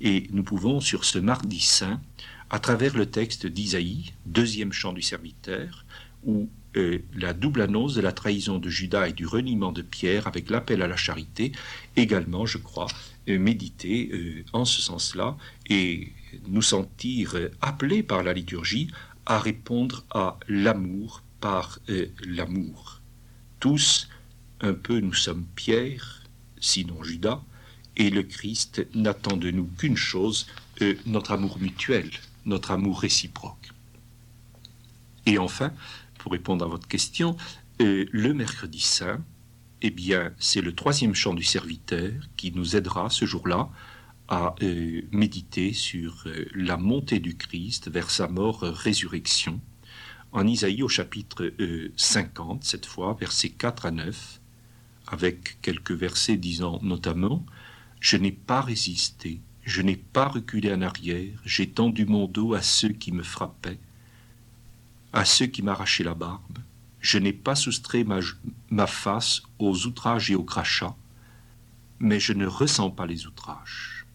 Et 0.00 0.28
nous 0.30 0.44
pouvons, 0.44 0.80
sur 0.80 1.04
ce 1.04 1.18
mardi 1.18 1.58
saint, 1.58 2.00
à 2.48 2.60
travers 2.60 2.96
le 2.96 3.06
texte 3.06 3.48
d'Isaïe, 3.48 4.12
deuxième 4.26 4.72
chant 4.72 4.92
du 4.92 5.02
serviteur, 5.02 5.84
où 6.22 6.48
euh, 6.76 7.00
la 7.16 7.32
double 7.32 7.62
annonce 7.62 7.94
de 7.96 8.00
la 8.00 8.12
trahison 8.12 8.60
de 8.60 8.70
Judas 8.70 9.08
et 9.08 9.12
du 9.12 9.26
reniement 9.26 9.72
de 9.72 9.82
Pierre 9.82 10.28
avec 10.28 10.48
l'appel 10.48 10.82
à 10.82 10.86
la 10.86 10.96
charité, 10.96 11.50
également, 11.96 12.46
je 12.46 12.58
crois, 12.58 12.86
euh, 13.28 13.40
méditer 13.40 14.08
euh, 14.12 14.44
en 14.52 14.64
ce 14.64 14.80
sens-là 14.80 15.36
et 15.68 16.12
nous 16.46 16.62
sentir 16.62 17.34
appelés 17.60 18.04
par 18.04 18.22
la 18.22 18.32
liturgie 18.32 18.88
à 19.24 19.40
répondre 19.40 20.04
à 20.10 20.38
l'amour 20.46 21.22
l'amour. 22.24 23.00
Tous, 23.60 24.08
un 24.60 24.74
peu, 24.74 25.00
nous 25.00 25.14
sommes 25.14 25.44
Pierre, 25.54 26.22
sinon 26.60 27.02
Judas, 27.02 27.42
et 27.96 28.10
le 28.10 28.22
Christ 28.22 28.86
n'attend 28.94 29.36
de 29.36 29.50
nous 29.50 29.66
qu'une 29.78 29.96
chose, 29.96 30.46
notre 31.06 31.32
amour 31.32 31.58
mutuel, 31.58 32.10
notre 32.44 32.70
amour 32.70 33.00
réciproque. 33.00 33.72
Et 35.26 35.38
enfin, 35.38 35.72
pour 36.18 36.32
répondre 36.32 36.64
à 36.64 36.68
votre 36.68 36.88
question, 36.88 37.36
euh, 37.80 38.06
le 38.10 38.32
mercredi 38.32 38.80
saint, 38.80 39.22
eh 39.82 39.90
bien, 39.90 40.32
c'est 40.38 40.62
le 40.62 40.74
troisième 40.74 41.14
chant 41.14 41.34
du 41.34 41.44
serviteur 41.44 42.12
qui 42.36 42.52
nous 42.52 42.76
aidera 42.76 43.10
ce 43.10 43.26
jour-là 43.26 43.68
à 44.28 44.54
euh, 44.62 45.02
méditer 45.12 45.72
sur 45.72 46.24
euh, 46.26 46.46
la 46.54 46.76
montée 46.76 47.20
du 47.20 47.36
Christ 47.36 47.90
vers 47.90 48.10
sa 48.10 48.28
mort-résurrection. 48.28 49.60
En 50.32 50.46
Isaïe 50.46 50.82
au 50.82 50.88
chapitre 50.88 51.52
50, 51.96 52.64
cette 52.64 52.86
fois, 52.86 53.16
versets 53.18 53.50
4 53.50 53.86
à 53.86 53.90
9, 53.90 54.40
avec 55.06 55.60
quelques 55.62 55.92
versets 55.92 56.36
disant 56.36 56.78
notamment 56.82 57.44
Je 58.00 58.16
n'ai 58.16 58.32
pas 58.32 58.60
résisté, 58.60 59.40
je 59.62 59.82
n'ai 59.82 59.96
pas 59.96 60.28
reculé 60.28 60.72
en 60.72 60.82
arrière, 60.82 61.40
j'ai 61.44 61.68
tendu 61.68 62.06
mon 62.06 62.26
dos 62.26 62.54
à 62.54 62.62
ceux 62.62 62.90
qui 62.90 63.12
me 63.12 63.22
frappaient 63.22 63.78
à 65.16 65.24
ceux 65.24 65.46
qui 65.46 65.62
m'arrachaient 65.62 66.04
la 66.04 66.14
barbe. 66.14 66.58
Je 67.00 67.18
n'ai 67.18 67.32
pas 67.32 67.54
soustrait 67.54 68.04
ma, 68.04 68.86
face 68.86 69.42
aux 69.58 69.86
outrages 69.86 70.30
et 70.30 70.34
aux 70.34 70.44
crachats, 70.44 70.94
mais 71.98 72.20
je 72.20 72.34
ne 72.34 72.46
ressens 72.46 72.90
pas 72.90 73.06
les 73.06 73.26
outrages. 73.26 74.06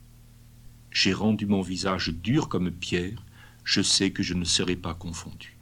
J'ai 0.91 1.13
rendu 1.13 1.47
mon 1.47 1.62
visage 1.62 2.10
dur 2.10 2.50
comme 2.50 2.69
pierre, 2.69 3.24
je 3.63 3.82
sais 3.82 4.12
que 4.12 4.21
je 4.21 4.36
ne 4.36 4.45
serai 4.45 4.76
pas 4.76 4.93
confondu. 4.93 5.58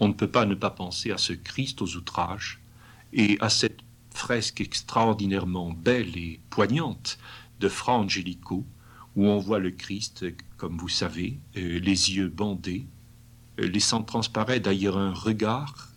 On 0.00 0.08
ne 0.08 0.12
peut 0.12 0.30
pas 0.30 0.46
ne 0.46 0.54
pas 0.54 0.70
penser 0.70 1.10
à 1.10 1.18
ce 1.18 1.32
Christ 1.32 1.82
aux 1.82 1.96
outrages 1.96 2.60
et 3.12 3.36
à 3.40 3.50
cette 3.50 3.80
fresque 4.14 4.60
extraordinairement 4.60 5.72
belle 5.72 6.16
et 6.16 6.40
poignante 6.50 7.18
de 7.60 7.68
Fra 7.68 7.94
Angelico, 7.94 8.64
où 9.16 9.26
on 9.26 9.38
voit 9.38 9.58
le 9.58 9.70
Christ, 9.70 10.24
comme 10.56 10.76
vous 10.76 10.88
savez, 10.88 11.38
euh, 11.56 11.80
les 11.80 12.14
yeux 12.14 12.28
bandés, 12.28 12.86
laissant 13.58 14.02
transparaître 14.02 14.64
d'ailleurs 14.64 14.98
un 14.98 15.12
regard, 15.12 15.88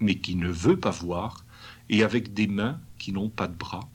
mais 0.00 0.16
qui 0.16 0.34
ne 0.34 0.48
veut 0.48 0.78
pas 0.78 0.90
voir, 0.90 1.44
et 1.88 2.02
avec 2.02 2.32
des 2.32 2.46
mains 2.46 2.80
qui 2.98 3.12
n'ont 3.12 3.28
pas 3.28 3.48
de 3.48 3.56
bras, 3.56 3.88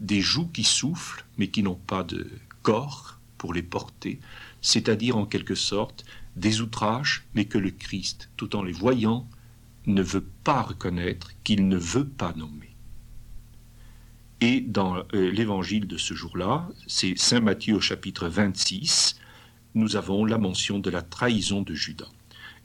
des 0.00 0.20
joues 0.20 0.48
qui 0.48 0.64
soufflent, 0.64 1.24
mais 1.38 1.48
qui 1.48 1.62
n'ont 1.62 1.74
pas 1.74 2.02
de 2.02 2.30
corps 2.62 3.18
pour 3.38 3.54
les 3.54 3.62
porter, 3.62 4.20
c'est-à-dire 4.60 5.16
en 5.16 5.24
quelque 5.24 5.54
sorte 5.54 6.04
des 6.36 6.60
outrages, 6.60 7.24
mais 7.34 7.44
que 7.44 7.58
le 7.58 7.70
Christ, 7.70 8.30
tout 8.36 8.56
en 8.56 8.62
les 8.62 8.72
voyant, 8.72 9.28
ne 9.86 10.02
veut 10.02 10.26
pas 10.44 10.62
reconnaître, 10.62 11.32
qu'il 11.44 11.68
ne 11.68 11.76
veut 11.76 12.06
pas 12.06 12.32
nommer. 12.34 12.70
Et 14.40 14.60
dans 14.60 14.96
euh, 14.96 15.30
l'évangile 15.30 15.86
de 15.86 15.98
ce 15.98 16.14
jour-là, 16.14 16.68
c'est 16.86 17.18
Saint 17.18 17.40
Matthieu 17.40 17.76
au 17.76 17.80
chapitre 17.80 18.28
26, 18.28 19.16
nous 19.74 19.96
avons 19.96 20.24
la 20.24 20.38
mention 20.38 20.78
de 20.78 20.90
la 20.90 21.02
trahison 21.02 21.62
de 21.62 21.74
Judas. 21.74 22.10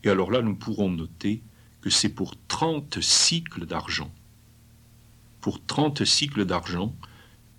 Et 0.04 0.10
alors 0.10 0.32
là, 0.32 0.42
nous 0.42 0.56
pourrons 0.56 0.90
noter 0.90 1.42
que 1.82 1.90
c'est 1.90 2.10
pour 2.10 2.34
30 2.48 3.02
cycles 3.02 3.66
d'argent, 3.66 4.12
pour 5.42 5.64
30 5.66 6.06
cycles 6.06 6.46
d'argent, 6.46 6.96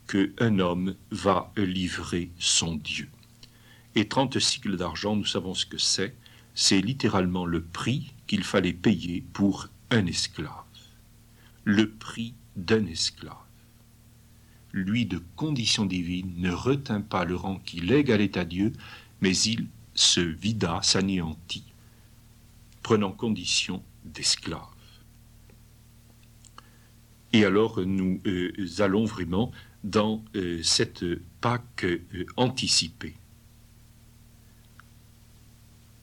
qu'un 0.08 0.58
homme 0.60 0.94
va 1.10 1.52
livrer 1.56 2.30
son 2.38 2.76
Dieu. 2.76 3.08
Et 3.96 4.06
30 4.06 4.38
cycles 4.38 4.76
d'argent, 4.76 5.16
nous 5.16 5.24
savons 5.24 5.54
ce 5.54 5.66
que 5.66 5.78
c'est, 5.78 6.14
c'est 6.54 6.80
littéralement 6.80 7.46
le 7.46 7.62
prix 7.62 8.12
qu'il 8.26 8.44
fallait 8.44 8.72
payer 8.72 9.24
pour 9.32 9.68
un 9.90 10.06
esclave. 10.06 10.50
Le 11.64 11.90
prix 11.90 12.34
d'un 12.56 12.86
esclave. 12.86 13.34
Lui 14.72 15.06
de 15.06 15.20
condition 15.34 15.86
divine 15.86 16.32
ne 16.36 16.52
retint 16.52 17.00
pas 17.00 17.24
le 17.24 17.34
rang 17.34 17.58
qu'il 17.64 17.90
égalait 17.90 18.36
à 18.38 18.44
Dieu, 18.44 18.72
mais 19.20 19.36
il 19.38 19.66
se 19.94 20.20
vida, 20.20 20.80
s'anéantit 20.82 21.64
prenant 22.86 23.10
condition 23.10 23.82
d'esclave. 24.04 24.60
Et 27.32 27.44
alors 27.44 27.80
nous 27.80 28.20
euh, 28.26 28.52
allons 28.78 29.04
vraiment 29.04 29.50
dans 29.82 30.24
euh, 30.36 30.62
cette 30.62 31.04
Pâque 31.40 31.84
euh, 31.84 32.26
anticipée. 32.36 33.14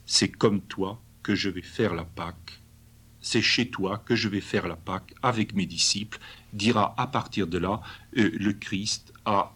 C'est 0.05 0.29
comme 0.29 0.61
toi 0.61 1.01
que 1.21 1.35
je 1.35 1.49
vais 1.49 1.61
faire 1.61 1.93
la 1.93 2.03
Pâque, 2.03 2.61
c'est 3.21 3.41
chez 3.41 3.69
toi 3.69 4.03
que 4.05 4.15
je 4.15 4.27
vais 4.27 4.41
faire 4.41 4.67
la 4.67 4.75
Pâque 4.75 5.13
avec 5.21 5.53
mes 5.53 5.65
disciples, 5.65 6.19
dira 6.51 6.93
à 6.97 7.07
partir 7.07 7.47
de 7.47 7.57
là 7.57 7.81
le 8.11 8.51
Christ 8.51 9.13
à 9.25 9.53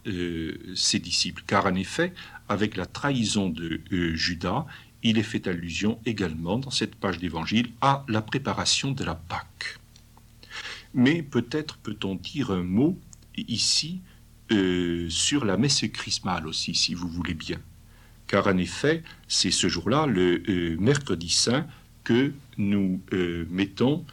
ses 0.75 0.99
disciples. 0.99 1.43
Car 1.45 1.65
en 1.65 1.75
effet, 1.75 2.13
avec 2.47 2.77
la 2.77 2.85
trahison 2.85 3.49
de 3.49 3.81
Judas, 4.15 4.65
il 5.03 5.17
est 5.17 5.23
fait 5.23 5.47
allusion 5.47 5.99
également 6.05 6.57
dans 6.57 6.71
cette 6.71 6.95
page 6.95 7.17
d'évangile 7.17 7.71
à 7.81 8.03
la 8.07 8.21
préparation 8.21 8.91
de 8.91 9.03
la 9.03 9.15
Pâque. 9.15 9.79
Mais 10.93 11.21
peut-être 11.21 11.77
peut-on 11.77 12.15
dire 12.15 12.51
un 12.51 12.63
mot 12.63 12.97
ici 13.37 14.01
euh, 14.51 15.09
sur 15.09 15.45
la 15.45 15.57
messe 15.57 15.85
chrismale 15.93 16.47
aussi, 16.47 16.73
si 16.73 16.93
vous 16.93 17.07
voulez 17.07 17.33
bien. 17.33 17.59
Car 18.27 18.47
en 18.47 18.57
effet, 18.57 19.03
c'est 19.27 19.51
ce 19.51 19.67
jour-là, 19.67 20.05
le 20.05 20.43
euh, 20.49 20.77
mercredi 20.79 21.29
saint, 21.29 21.65
que 22.03 22.33
nous 22.57 23.01
euh, 23.13 23.45
mettons, 23.49 24.05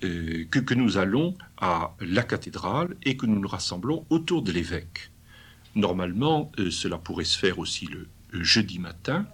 que, 0.00 0.58
que, 0.60 0.72
nous 0.72 0.96
allons 0.96 1.34
à 1.58 1.94
la 2.00 2.22
cathédrale 2.22 2.96
et 3.02 3.18
que 3.18 3.26
nous 3.26 3.38
nous 3.38 3.48
rassemblons 3.48 4.06
autour 4.08 4.40
de 4.40 4.50
l'évêque. 4.50 5.10
Normalement, 5.74 6.50
cela 6.70 6.96
pourrait 6.96 7.26
se 7.26 7.38
faire 7.38 7.58
aussi 7.58 7.86
le 7.86 8.42
jeudi 8.42 8.78
matin, 8.78 9.26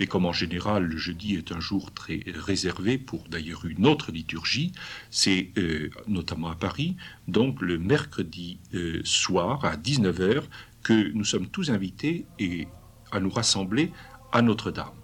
et 0.00 0.06
comme 0.06 0.26
en 0.26 0.32
général 0.32 0.84
le 0.84 0.96
jeudi 0.96 1.34
est 1.34 1.52
un 1.52 1.60
jour 1.60 1.92
très 1.92 2.22
réservé 2.26 2.98
pour 2.98 3.24
d'ailleurs 3.28 3.64
une 3.64 3.86
autre 3.86 4.12
liturgie, 4.12 4.72
c'est 5.10 5.50
euh, 5.58 5.90
notamment 6.06 6.50
à 6.50 6.54
Paris, 6.54 6.96
donc 7.28 7.62
le 7.62 7.78
mercredi 7.78 8.58
euh, 8.74 9.00
soir 9.04 9.64
à 9.64 9.76
19h 9.76 10.44
que 10.82 11.12
nous 11.12 11.24
sommes 11.24 11.48
tous 11.48 11.70
invités 11.70 12.26
et 12.38 12.68
à 13.12 13.20
nous 13.20 13.30
rassembler 13.30 13.92
à 14.32 14.42
Notre-Dame. 14.42 14.94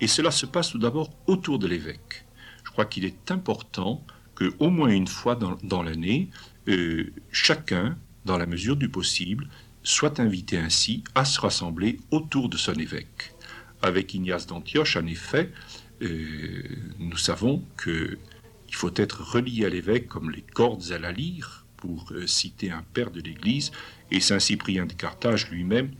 Et 0.00 0.06
cela 0.06 0.30
se 0.30 0.46
passe 0.46 0.70
tout 0.70 0.78
d'abord 0.78 1.10
autour 1.26 1.58
de 1.58 1.66
l'évêque. 1.66 2.24
Je 2.64 2.70
crois 2.70 2.86
qu'il 2.86 3.04
est 3.04 3.30
important 3.30 4.04
que 4.34 4.54
au 4.58 4.70
moins 4.70 4.88
une 4.88 5.08
fois 5.08 5.36
dans, 5.36 5.82
l'année, 5.82 6.30
euh, 6.68 7.12
chacun, 7.30 7.98
dans 8.24 8.38
la 8.38 8.46
mesure 8.46 8.76
du 8.76 8.88
possible, 8.88 9.48
soit 9.82 10.20
invité 10.20 10.56
ainsi 10.56 11.04
à 11.14 11.24
se 11.24 11.40
rassembler 11.40 11.98
autour 12.10 12.48
de 12.48 12.56
son 12.56 12.74
évêque 12.74 13.34
avec 13.82 14.14
Ignace 14.14 14.46
d'Antioche, 14.46 14.96
en 14.96 15.06
effet, 15.06 15.50
euh, 16.02 16.62
nous 16.98 17.16
savons 17.16 17.64
qu'il 17.82 18.18
faut 18.70 18.92
être 18.96 19.22
relié 19.22 19.64
à 19.64 19.68
l'évêque 19.68 20.08
comme 20.08 20.30
les 20.30 20.42
cordes 20.42 20.84
à 20.92 20.98
la 20.98 21.12
lyre, 21.12 21.66
pour 21.76 22.12
euh, 22.12 22.26
citer 22.26 22.70
un 22.70 22.84
père 22.92 23.10
de 23.10 23.20
l'Église, 23.20 23.72
et 24.10 24.20
Saint 24.20 24.38
Cyprien 24.38 24.86
de 24.86 24.92
Carthage 24.92 25.50
lui-même 25.50 25.90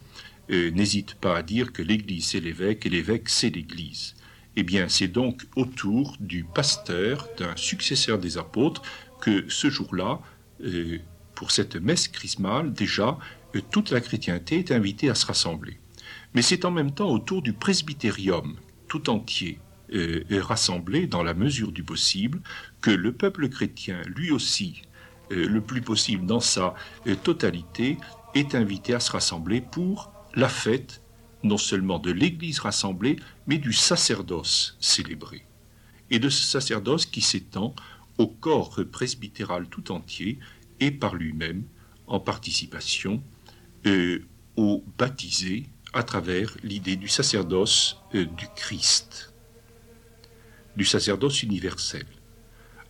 euh, 0.50 0.70
n'hésite 0.70 1.14
pas 1.14 1.36
à 1.36 1.42
dire 1.42 1.72
que 1.72 1.82
l'Église 1.82 2.26
c'est 2.26 2.40
l'évêque 2.40 2.86
et 2.86 2.90
l'évêque 2.90 3.28
c'est 3.28 3.50
l'Église. 3.50 4.14
Eh 4.56 4.62
bien, 4.64 4.88
c'est 4.88 5.08
donc 5.08 5.46
autour 5.54 6.16
du 6.18 6.44
pasteur, 6.44 7.28
d'un 7.38 7.54
successeur 7.56 8.18
des 8.18 8.36
apôtres, 8.36 8.82
que 9.20 9.44
ce 9.48 9.70
jour-là, 9.70 10.20
pour 11.36 11.52
cette 11.52 11.76
messe 11.76 12.08
chrismale, 12.08 12.72
déjà, 12.72 13.16
toute 13.70 13.90
la 13.90 14.00
chrétienté 14.00 14.58
est 14.58 14.72
invitée 14.72 15.08
à 15.08 15.14
se 15.14 15.24
rassembler 15.26 15.78
mais 16.34 16.42
c'est 16.42 16.64
en 16.64 16.70
même 16.70 16.92
temps 16.92 17.10
autour 17.10 17.42
du 17.42 17.52
presbytérium 17.52 18.56
tout 18.88 19.10
entier 19.10 19.58
euh, 19.94 20.22
rassemblé 20.40 21.06
dans 21.06 21.22
la 21.22 21.34
mesure 21.34 21.72
du 21.72 21.82
possible 21.82 22.40
que 22.80 22.90
le 22.90 23.12
peuple 23.12 23.48
chrétien, 23.48 24.00
lui 24.06 24.30
aussi, 24.30 24.82
euh, 25.32 25.48
le 25.48 25.60
plus 25.60 25.80
possible 25.80 26.26
dans 26.26 26.40
sa 26.40 26.74
euh, 27.06 27.16
totalité, 27.16 27.98
est 28.34 28.54
invité 28.54 28.94
à 28.94 29.00
se 29.00 29.10
rassembler 29.10 29.60
pour 29.60 30.12
la 30.34 30.48
fête, 30.48 31.02
non 31.42 31.58
seulement 31.58 31.98
de 31.98 32.10
l'Église 32.10 32.60
rassemblée, 32.60 33.16
mais 33.46 33.58
du 33.58 33.72
sacerdoce 33.72 34.76
célébré. 34.80 35.44
Et 36.10 36.18
de 36.18 36.28
ce 36.28 36.42
sacerdoce 36.42 37.06
qui 37.06 37.20
s'étend 37.20 37.74
au 38.18 38.26
corps 38.26 38.80
presbytéral 38.90 39.68
tout 39.68 39.92
entier 39.92 40.38
et 40.80 40.90
par 40.90 41.14
lui-même 41.14 41.64
en 42.06 42.20
participation 42.20 43.22
euh, 43.86 44.22
aux 44.56 44.84
baptisés 44.98 45.66
à 45.92 46.02
travers 46.02 46.56
l'idée 46.62 46.96
du 46.96 47.08
sacerdoce 47.08 47.98
euh, 48.14 48.26
du 48.26 48.46
Christ, 48.56 49.32
du 50.76 50.84
sacerdoce 50.84 51.42
universel. 51.42 52.06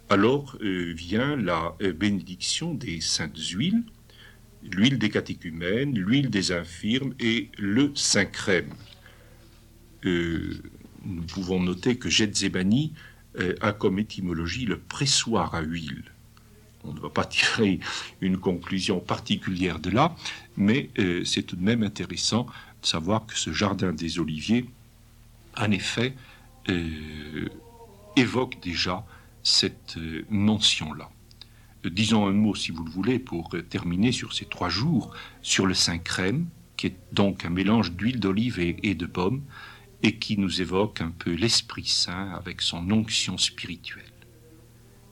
Alors 0.08 0.56
euh, 0.62 0.92
vient 0.94 1.36
la 1.36 1.76
bénédiction 1.94 2.74
des 2.74 3.00
saintes 3.00 3.38
huiles, 3.38 3.84
l'huile 4.62 4.98
des 4.98 5.10
catéchumènes, 5.10 5.96
l'huile 5.96 6.30
des 6.30 6.52
infirmes 6.52 7.14
et 7.18 7.50
le 7.58 7.92
Saint-Crème. 7.94 8.72
nous 10.04 11.22
pouvons 11.28 11.60
noter 11.60 11.96
que 11.96 12.08
Gethsemane 12.08 12.90
a 13.60 13.72
comme 13.72 13.98
étymologie 13.98 14.66
le 14.66 14.78
pressoir 14.78 15.54
à 15.54 15.60
huile 15.62 16.04
on 16.84 16.92
ne 16.92 17.00
va 17.00 17.10
pas 17.10 17.24
tirer 17.26 17.80
une 18.20 18.38
conclusion 18.38 19.00
particulière 19.00 19.78
de 19.78 19.90
là, 19.90 20.14
mais 20.56 20.90
euh, 20.98 21.24
c'est 21.24 21.42
tout 21.42 21.56
de 21.56 21.62
même 21.62 21.82
intéressant 21.82 22.46
de 22.82 22.86
savoir 22.86 23.26
que 23.26 23.36
ce 23.36 23.52
jardin 23.52 23.92
des 23.92 24.18
oliviers, 24.18 24.66
en 25.56 25.70
effet, 25.70 26.14
euh, 26.68 27.48
évoque 28.16 28.60
déjà 28.62 29.04
cette 29.42 29.96
euh, 29.96 30.24
mention-là. 30.30 31.10
Disons 31.84 32.26
un 32.26 32.32
mot, 32.32 32.54
si 32.54 32.70
vous 32.72 32.84
le 32.84 32.90
voulez, 32.90 33.18
pour 33.18 33.54
terminer 33.68 34.12
sur 34.12 34.32
ces 34.32 34.44
trois 34.44 34.68
jours, 34.68 35.14
sur 35.42 35.66
le 35.66 35.74
Saint 35.74 35.98
Crème, 35.98 36.46
qui 36.76 36.88
est 36.88 36.96
donc 37.12 37.44
un 37.44 37.50
mélange 37.50 37.92
d'huile 37.92 38.20
d'olive 38.20 38.58
et 38.58 38.94
de 38.94 39.06
pomme, 39.06 39.42
et 40.02 40.16
qui 40.16 40.38
nous 40.38 40.60
évoque 40.60 41.00
un 41.00 41.10
peu 41.10 41.32
l'Esprit 41.32 41.86
Saint 41.86 42.30
avec 42.32 42.62
son 42.62 42.90
onction 42.90 43.36
spirituelle. 43.38 44.04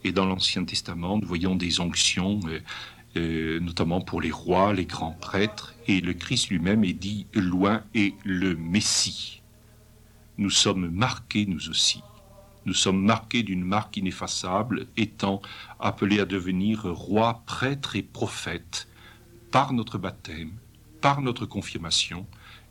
Et 0.05 0.13
dans 0.13 0.27
l'Ancien 0.27 0.65
Testament, 0.65 1.19
nous 1.19 1.27
voyons 1.27 1.57
des 1.57 1.81
onctions, 1.81 2.41
euh, 2.47 2.61
euh, 3.17 3.61
notamment 3.61 4.01
pour 4.01 4.21
les 4.21 4.31
rois, 4.31 4.73
les 4.73 4.87
grands 4.87 5.13
prêtres, 5.13 5.75
et 5.87 6.01
le 6.01 6.15
Christ 6.15 6.49
lui-même 6.51 6.85
est 6.85 6.93
dit 6.93 7.27
loin 7.35 7.83
et 7.95 8.15
le 8.25 8.57
Messie. 8.57 9.43
Nous 10.39 10.51
sommes 10.51 10.89
marqués, 10.91 11.47
nous 11.47 11.69
aussi. 11.69 12.01
Nous 12.69 12.75
sommes 12.75 13.03
marqués 13.03 13.43
d'une 13.43 13.65
marque 13.65 13.97
ineffaçable, 13.97 14.89
étant 14.99 15.41
appelés 15.81 16.21
à 16.21 16.27
devenir 16.27 16.83
rois, 16.83 17.43
prêtres 17.47 17.97
et 17.97 18.03
prophètes 18.03 18.89
par 19.51 19.73
notre 19.73 19.97
baptême, 19.97 20.53
par 21.01 21.23
notre 21.23 21.47
confirmation, 21.47 22.27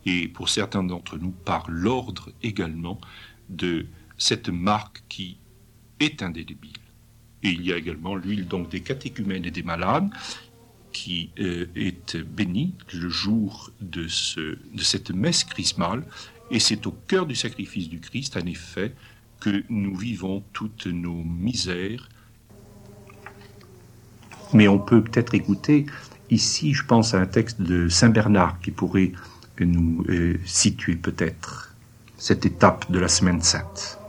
et 0.05 0.27
pour 0.27 0.49
certains 0.49 0.83
d'entre 0.83 1.17
nous 1.17 1.31
par 1.31 1.65
l'ordre 1.67 2.31
également 2.43 3.01
de 3.49 3.87
cette 4.19 4.49
marque 4.49 5.01
qui 5.09 5.39
est 5.99 6.21
indélébile. 6.21 6.77
Et 7.41 7.49
il 7.49 7.65
y 7.65 7.73
a 7.73 7.77
également 7.77 8.13
l'huile 8.13 8.47
donc 8.47 8.69
des 8.69 8.81
catéchumènes 8.81 9.45
et 9.45 9.51
des 9.51 9.63
malades 9.63 10.11
qui 10.93 11.31
euh, 11.39 11.65
est 11.75 12.17
bénie 12.17 12.75
le 12.93 13.09
jour 13.09 13.71
de, 13.81 14.07
ce, 14.07 14.59
de 14.71 14.83
cette 14.83 15.09
messe 15.09 15.43
chrismale. 15.43 16.05
Et 16.51 16.59
c'est 16.59 16.85
au 16.85 16.91
cœur 16.91 17.25
du 17.25 17.33
sacrifice 17.33 17.89
du 17.89 17.99
Christ, 17.99 18.37
en 18.37 18.45
effet, 18.45 18.93
que 19.39 19.63
nous 19.69 19.95
vivons 19.95 20.43
toutes 20.53 20.87
nos 20.87 21.23
misères. 21.23 22.09
Mais 24.53 24.67
on 24.67 24.79
peut 24.79 25.03
peut-être 25.03 25.33
écouter 25.33 25.85
ici, 26.29 26.73
je 26.73 26.85
pense 26.85 27.13
à 27.13 27.19
un 27.19 27.25
texte 27.25 27.61
de 27.61 27.89
Saint 27.89 28.09
Bernard 28.09 28.59
qui 28.59 28.71
pourrait 28.71 29.11
nous 29.59 30.03
euh, 30.09 30.39
situer 30.45 30.95
peut-être 30.95 31.75
cette 32.17 32.45
étape 32.45 32.91
de 32.91 32.99
la 32.99 33.07
semaine 33.07 33.41
sainte. 33.41 33.99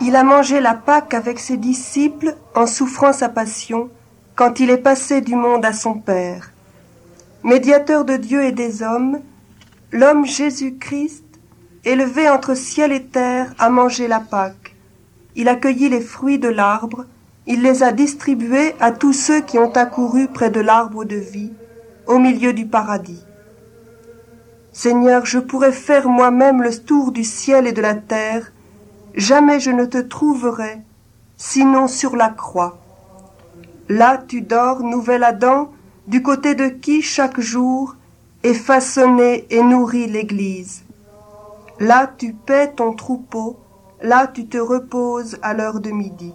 Il 0.00 0.14
a 0.14 0.24
mangé 0.24 0.60
la 0.60 0.74
Pâque 0.74 1.14
avec 1.14 1.38
ses 1.38 1.56
disciples 1.56 2.36
en 2.54 2.66
souffrant 2.66 3.12
sa 3.12 3.28
passion 3.28 3.90
quand 4.34 4.60
il 4.60 4.70
est 4.70 4.78
passé 4.78 5.22
du 5.22 5.34
monde 5.34 5.64
à 5.64 5.72
son 5.72 5.94
Père. 5.94 6.50
Médiateur 7.42 8.04
de 8.04 8.16
Dieu 8.16 8.44
et 8.44 8.52
des 8.52 8.82
hommes, 8.82 9.20
l'homme 9.92 10.26
Jésus-Christ, 10.26 11.25
élevé 11.86 12.28
entre 12.28 12.54
ciel 12.54 12.90
et 12.92 13.04
terre, 13.04 13.54
a 13.58 13.70
mangé 13.70 14.08
la 14.08 14.18
Pâque. 14.18 14.74
Il 15.36 15.48
a 15.48 15.54
cueilli 15.54 15.88
les 15.88 16.00
fruits 16.00 16.40
de 16.40 16.48
l'arbre, 16.48 17.06
il 17.46 17.62
les 17.62 17.84
a 17.84 17.92
distribués 17.92 18.74
à 18.80 18.90
tous 18.90 19.12
ceux 19.12 19.40
qui 19.40 19.56
ont 19.56 19.70
accouru 19.70 20.26
près 20.26 20.50
de 20.50 20.60
l'arbre 20.60 21.04
de 21.04 21.16
vie, 21.16 21.52
au 22.08 22.18
milieu 22.18 22.52
du 22.52 22.66
paradis. 22.66 23.22
Seigneur, 24.72 25.24
je 25.26 25.38
pourrais 25.38 25.72
faire 25.72 26.08
moi-même 26.08 26.60
le 26.60 26.76
tour 26.76 27.12
du 27.12 27.22
ciel 27.22 27.68
et 27.68 27.72
de 27.72 27.80
la 27.80 27.94
terre, 27.94 28.52
jamais 29.14 29.60
je 29.60 29.70
ne 29.70 29.84
te 29.84 29.98
trouverai, 29.98 30.80
sinon 31.36 31.86
sur 31.86 32.16
la 32.16 32.30
croix. 32.30 32.78
Là 33.88 34.20
tu 34.26 34.40
dors, 34.40 34.80
nouvel 34.80 35.22
Adam, 35.22 35.70
du 36.08 36.20
côté 36.20 36.56
de 36.56 36.66
qui 36.66 37.00
chaque 37.00 37.38
jour 37.38 37.94
est 38.42 38.54
façonné 38.54 39.46
et 39.50 39.62
nourri 39.62 40.08
l'Église. 40.08 40.85
Là 41.78 42.10
tu 42.16 42.32
paies 42.32 42.72
ton 42.72 42.94
troupeau, 42.94 43.58
là 44.00 44.26
tu 44.26 44.46
te 44.46 44.56
reposes 44.56 45.38
à 45.42 45.52
l'heure 45.52 45.80
de 45.80 45.90
midi. 45.90 46.32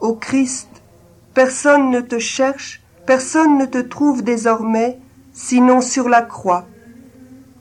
Ô 0.00 0.14
Christ, 0.16 0.68
personne 1.32 1.90
ne 1.90 2.00
te 2.00 2.18
cherche, 2.18 2.82
personne 3.06 3.56
ne 3.56 3.64
te 3.64 3.78
trouve 3.78 4.22
désormais, 4.22 4.98
sinon 5.32 5.80
sur 5.80 6.10
la 6.10 6.20
croix. 6.20 6.66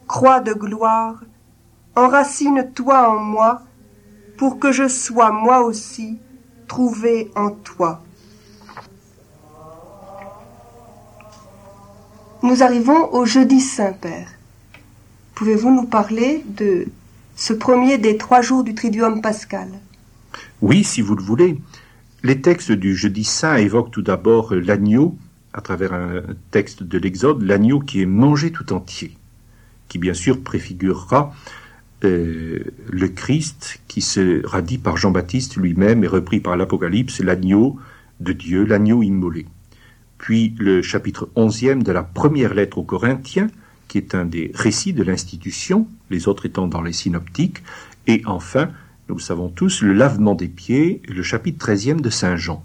Croix 0.08 0.42
de 0.42 0.54
gloire, 0.54 1.24
enracine-toi 1.96 3.10
en 3.10 3.20
moi, 3.20 3.62
pour 4.38 4.60
que 4.60 4.74
je 4.74 4.90
sois 4.90 5.32
moi 5.32 5.62
aussi 5.62 6.20
trouvé 6.68 7.32
en 7.36 7.52
toi. 7.52 8.02
Nous 12.44 12.62
arrivons 12.62 13.14
au 13.14 13.26
jeudi 13.26 13.62
Saint-Père. 13.62 14.41
Pouvez-vous 15.42 15.74
nous 15.74 15.88
parler 15.88 16.44
de 16.56 16.86
ce 17.36 17.54
premier 17.54 17.98
des 17.98 18.16
trois 18.16 18.44
jours 18.44 18.64
du 18.64 18.76
Triduum 18.76 19.24
pascal? 19.24 19.70
Oui, 20.62 20.84
si 20.84 21.02
vous 21.02 21.16
le 21.16 21.24
voulez. 21.24 21.58
Les 22.22 22.42
textes 22.42 22.72
du 22.72 22.96
jeudi 22.96 23.24
saint 23.24 23.56
évoquent 23.56 23.90
tout 23.90 24.04
d'abord 24.04 24.54
l'agneau, 24.54 25.18
à 25.54 25.62
travers 25.62 25.94
un 25.94 26.22
texte 26.52 26.84
de 26.84 27.00
l'Exode, 27.00 27.42
l'agneau 27.42 27.80
qui 27.80 28.04
est 28.04 28.06
mangé 28.06 28.52
tout 28.52 28.72
entier, 28.72 29.18
qui 29.88 29.98
bien 29.98 30.14
sûr 30.14 30.44
préfigurera 30.44 31.34
euh, 32.04 32.60
le 32.92 33.08
Christ 33.08 33.82
qui 33.88 34.02
sera 34.02 34.62
dit 34.62 34.78
par 34.78 34.98
Jean-Baptiste 34.98 35.56
lui-même 35.56 36.04
et 36.04 36.08
repris 36.08 36.40
par 36.40 36.56
l'Apocalypse, 36.56 37.20
l'agneau 37.20 37.80
de 38.20 38.34
Dieu, 38.34 38.64
l'agneau 38.64 39.02
immolé. 39.02 39.48
Puis 40.20 40.54
le 40.60 40.84
chapitre 40.84 41.30
11e 41.36 41.82
de 41.82 41.92
la 41.92 42.04
première 42.04 42.54
lettre 42.54 42.78
aux 42.78 42.84
Corinthiens, 42.84 43.48
qui 43.92 43.98
est 43.98 44.16
un 44.16 44.24
des 44.24 44.52
récits 44.56 44.94
de 44.94 45.04
l'institution, 45.04 45.86
les 46.10 46.30
autres 46.30 46.46
étant 46.46 46.70
dans 46.70 46.82
les 46.82 46.94
synoptiques, 46.94 47.62
et 48.08 48.22
enfin, 48.26 48.70
nous 49.10 49.16
le 49.16 49.22
savons 49.22 49.50
tous, 49.50 49.82
le 49.82 49.92
lavement 49.92 50.34
des 50.34 50.48
pieds, 50.48 51.02
le 51.10 51.22
chapitre 51.24 51.68
13e 51.68 52.00
de 52.00 52.10
Saint 52.10 52.38
Jean. 52.38 52.64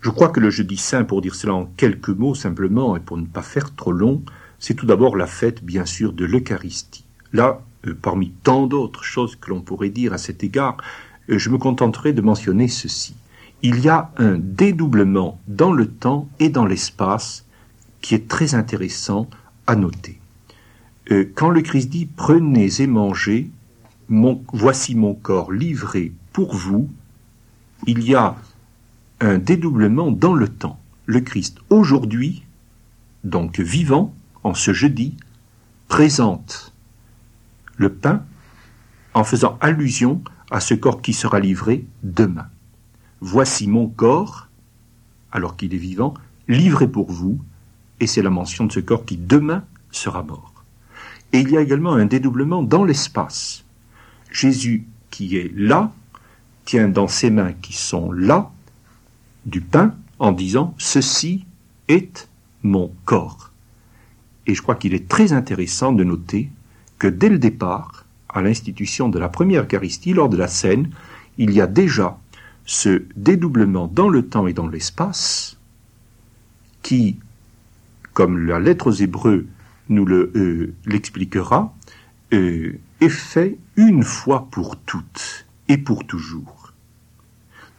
Je 0.00 0.10
crois 0.10 0.30
que 0.30 0.40
le 0.40 0.50
jeudi 0.50 0.76
saint, 0.76 1.04
pour 1.04 1.22
dire 1.22 1.36
cela 1.36 1.54
en 1.54 1.66
quelques 1.76 2.08
mots 2.08 2.34
simplement 2.34 2.96
et 2.96 3.00
pour 3.00 3.18
ne 3.18 3.24
pas 3.24 3.42
faire 3.42 3.72
trop 3.76 3.92
long, 3.92 4.20
c'est 4.58 4.74
tout 4.74 4.84
d'abord 4.86 5.14
la 5.14 5.28
fête, 5.28 5.62
bien 5.62 5.86
sûr, 5.86 6.12
de 6.12 6.24
l'Eucharistie. 6.24 7.04
Là, 7.32 7.60
euh, 7.86 7.94
parmi 7.94 8.30
tant 8.42 8.66
d'autres 8.66 9.04
choses 9.04 9.36
que 9.36 9.50
l'on 9.50 9.60
pourrait 9.60 9.90
dire 9.90 10.12
à 10.12 10.18
cet 10.18 10.42
égard, 10.42 10.76
euh, 11.30 11.38
je 11.38 11.50
me 11.50 11.58
contenterai 11.58 12.12
de 12.12 12.20
mentionner 12.20 12.66
ceci. 12.66 13.14
Il 13.62 13.78
y 13.78 13.88
a 13.88 14.10
un 14.16 14.38
dédoublement 14.38 15.38
dans 15.46 15.72
le 15.72 15.86
temps 15.86 16.28
et 16.40 16.48
dans 16.48 16.66
l'espace 16.66 17.45
qui 18.06 18.14
est 18.14 18.28
très 18.28 18.54
intéressant 18.54 19.28
à 19.66 19.74
noter. 19.74 20.20
Euh, 21.10 21.28
quand 21.34 21.50
le 21.50 21.60
Christ 21.60 21.90
dit 21.90 22.06
Prenez 22.06 22.80
et 22.80 22.86
mangez, 22.86 23.50
voici 24.52 24.94
mon 24.94 25.12
corps 25.12 25.50
livré 25.50 26.12
pour 26.32 26.54
vous, 26.54 26.88
il 27.84 28.04
y 28.04 28.14
a 28.14 28.36
un 29.18 29.38
dédoublement 29.38 30.12
dans 30.12 30.34
le 30.34 30.46
temps. 30.46 30.78
Le 31.06 31.20
Christ 31.20 31.58
aujourd'hui, 31.68 32.44
donc 33.24 33.58
vivant, 33.58 34.14
en 34.44 34.54
ce 34.54 34.72
jeudi, 34.72 35.16
présente 35.88 36.72
le 37.76 37.92
pain 37.92 38.22
en 39.14 39.24
faisant 39.24 39.58
allusion 39.60 40.22
à 40.52 40.60
ce 40.60 40.74
corps 40.74 41.02
qui 41.02 41.12
sera 41.12 41.40
livré 41.40 41.84
demain. 42.04 42.46
Voici 43.20 43.66
mon 43.66 43.88
corps, 43.88 44.46
alors 45.32 45.56
qu'il 45.56 45.74
est 45.74 45.78
vivant, 45.78 46.14
livré 46.46 46.86
pour 46.86 47.10
vous, 47.10 47.40
et 48.00 48.06
c'est 48.06 48.22
la 48.22 48.30
mention 48.30 48.64
de 48.64 48.72
ce 48.72 48.80
corps 48.80 49.04
qui 49.04 49.16
demain 49.16 49.64
sera 49.90 50.22
mort. 50.22 50.52
Et 51.32 51.40
il 51.40 51.50
y 51.50 51.56
a 51.56 51.60
également 51.60 51.94
un 51.94 52.06
dédoublement 52.06 52.62
dans 52.62 52.84
l'espace. 52.84 53.64
Jésus 54.30 54.86
qui 55.10 55.36
est 55.36 55.50
là, 55.56 55.92
tient 56.64 56.88
dans 56.88 57.08
ses 57.08 57.30
mains 57.30 57.52
qui 57.52 57.72
sont 57.72 58.12
là 58.12 58.50
du 59.46 59.60
pain 59.60 59.94
en 60.18 60.32
disant 60.32 60.74
Ceci 60.78 61.46
est 61.88 62.28
mon 62.62 62.92
corps. 63.04 63.50
Et 64.46 64.54
je 64.54 64.62
crois 64.62 64.74
qu'il 64.74 64.94
est 64.94 65.08
très 65.08 65.32
intéressant 65.32 65.92
de 65.92 66.04
noter 66.04 66.50
que 66.98 67.06
dès 67.06 67.28
le 67.28 67.38
départ, 67.38 68.04
à 68.28 68.42
l'institution 68.42 69.08
de 69.08 69.18
la 69.18 69.28
première 69.28 69.64
Eucharistie, 69.64 70.12
lors 70.12 70.28
de 70.28 70.36
la 70.36 70.48
scène, 70.48 70.90
il 71.38 71.52
y 71.52 71.60
a 71.60 71.66
déjà 71.66 72.18
ce 72.66 73.04
dédoublement 73.16 73.86
dans 73.86 74.08
le 74.08 74.26
temps 74.26 74.46
et 74.46 74.52
dans 74.52 74.68
l'espace 74.68 75.58
qui, 76.82 77.18
comme 78.16 78.46
la 78.46 78.58
lettre 78.58 78.86
aux 78.86 78.94
Hébreux 78.94 79.46
nous 79.90 80.08
euh, 80.08 80.72
l'expliquera, 80.86 81.76
euh, 82.32 82.72
est 83.02 83.10
fait 83.10 83.58
une 83.76 84.02
fois 84.02 84.48
pour 84.50 84.78
toutes 84.78 85.44
et 85.68 85.76
pour 85.76 86.06
toujours. 86.06 86.72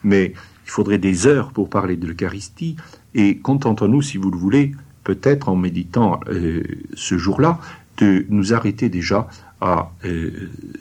Mais 0.03 0.33
il 0.65 0.69
faudrait 0.69 0.99
des 0.99 1.25
heures 1.25 1.51
pour 1.51 1.71
parler 1.71 1.97
de 1.97 2.05
l'Eucharistie, 2.05 2.75
et 3.15 3.39
contentons-nous, 3.39 4.03
si 4.03 4.19
vous 4.19 4.29
le 4.29 4.37
voulez, 4.37 4.73
peut-être 5.03 5.49
en 5.49 5.55
méditant 5.55 6.19
euh, 6.27 6.61
ce 6.93 7.17
jour-là, 7.17 7.59
de 7.97 8.27
nous 8.29 8.53
arrêter 8.53 8.89
déjà 8.89 9.27
à 9.59 9.91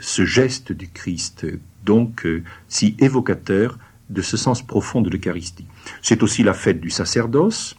ce 0.00 0.26
geste 0.26 0.70
du 0.70 0.88
Christ, 0.88 1.46
donc 1.82 2.28
si 2.68 2.94
évocateur 2.98 3.78
de 4.10 4.20
ce 4.20 4.36
sens 4.36 4.60
profond 4.60 5.00
de 5.00 5.08
l'Eucharistie. 5.08 5.66
C'est 6.02 6.22
aussi 6.22 6.42
la 6.42 6.52
fête 6.52 6.78
du 6.78 6.90
sacerdoce, 6.90 7.74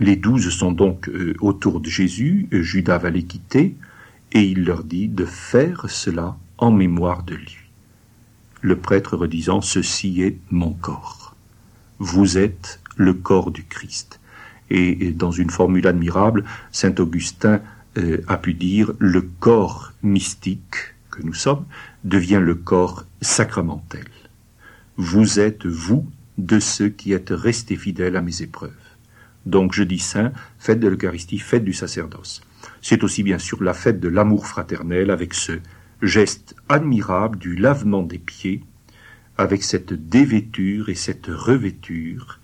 les 0.00 0.16
douze 0.16 0.48
sont 0.50 0.72
donc 0.72 1.08
euh, 1.08 1.34
autour 1.40 1.80
de 1.80 1.88
Jésus, 1.88 2.48
euh, 2.52 2.62
Judas 2.62 2.98
va 2.98 3.10
les 3.10 3.22
quitter, 3.22 3.76
et 4.32 4.42
il 4.42 4.64
leur 4.64 4.82
dit 4.82 5.08
de 5.08 5.24
faire 5.24 5.88
cela 5.88 6.36
en 6.58 6.72
mémoire 6.72 7.22
de 7.22 7.34
lui. 7.36 7.56
Le 8.60 8.76
prêtre 8.76 9.16
redisant, 9.16 9.60
Ceci 9.60 10.22
est 10.22 10.38
mon 10.50 10.72
corps. 10.72 11.36
Vous 11.98 12.38
êtes 12.38 12.80
le 12.96 13.14
corps 13.14 13.50
du 13.50 13.64
Christ. 13.64 14.20
Et, 14.70 15.12
dans 15.12 15.30
une 15.30 15.50
formule 15.50 15.86
admirable, 15.86 16.44
Saint 16.72 16.94
Augustin 16.98 17.60
euh, 17.98 18.22
a 18.26 18.36
pu 18.38 18.54
dire, 18.54 18.92
le 18.98 19.20
corps 19.20 19.92
mystique 20.02 20.94
que 21.10 21.22
nous 21.22 21.34
sommes 21.34 21.66
devient 22.02 22.40
le 22.42 22.54
corps 22.54 23.04
sacramentel. 23.20 24.06
Vous 24.96 25.38
êtes, 25.38 25.66
vous, 25.66 26.06
de 26.38 26.58
ceux 26.58 26.88
qui 26.88 27.12
êtes 27.12 27.30
restés 27.30 27.76
fidèles 27.76 28.16
à 28.16 28.22
mes 28.22 28.42
épreuves. 28.42 28.72
Donc 29.46 29.72
jeudi 29.72 29.98
saint, 29.98 30.32
fête 30.58 30.80
de 30.80 30.88
l'Eucharistie, 30.88 31.38
fête 31.38 31.64
du 31.64 31.72
sacerdoce. 31.72 32.42
C'est 32.80 33.04
aussi 33.04 33.22
bien 33.22 33.38
sûr 33.38 33.62
la 33.62 33.74
fête 33.74 34.00
de 34.00 34.08
l'amour 34.08 34.46
fraternel 34.46 35.10
avec 35.10 35.34
ce 35.34 35.52
geste 36.02 36.54
admirable 36.68 37.38
du 37.38 37.56
lavement 37.56 38.02
des 38.02 38.18
pieds, 38.18 38.62
avec 39.36 39.62
cette 39.62 39.92
dévêture 39.92 40.88
et 40.88 40.94
cette 40.94 41.26
revêture, 41.26 42.40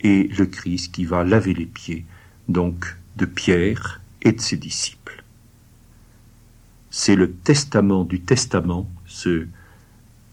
et 0.00 0.28
le 0.38 0.46
Christ 0.46 0.94
qui 0.94 1.04
va 1.04 1.24
laver 1.24 1.54
les 1.54 1.66
pieds, 1.66 2.04
donc 2.48 2.96
de 3.16 3.24
Pierre 3.24 4.00
et 4.22 4.32
de 4.32 4.40
ses 4.40 4.56
disciples. 4.56 5.24
C'est 6.90 7.16
le 7.16 7.32
testament 7.32 8.04
du 8.04 8.20
testament, 8.20 8.88
ce 9.06 9.46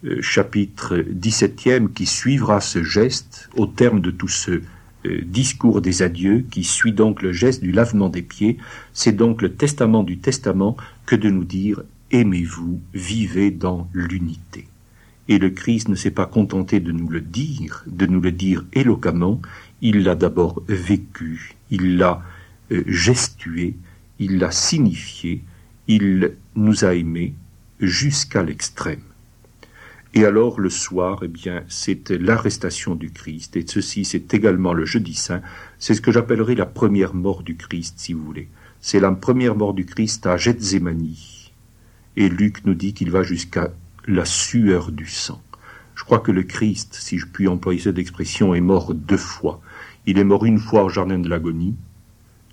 euh, 0.03 0.21
chapitre 0.21 0.97
17e 0.97 1.91
qui 1.91 2.05
suivra 2.05 2.59
ce 2.61 2.83
geste 2.83 3.49
au 3.55 3.65
terme 3.65 4.01
de 4.01 4.11
tout 4.11 4.27
ce 4.27 4.61
euh, 5.05 5.21
discours 5.25 5.81
des 5.81 6.01
adieux 6.01 6.45
qui 6.51 6.63
suit 6.63 6.93
donc 6.93 7.21
le 7.21 7.31
geste 7.31 7.63
du 7.63 7.71
lavement 7.71 8.09
des 8.09 8.21
pieds, 8.21 8.57
c'est 8.93 9.15
donc 9.15 9.41
le 9.41 9.53
testament 9.53 10.03
du 10.03 10.17
testament 10.17 10.77
que 11.05 11.15
de 11.15 11.29
nous 11.29 11.43
dire 11.43 11.81
aimez-vous, 12.11 12.79
vivez 12.93 13.51
dans 13.51 13.87
l'unité. 13.93 14.67
Et 15.27 15.39
le 15.39 15.49
Christ 15.49 15.87
ne 15.87 15.95
s'est 15.95 16.11
pas 16.11 16.25
contenté 16.25 16.79
de 16.79 16.91
nous 16.91 17.07
le 17.07 17.21
dire, 17.21 17.83
de 17.87 18.05
nous 18.05 18.19
le 18.19 18.31
dire 18.31 18.65
éloquemment, 18.73 19.41
il 19.81 20.03
l'a 20.03 20.15
d'abord 20.15 20.61
vécu, 20.67 21.55
il 21.69 21.97
l'a 21.97 22.21
euh, 22.71 22.83
gestué, 22.85 23.75
il 24.19 24.37
l'a 24.39 24.51
signifié, 24.51 25.41
il 25.87 26.33
nous 26.55 26.85
a 26.85 26.93
aimés 26.93 27.33
jusqu'à 27.79 28.43
l'extrême. 28.43 29.01
Et 30.13 30.25
alors 30.25 30.59
le 30.59 30.69
soir, 30.69 31.19
eh 31.23 31.27
bien, 31.27 31.63
c'est 31.69 32.09
l'arrestation 32.09 32.95
du 32.95 33.11
Christ. 33.11 33.55
Et 33.55 33.65
ceci, 33.65 34.03
c'est 34.03 34.33
également 34.33 34.73
le 34.73 34.85
jeudi 34.85 35.13
saint. 35.13 35.41
C'est 35.79 35.93
ce 35.93 36.01
que 36.01 36.11
j'appellerai 36.11 36.55
la 36.55 36.65
première 36.65 37.13
mort 37.13 37.43
du 37.43 37.55
Christ, 37.55 37.95
si 37.97 38.13
vous 38.13 38.23
voulez. 38.23 38.49
C'est 38.81 38.99
la 38.99 39.11
première 39.11 39.55
mort 39.55 39.73
du 39.73 39.85
Christ 39.85 40.25
à 40.27 40.35
Gethsemane. 40.35 41.15
Et 42.17 42.27
Luc 42.27 42.65
nous 42.65 42.73
dit 42.73 42.93
qu'il 42.93 43.09
va 43.09 43.23
jusqu'à 43.23 43.71
la 44.05 44.25
sueur 44.25 44.91
du 44.91 45.05
sang. 45.05 45.41
Je 45.95 46.03
crois 46.03 46.19
que 46.19 46.31
le 46.31 46.43
Christ, 46.43 46.95
si 46.99 47.17
je 47.17 47.27
puis 47.27 47.47
employer 47.47 47.79
cette 47.79 47.99
expression, 47.99 48.53
est 48.53 48.61
mort 48.61 48.93
deux 48.93 49.17
fois. 49.17 49.61
Il 50.05 50.17
est 50.17 50.23
mort 50.23 50.45
une 50.45 50.57
fois 50.57 50.83
au 50.83 50.89
jardin 50.89 51.19
de 51.19 51.29
l'agonie, 51.29 51.75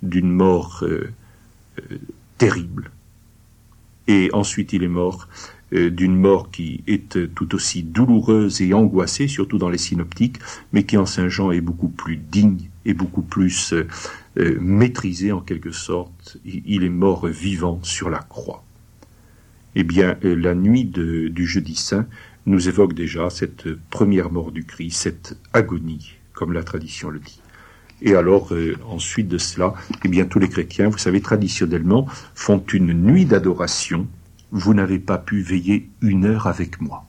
d'une 0.03 0.31
mort 0.31 0.79
euh, 0.83 1.11
euh, 1.79 1.97
terrible. 2.37 2.91
Et 4.07 4.29
ensuite 4.33 4.71
il 4.73 4.83
est 4.83 4.87
mort 4.87 5.27
d'une 5.71 6.15
mort 6.15 6.49
qui 6.51 6.83
est 6.87 7.33
tout 7.35 7.53
aussi 7.55 7.83
douloureuse 7.83 8.61
et 8.61 8.73
angoissée, 8.73 9.27
surtout 9.27 9.57
dans 9.57 9.69
les 9.69 9.77
synoptiques, 9.77 10.37
mais 10.73 10.83
qui 10.83 10.97
en 10.97 11.05
Saint 11.05 11.29
Jean 11.29 11.51
est 11.51 11.61
beaucoup 11.61 11.89
plus 11.89 12.17
digne 12.17 12.69
et 12.85 12.93
beaucoup 12.93 13.21
plus 13.21 13.73
euh, 13.73 13.87
euh, 14.37 14.57
maîtrisé 14.59 15.31
en 15.31 15.41
quelque 15.41 15.71
sorte. 15.71 16.37
Il 16.45 16.83
est 16.83 16.89
mort 16.89 17.27
vivant 17.27 17.79
sur 17.83 18.09
la 18.09 18.19
croix. 18.19 18.63
Eh 19.75 19.83
bien, 19.83 20.17
la 20.23 20.55
nuit 20.55 20.83
du 20.83 21.45
jeudi 21.45 21.75
saint 21.75 22.07
nous 22.47 22.67
évoque 22.67 22.93
déjà 22.93 23.29
cette 23.29 23.71
première 23.91 24.31
mort 24.31 24.51
du 24.51 24.65
Christ, 24.65 24.97
cette 24.97 25.37
agonie, 25.53 26.13
comme 26.33 26.53
la 26.53 26.63
tradition 26.63 27.11
le 27.11 27.19
dit. 27.19 27.39
Et 28.01 28.15
alors, 28.15 28.51
ensuite 28.89 29.27
de 29.27 29.37
cela, 29.37 29.75
eh 30.03 30.07
bien, 30.07 30.25
tous 30.25 30.39
les 30.39 30.49
chrétiens, 30.49 30.89
vous 30.89 30.97
savez, 30.97 31.21
traditionnellement, 31.21 32.07
font 32.33 32.63
une 32.73 32.93
nuit 32.93 33.25
d'adoration 33.25 34.07
vous 34.51 34.73
n'avez 34.73 34.99
pas 34.99 35.17
pu 35.17 35.41
veiller 35.41 35.89
une 36.01 36.25
heure 36.25 36.47
avec 36.47 36.81
moi. 36.81 37.05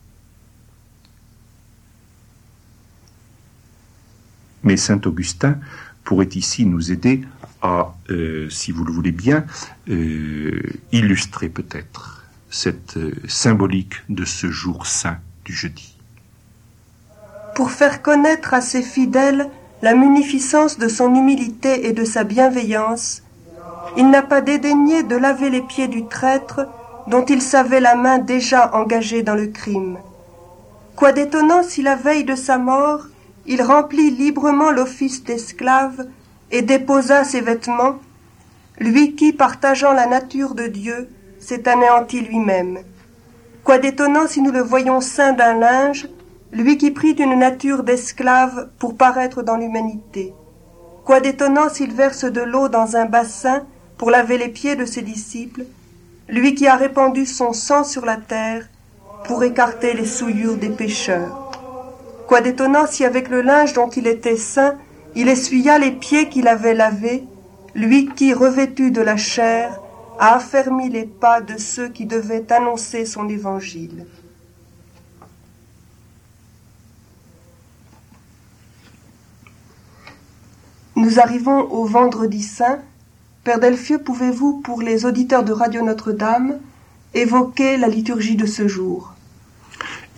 Mais 4.63 4.77
Saint 4.77 5.01
Augustin 5.07 5.59
pourrait 6.05 6.29
ici 6.35 6.67
nous 6.67 6.93
aider 6.93 7.23
à, 7.63 7.95
euh, 8.11 8.49
si 8.51 8.73
vous 8.73 8.85
le 8.85 8.93
voulez 8.93 9.13
bien, 9.13 9.45
euh, 9.89 10.61
illustrer 10.93 11.49
peut-être 11.49 12.25
cette 12.51 12.97
euh, 12.97 13.13
symbolique 13.29 13.95
de 14.09 14.25
ce 14.25 14.51
jour 14.51 14.87
saint 14.87 15.19
du 15.45 15.53
jeudi. 15.53 15.97
Pour 17.55 17.71
faire 17.71 18.03
connaître 18.03 18.55
à 18.55 18.61
ses 18.61 18.83
fidèles 18.83 19.49
la 19.83 19.95
munificence 19.95 20.79
de 20.79 20.89
son 20.89 21.15
humilité 21.15 21.87
et 21.87 21.93
de 21.93 22.05
sa 22.05 22.25
bienveillance, 22.25 23.23
il 23.97 24.11
n'a 24.11 24.23
pas 24.23 24.41
dédaigné 24.41 25.03
de 25.03 25.17
laver 25.17 25.51
les 25.51 25.63
pieds 25.63 25.89
du 25.89 26.07
traître 26.07 26.67
dont 27.11 27.25
il 27.25 27.43
savait 27.43 27.81
la 27.81 27.97
main 27.97 28.19
déjà 28.19 28.71
engagée 28.73 29.23
dans 29.25 29.35
le 29.35 29.49
crime. 29.49 29.99
Quoi 30.95 31.11
d'étonnant 31.11 31.65
si 31.65 31.83
la 31.83 31.97
veille 31.97 32.25
de 32.25 32.37
sa 32.37 32.57
mort, 32.57 33.07
il 33.47 33.63
remplit 33.63 34.11
librement 34.13 34.71
l'office 34.71 35.25
d'esclave 35.25 36.07
et 36.53 36.63
déposa 36.63 37.25
ses 37.25 37.41
vêtements, 37.41 37.97
lui 38.79 39.17
qui, 39.17 39.33
partageant 39.33 39.93
la 39.93 40.07
nature 40.07 40.55
de 40.55 40.69
Dieu, 40.69 41.09
s'est 41.41 41.69
anéanti 41.69 42.21
lui-même. 42.21 42.79
Quoi 43.65 43.79
d'étonnant 43.79 44.29
si 44.29 44.41
nous 44.41 44.53
le 44.53 44.63
voyons 44.63 45.01
saint 45.01 45.33
d'un 45.33 45.55
linge, 45.55 46.09
lui 46.53 46.79
qui 46.79 46.93
prit 46.93 47.13
une 47.13 47.39
nature 47.39 47.83
d'esclave 47.83 48.69
pour 48.79 48.97
paraître 48.97 49.43
dans 49.43 49.57
l'humanité. 49.57 50.33
Quoi 51.05 51.21
d'étonnant 51.21 51.71
s'il 51.71 51.93
verse 51.93 52.25
de 52.25 52.41
l'eau 52.41 52.69
dans 52.69 52.97
un 52.97 53.07
bassin 53.07 53.65
pour 53.99 54.11
laver 54.11 54.39
les 54.39 54.49
pieds 54.49 54.77
de 54.77 54.85
ses 54.85 55.03
disciples, 55.03 55.65
lui 56.31 56.55
qui 56.55 56.67
a 56.69 56.77
répandu 56.77 57.27
son 57.27 57.53
sang 57.53 57.83
sur 57.83 58.05
la 58.07 58.17
terre 58.17 58.69
pour 59.25 59.43
écarter 59.43 59.95
les 59.95 60.07
souillures 60.07 60.57
des 60.57 60.69
pécheurs. 60.69 61.51
Quoi 62.29 62.41
d'étonnant 62.41 62.87
si 62.87 63.05
avec 63.05 63.29
le 63.29 63.43
linge 63.43 63.73
dont 63.73 63.89
il 63.89 64.07
était 64.07 64.37
saint, 64.37 64.77
il 65.17 65.29
essuya 65.29 65.79
les 65.79 65.91
pieds 65.91 66.29
qu'il 66.29 66.47
avait 66.47 66.75
lavés, 66.75 67.25
lui 67.75 68.09
qui, 68.15 68.33
revêtu 68.33 68.93
de 68.93 69.01
la 69.01 69.17
chair, 69.17 69.81
a 70.21 70.37
affermi 70.37 70.89
les 70.89 71.07
pas 71.07 71.41
de 71.41 71.59
ceux 71.59 71.89
qui 71.89 72.07
devaient 72.07 72.53
annoncer 72.53 73.05
son 73.05 73.29
évangile. 73.29 74.07
Nous 80.95 81.19
arrivons 81.19 81.61
au 81.73 81.87
vendredi 81.87 82.43
saint, 82.43 82.81
Père 83.43 83.59
Delphieux, 83.59 83.99
pouvez-vous, 83.99 84.61
pour 84.61 84.83
les 84.83 85.07
auditeurs 85.07 85.45
de 85.45 85.53
Radio 85.53 85.83
Notre-Dame, 85.83 86.59
évoquer 87.15 87.79
la 87.79 87.89
liturgie 87.89 88.37
de 88.37 88.45
ce 88.45 88.69
jour? 88.69 89.15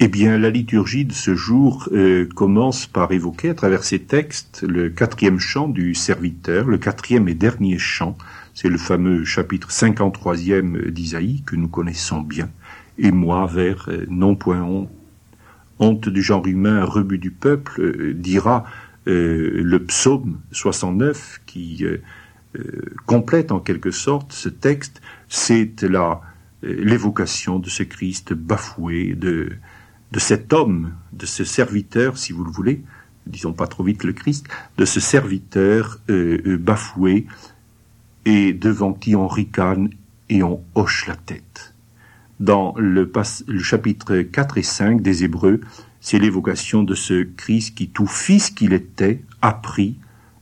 Eh 0.00 0.08
bien, 0.08 0.38
la 0.38 0.50
liturgie 0.50 1.04
de 1.04 1.12
ce 1.12 1.36
jour 1.36 1.88
euh, 1.92 2.28
commence 2.34 2.86
par 2.86 3.12
évoquer, 3.12 3.50
à 3.50 3.54
travers 3.54 3.84
ces 3.84 4.00
textes, 4.00 4.64
le 4.68 4.90
quatrième 4.90 5.38
chant 5.38 5.68
du 5.68 5.94
serviteur, 5.94 6.66
le 6.66 6.78
quatrième 6.78 7.28
et 7.28 7.34
dernier 7.34 7.78
chant. 7.78 8.18
C'est 8.54 8.68
le 8.68 8.76
fameux 8.76 9.24
chapitre 9.24 9.70
53e 9.70 10.90
d'Isaïe 10.90 11.44
que 11.46 11.54
nous 11.54 11.68
connaissons 11.68 12.22
bien. 12.22 12.50
Et 12.98 13.12
moi, 13.12 13.46
vers 13.46 13.86
euh, 13.88 14.04
non 14.10 14.34
point 14.34 14.62
honte, 14.62 14.90
honte 15.78 16.08
du 16.08 16.22
genre 16.22 16.44
humain, 16.48 16.84
rebut 16.84 17.18
du 17.18 17.30
peuple, 17.30 17.80
euh, 17.80 18.14
dira 18.14 18.64
le 19.04 19.78
psaume 19.78 20.38
69 20.52 21.40
qui 21.44 21.84
complète 23.06 23.52
en 23.52 23.60
quelque 23.60 23.90
sorte 23.90 24.32
ce 24.32 24.48
texte, 24.48 25.00
c'est 25.28 25.82
la 25.82 26.20
l'évocation 26.62 27.58
de 27.58 27.68
ce 27.68 27.82
Christ 27.82 28.34
bafoué, 28.34 29.14
de, 29.14 29.52
de 30.12 30.18
cet 30.20 30.52
homme, 30.52 30.92
de 31.12 31.26
ce 31.26 31.44
serviteur, 31.44 32.16
si 32.18 32.32
vous 32.32 32.44
le 32.44 32.50
voulez, 32.52 32.82
disons 33.26 33.52
pas 33.52 33.66
trop 33.66 33.82
vite 33.82 34.04
le 34.04 34.12
Christ, 34.12 34.46
de 34.78 34.84
ce 34.84 35.00
serviteur 35.00 35.98
bafoué 36.08 37.26
et 38.24 38.52
devant 38.52 38.92
qui 38.92 39.16
on 39.16 39.26
ricane 39.26 39.90
et 40.28 40.42
on 40.42 40.62
hoche 40.74 41.06
la 41.06 41.16
tête. 41.16 41.74
Dans 42.40 42.74
le, 42.76 43.10
le 43.46 43.62
chapitre 43.62 44.18
4 44.18 44.58
et 44.58 44.62
5 44.62 45.02
des 45.02 45.24
Hébreux, 45.24 45.60
c'est 46.00 46.18
l'évocation 46.18 46.82
de 46.82 46.94
ce 46.94 47.22
Christ 47.22 47.76
qui, 47.76 47.88
tout 47.88 48.06
fils 48.06 48.50
qu'il 48.50 48.72
était, 48.72 49.22
apprit 49.40 49.96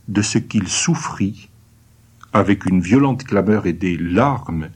de 0.07 0.21
ce 0.21 0.39
qu'il 0.39 0.67
souffrit, 0.67 1.49
avec 2.33 2.65
une 2.65 2.81
violente 2.81 3.23
clameur 3.23 3.65
et 3.65 3.73
des 3.73 3.97
larmes, 3.97 4.69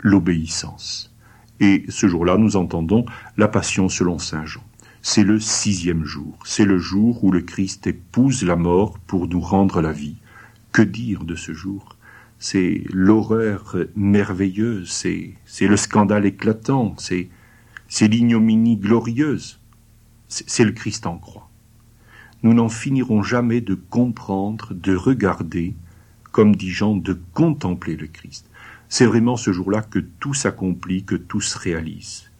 l'obéissance. 0.00 1.14
Et 1.60 1.84
ce 1.88 2.06
jour-là, 2.06 2.36
nous 2.36 2.56
entendons 2.56 3.04
la 3.36 3.48
passion 3.48 3.88
selon 3.88 4.18
Saint 4.18 4.46
Jean. 4.46 4.62
C'est 5.02 5.24
le 5.24 5.40
sixième 5.40 6.04
jour, 6.04 6.38
c'est 6.44 6.64
le 6.64 6.78
jour 6.78 7.22
où 7.24 7.30
le 7.30 7.40
Christ 7.40 7.86
épouse 7.86 8.44
la 8.44 8.56
mort 8.56 8.98
pour 9.06 9.28
nous 9.28 9.40
rendre 9.40 9.80
la 9.80 9.92
vie. 9.92 10.16
Que 10.72 10.82
dire 10.82 11.24
de 11.24 11.34
ce 11.34 11.52
jour? 11.52 11.96
C'est 12.38 12.84
l'horreur 12.92 13.76
merveilleuse, 13.96 14.90
c'est, 14.90 15.66
le 15.66 15.76
scandale 15.76 16.26
éclatant, 16.26 16.94
c'est 16.98 17.28
l'ignominie 18.00 18.76
glorieuse. 18.76 19.58
C'est, 20.28 20.64
le 20.64 20.72
Christ 20.72 21.06
en 21.06 21.16
croix. 21.16 21.48
Nous 22.42 22.52
n'en 22.52 22.68
finirons 22.68 23.22
jamais 23.22 23.62
de 23.62 23.74
comprendre, 23.74 24.74
de 24.74 24.94
regarder, 24.94 25.74
comme 26.32 26.56
dit 26.56 26.70
Jean, 26.70 26.96
de 26.96 27.18
contempler 27.34 27.96
le 27.96 28.06
Christ. 28.06 28.46
C'est 28.88 29.06
vraiment 29.06 29.36
ce 29.36 29.52
jour-là 29.52 29.82
que 29.82 29.98
tout 29.98 30.34
s'accomplit, 30.34 31.04
que 31.04 31.14
tout 31.14 31.40
se 31.40 31.58
réalise. 31.58 32.30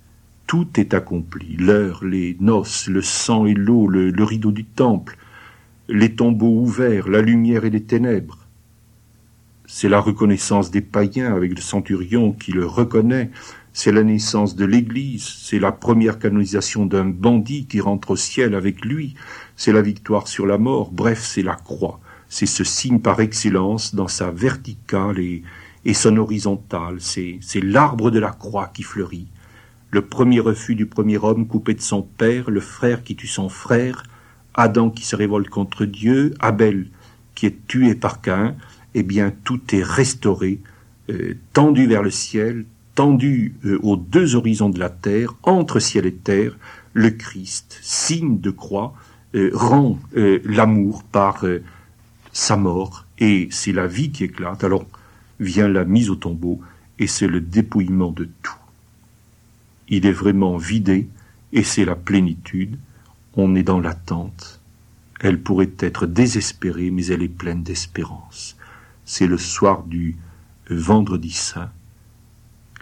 Tout 0.47 0.69
est 0.81 0.95
accompli. 0.95 1.57
L'heure, 1.57 2.05
les 2.05 2.37
noces, 2.41 2.89
le 2.89 3.03
sang 3.03 3.45
et 3.47 3.55
l'eau, 3.55 3.87
le 3.89 4.25
rideau 4.25 4.51
du 4.51 4.65
temple, 4.65 5.19
les 5.89 6.15
tombeaux 6.15 6.61
ouverts, 6.61 7.09
la 7.09 7.21
lumière 7.21 7.65
et 7.65 7.71
les 7.71 7.83
ténèbres 7.83 8.49
c'est 9.69 9.91
la 9.91 10.01
reconnaissance 10.01 10.71
des 10.71 10.81
païens 10.81 11.33
avec 11.37 11.55
le 11.55 11.61
centurion 11.61 12.33
qui 12.33 12.53
le 12.53 12.67
reconnaît, 12.67 13.31
c'est 13.75 13.93
la 13.93 14.03
naissance 14.03 14.57
de 14.57 14.65
l'Église, 14.65 15.23
c'est 15.23 15.59
la 15.59 15.73
première 15.73 16.19
canonisation 16.19 16.87
d'un 16.87 17.05
bandit 17.05 17.67
qui 17.67 17.81
rentre 17.81 18.13
au 18.13 18.17
ciel 18.17 18.55
avec 18.55 18.83
lui, 18.85 19.15
c'est 19.57 19.73
la 19.73 19.83
victoire 19.83 20.27
sur 20.27 20.47
la 20.47 20.57
mort, 20.57 20.91
bref, 20.91 21.21
c'est 21.23 21.43
la 21.43 21.55
croix, 21.55 22.01
c'est 22.29 22.47
ce 22.47 22.65
signe 22.65 23.01
par 23.01 23.21
excellence 23.21 23.95
dans 23.95 24.09
sa 24.09 24.31
verticale 24.31 25.19
et, 25.19 25.43
son 25.95 26.19
horizontale, 26.19 26.99
c'est 27.01 27.41
l'arbre 27.63 28.11
de 28.11 28.19
la 28.19 28.31
croix 28.31 28.71
qui 28.75 28.83
fleurit, 28.83 29.29
le 29.91 30.03
premier 30.03 30.39
refus 30.39 30.75
du 30.75 30.85
premier 30.85 31.17
homme 31.17 31.47
coupé 31.47 31.73
de 31.73 31.81
son 31.81 32.03
père, 32.03 32.51
le 32.51 32.61
frère 32.61 33.03
qui 33.03 33.17
tue 33.17 33.27
son 33.27 33.49
frère, 33.49 34.03
Adam 34.53 34.91
qui 34.91 35.07
se 35.07 35.17
révolte 35.17 35.49
contre 35.49 35.87
Dieu, 35.87 36.35
Abel 36.41 36.89
qui 37.35 37.47
est 37.47 37.67
tué 37.69 37.95
par 37.95 38.21
Cain, 38.21 38.57
eh 38.95 39.03
bien 39.03 39.33
tout 39.45 39.61
est 39.73 39.83
restauré, 39.83 40.61
euh, 41.09 41.35
tendu 41.53 41.87
vers 41.87 42.03
le 42.03 42.11
ciel, 42.11 42.67
tendu 42.95 43.55
euh, 43.65 43.79
aux 43.83 43.97
deux 43.97 44.35
horizons 44.35 44.69
de 44.69 44.81
la 44.81 44.91
terre, 44.91 45.35
entre 45.45 45.79
ciel 45.79 46.05
et 46.05 46.15
terre, 46.15 46.57
le 46.93 47.11
Christ, 47.11 47.79
signe 47.81 48.41
de 48.41 48.51
croix, 48.51 48.93
euh, 49.35 49.51
rend 49.55 49.99
l'amour 50.15 51.05
par 51.05 51.45
sa 52.39 52.57
mort, 52.57 53.07
et 53.19 53.49
c'est 53.51 53.73
la 53.73 53.87
vie 53.87 54.11
qui 54.11 54.25
éclate. 54.25 54.65
Alors 54.65 54.87
vient 55.41 55.69
la 55.69 55.85
mise 55.85 56.11
au 56.11 56.17
tombeau, 56.17 56.61
et 56.99 57.07
c'est 57.07 57.29
le 57.29 57.41
dépouillement 57.41 58.11
de 58.11 58.29
tout. 58.43 58.55
Il 59.89 60.07
est 60.07 60.13
vraiment 60.13 60.57
vidé, 60.57 61.09
et 61.53 61.63
c'est 61.63 61.85
la 61.85 61.97
plénitude. 61.97 62.79
On 63.35 63.55
est 63.55 63.63
dans 63.63 63.81
l'attente. 63.81 64.61
Elle 65.21 65.41
pourrait 65.41 65.73
être 65.79 66.07
désespérée, 66.07 66.91
mais 66.91 67.07
elle 67.07 67.23
est 67.23 67.29
pleine 67.29 67.63
d'espérance 67.63 68.59
c'est 69.09 69.27
le 69.27 69.39
soir 69.39 69.85
du 69.85 70.17
vendredi 70.69 71.31
saint. 71.31 71.71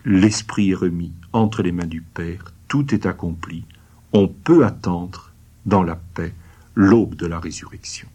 L'Esprit 0.04 0.72
est 0.72 0.74
remis 0.74 1.12
entre 1.32 1.62
les 1.62 1.70
mains 1.70 1.86
du 1.86 2.00
Père, 2.00 2.52
tout 2.66 2.92
est 2.92 3.06
accompli, 3.06 3.64
on 4.12 4.26
peut 4.26 4.66
attendre 4.66 5.30
dans 5.66 5.84
la 5.84 5.94
paix 5.94 6.34
l'aube 6.74 7.14
de 7.14 7.26
la 7.26 7.38
résurrection. 7.38 8.08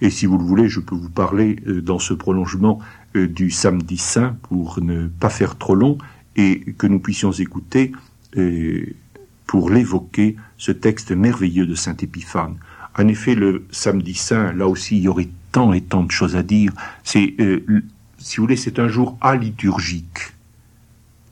Et 0.00 0.10
si 0.10 0.26
vous 0.26 0.38
le 0.38 0.44
voulez, 0.44 0.68
je 0.68 0.80
peux 0.80 0.94
vous 0.94 1.10
parler 1.10 1.56
euh, 1.66 1.80
dans 1.80 1.98
ce 1.98 2.14
prolongement 2.14 2.78
euh, 3.16 3.28
du 3.28 3.50
samedi 3.50 3.96
saint 3.96 4.36
pour 4.42 4.80
ne 4.80 5.06
pas 5.06 5.30
faire 5.30 5.56
trop 5.56 5.74
long 5.74 5.98
et 6.36 6.60
que 6.76 6.86
nous 6.86 6.98
puissions 6.98 7.32
écouter 7.32 7.92
euh, 8.36 8.84
pour 9.46 9.70
l'évoquer 9.70 10.36
ce 10.58 10.72
texte 10.72 11.12
merveilleux 11.12 11.66
de 11.66 11.74
Saint 11.74 11.96
Épiphane. 11.96 12.56
En 12.98 13.08
effet, 13.08 13.34
le 13.34 13.66
samedi 13.70 14.14
saint, 14.14 14.52
là 14.52 14.68
aussi, 14.68 14.96
il 14.96 15.02
y 15.02 15.08
aurait 15.08 15.28
tant 15.52 15.72
et 15.72 15.80
tant 15.80 16.02
de 16.02 16.10
choses 16.10 16.36
à 16.36 16.42
dire. 16.42 16.72
C'est, 17.02 17.34
si 18.18 18.36
vous 18.36 18.44
voulez, 18.44 18.56
c'est 18.56 18.78
un 18.78 18.88
jour 18.88 19.18
aliturgique. 19.20 20.32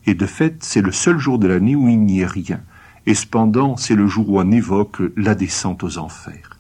Et 0.07 0.15
de 0.15 0.27
fait, 0.27 0.57
c'est 0.61 0.83
le 0.83 0.93
seul 0.93 1.19
jour 1.19 1.39
de 1.39 1.47
l'année 1.47 1.77
où 1.77 1.89
il 1.89 2.01
n'y 2.01 2.21
est 2.21 2.27
rien. 2.27 2.61
Et 3.07 3.15
cependant, 3.15 3.77
c'est 3.77 3.95
le 3.95 4.07
jour 4.07 4.29
où 4.29 4.41
on 4.41 4.51
évoque 4.51 5.03
la 5.17 5.35
descente 5.35 5.83
aux 5.83 5.99
enfers. 5.99 6.59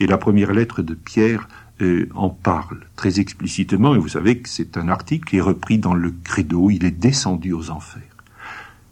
Et 0.00 0.06
la 0.06 0.18
première 0.18 0.52
lettre 0.52 0.82
de 0.82 0.94
Pierre 0.94 1.48
euh, 1.80 2.08
en 2.14 2.30
parle 2.30 2.80
très 2.96 3.20
explicitement, 3.20 3.94
et 3.94 3.98
vous 3.98 4.08
savez 4.08 4.38
que 4.38 4.48
c'est 4.48 4.76
un 4.76 4.88
article 4.88 5.28
qui 5.28 5.36
est 5.38 5.42
repris 5.42 5.78
dans 5.78 5.94
le 5.94 6.12
credo, 6.24 6.70
il 6.70 6.84
est 6.84 6.90
descendu 6.90 7.52
aux 7.52 7.70
enfers. 7.70 8.02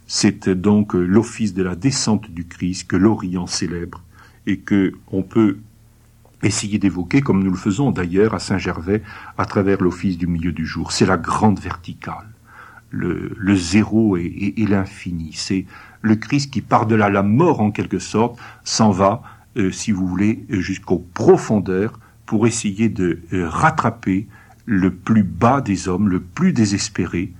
C'est 0.06 0.48
donc 0.48 0.94
l'office 0.94 1.54
de 1.54 1.62
la 1.62 1.74
descente 1.74 2.30
du 2.30 2.46
Christ 2.46 2.86
que 2.86 2.96
l'Orient 2.96 3.46
célèbre 3.46 4.02
et 4.46 4.58
que 4.58 4.92
on 5.10 5.22
peut 5.22 5.58
essayer 6.42 6.78
d'évoquer, 6.78 7.20
comme 7.20 7.42
nous 7.42 7.50
le 7.50 7.56
faisons 7.56 7.90
d'ailleurs 7.90 8.34
à 8.34 8.38
Saint-Gervais, 8.38 9.02
à 9.38 9.46
travers 9.46 9.80
l'office 9.80 10.18
du 10.18 10.26
milieu 10.26 10.52
du 10.52 10.66
jour. 10.66 10.92
C'est 10.92 11.06
la 11.06 11.16
grande 11.16 11.60
verticale. 11.60 12.28
Le, 12.90 13.56
zéro 13.56 14.18
et, 14.18 14.54
l'infini. 14.68 15.30
C'est 15.32 15.64
le 16.02 16.14
Christ 16.16 16.52
qui, 16.52 16.60
par-delà 16.60 17.08
la 17.08 17.22
mort 17.22 17.62
en 17.62 17.70
quelque 17.70 17.98
sorte, 17.98 18.38
s'en 18.64 18.90
va, 18.90 19.22
euh, 19.22 19.28
si 19.70 19.92
vous 19.92 20.06
voulez, 20.06 20.44
jusqu'aux 20.48 21.04
profondeurs 21.14 21.98
pour 22.26 22.46
essayer 22.46 22.88
de 22.88 23.20
euh, 23.32 23.48
rattraper 23.48 24.26
le 24.64 24.90
plus 24.94 25.22
bas 25.22 25.60
des 25.60 25.88
hommes, 25.88 26.08
le 26.08 26.20
plus 26.20 26.52
désespéré, 26.52 27.32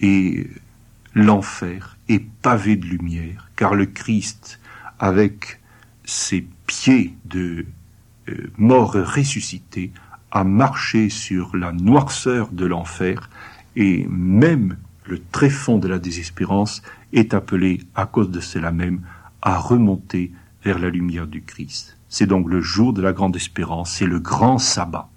et 0.00 0.48
l'enfer 1.14 1.98
est 2.08 2.24
pavé 2.42 2.76
de 2.76 2.86
lumière, 2.86 3.50
car 3.56 3.74
le 3.74 3.86
Christ, 3.86 4.60
avec 4.98 5.60
ses 6.04 6.46
pieds 6.66 7.14
de 7.26 7.66
euh, 8.28 8.50
mort 8.56 8.92
ressuscité, 8.92 9.90
a 10.30 10.44
marché 10.44 11.10
sur 11.10 11.56
la 11.56 11.72
noirceur 11.72 12.48
de 12.50 12.64
l'enfer, 12.64 13.28
et 13.76 14.06
même 14.08 14.76
le 15.04 15.20
tréfonds 15.32 15.78
de 15.78 15.88
la 15.88 15.98
désespérance 15.98 16.82
est 17.12 17.34
appelé, 17.34 17.80
à 17.94 18.06
cause 18.06 18.30
de 18.30 18.40
cela 18.40 18.72
même, 18.72 19.00
à 19.42 19.58
remonter 19.58 20.32
vers 20.64 20.78
la 20.78 20.90
lumière 20.90 21.26
du 21.26 21.42
Christ. 21.42 21.96
C'est 22.08 22.26
donc 22.26 22.48
le 22.48 22.60
jour 22.60 22.92
de 22.92 23.02
la 23.02 23.12
grande 23.12 23.36
espérance, 23.36 23.92
c'est 23.92 24.06
le 24.06 24.18
grand 24.18 24.58
sabbat, 24.58 25.08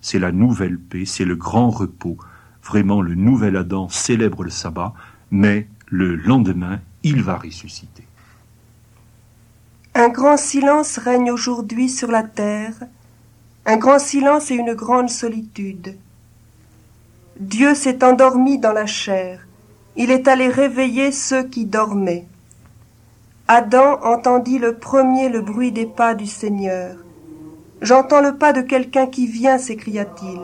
c'est 0.00 0.18
la 0.18 0.32
nouvelle 0.32 0.78
paix, 0.78 1.04
c'est 1.04 1.24
le 1.24 1.36
grand 1.36 1.70
repos. 1.70 2.16
Vraiment, 2.62 3.00
le 3.00 3.14
nouvel 3.14 3.56
Adam 3.56 3.88
célèbre 3.88 4.44
le 4.44 4.50
sabbat, 4.50 4.94
mais 5.30 5.68
le 5.86 6.16
lendemain, 6.16 6.80
il 7.02 7.22
va 7.22 7.36
ressusciter. 7.36 8.04
Un 9.94 10.08
grand 10.08 10.36
silence 10.36 10.98
règne 10.98 11.30
aujourd'hui 11.30 11.88
sur 11.88 12.10
la 12.10 12.22
terre, 12.22 12.74
un 13.66 13.76
grand 13.76 13.98
silence 13.98 14.50
et 14.50 14.54
une 14.54 14.74
grande 14.74 15.10
solitude. 15.10 15.96
Dieu 17.40 17.74
s'est 17.74 18.04
endormi 18.04 18.58
dans 18.58 18.72
la 18.72 18.86
chair, 18.86 19.46
il 19.96 20.10
est 20.10 20.28
allé 20.28 20.48
réveiller 20.48 21.12
ceux 21.12 21.42
qui 21.42 21.64
dormaient. 21.64 22.26
Adam 23.50 23.98
entendit 24.02 24.58
le 24.58 24.74
premier 24.74 25.30
le 25.30 25.40
bruit 25.40 25.72
des 25.72 25.86
pas 25.86 26.14
du 26.14 26.26
Seigneur. 26.26 26.96
J'entends 27.80 28.20
le 28.20 28.36
pas 28.36 28.52
de 28.52 28.60
quelqu'un 28.60 29.06
qui 29.06 29.26
vient, 29.26 29.56
s'écria-t-il. 29.56 30.38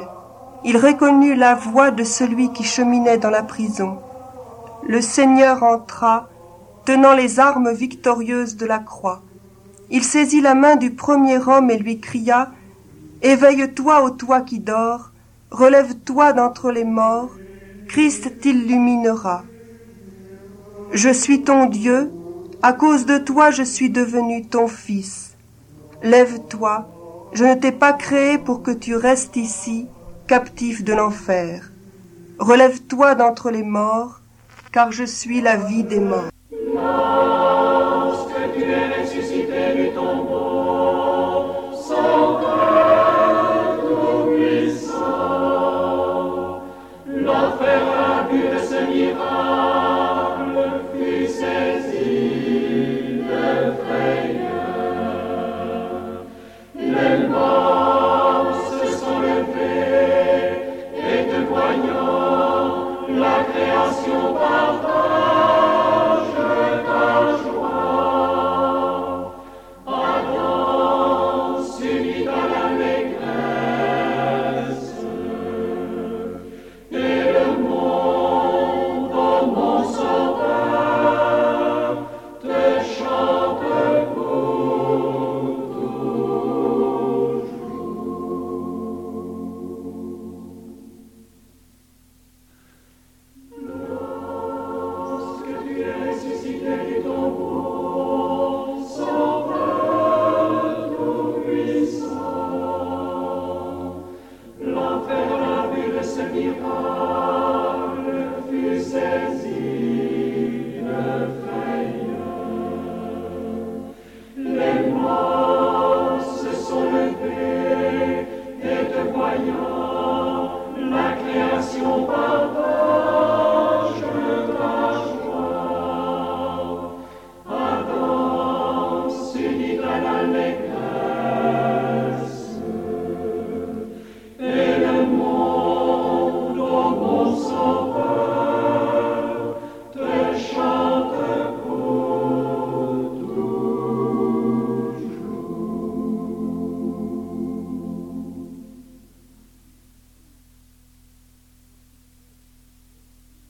Il 0.65 0.79
reconnut 0.79 1.35
la 1.35 1.55
voix 1.55 1.91
de 1.91 2.03
celui 2.03 2.51
qui 2.55 2.65
cheminait 2.65 3.19
dans 3.19 3.29
la 3.29 3.43
prison. 3.43 3.99
Le 4.89 5.03
Seigneur 5.03 5.63
entra, 5.63 6.31
tenant 6.87 7.13
les 7.13 7.39
armes 7.39 7.75
victorieuses 7.75 8.57
de 8.57 8.65
la 8.65 8.79
croix. 8.79 9.21
Il 9.91 10.03
saisit 10.03 10.41
la 10.41 10.55
main 10.55 10.77
du 10.77 10.93
premier 10.93 11.37
homme 11.37 11.71
et 11.71 11.77
lui 11.77 12.01
cria 12.01 12.53
Éveille-toi, 13.21 14.03
ô 14.03 14.13
toi 14.13 14.41
qui 14.41 14.61
dors, 14.61 15.11
relève-toi 15.51 16.33
d'entre 16.33 16.71
les 16.71 16.85
morts, 16.85 17.33
Christ 17.87 18.41
t'illuminera. 18.41 19.45
Je 20.93 21.11
suis 21.11 21.43
ton 21.43 21.67
Dieu, 21.67 22.11
à 22.67 22.73
cause 22.73 23.05
de 23.05 23.19
toi 23.19 23.51
je 23.51 23.63
suis 23.63 23.91
devenu 23.91 24.47
ton 24.47 24.69
fils. 24.69 25.37
Lève-toi, 26.03 26.89
Je 27.35 27.45
ne 27.45 27.55
t'ai 27.57 27.73
pas 27.73 27.93
créé 27.93 28.39
pour 28.39 28.63
que 28.63 28.71
tu 28.71 28.97
restes 28.97 29.37
ici, 29.37 29.87
captif 30.27 30.83
de 30.83 30.95
l'enfer. 30.95 31.71
Relève-toi 32.39 33.17
d'entre 33.17 33.51
les 33.51 33.65
morts, 33.65 34.21
car 34.73 34.93
je 34.93 35.05
suis 35.05 35.43
la 35.43 35.57
vie 35.57 35.85
des 35.85 36.01
morts. 36.01 36.31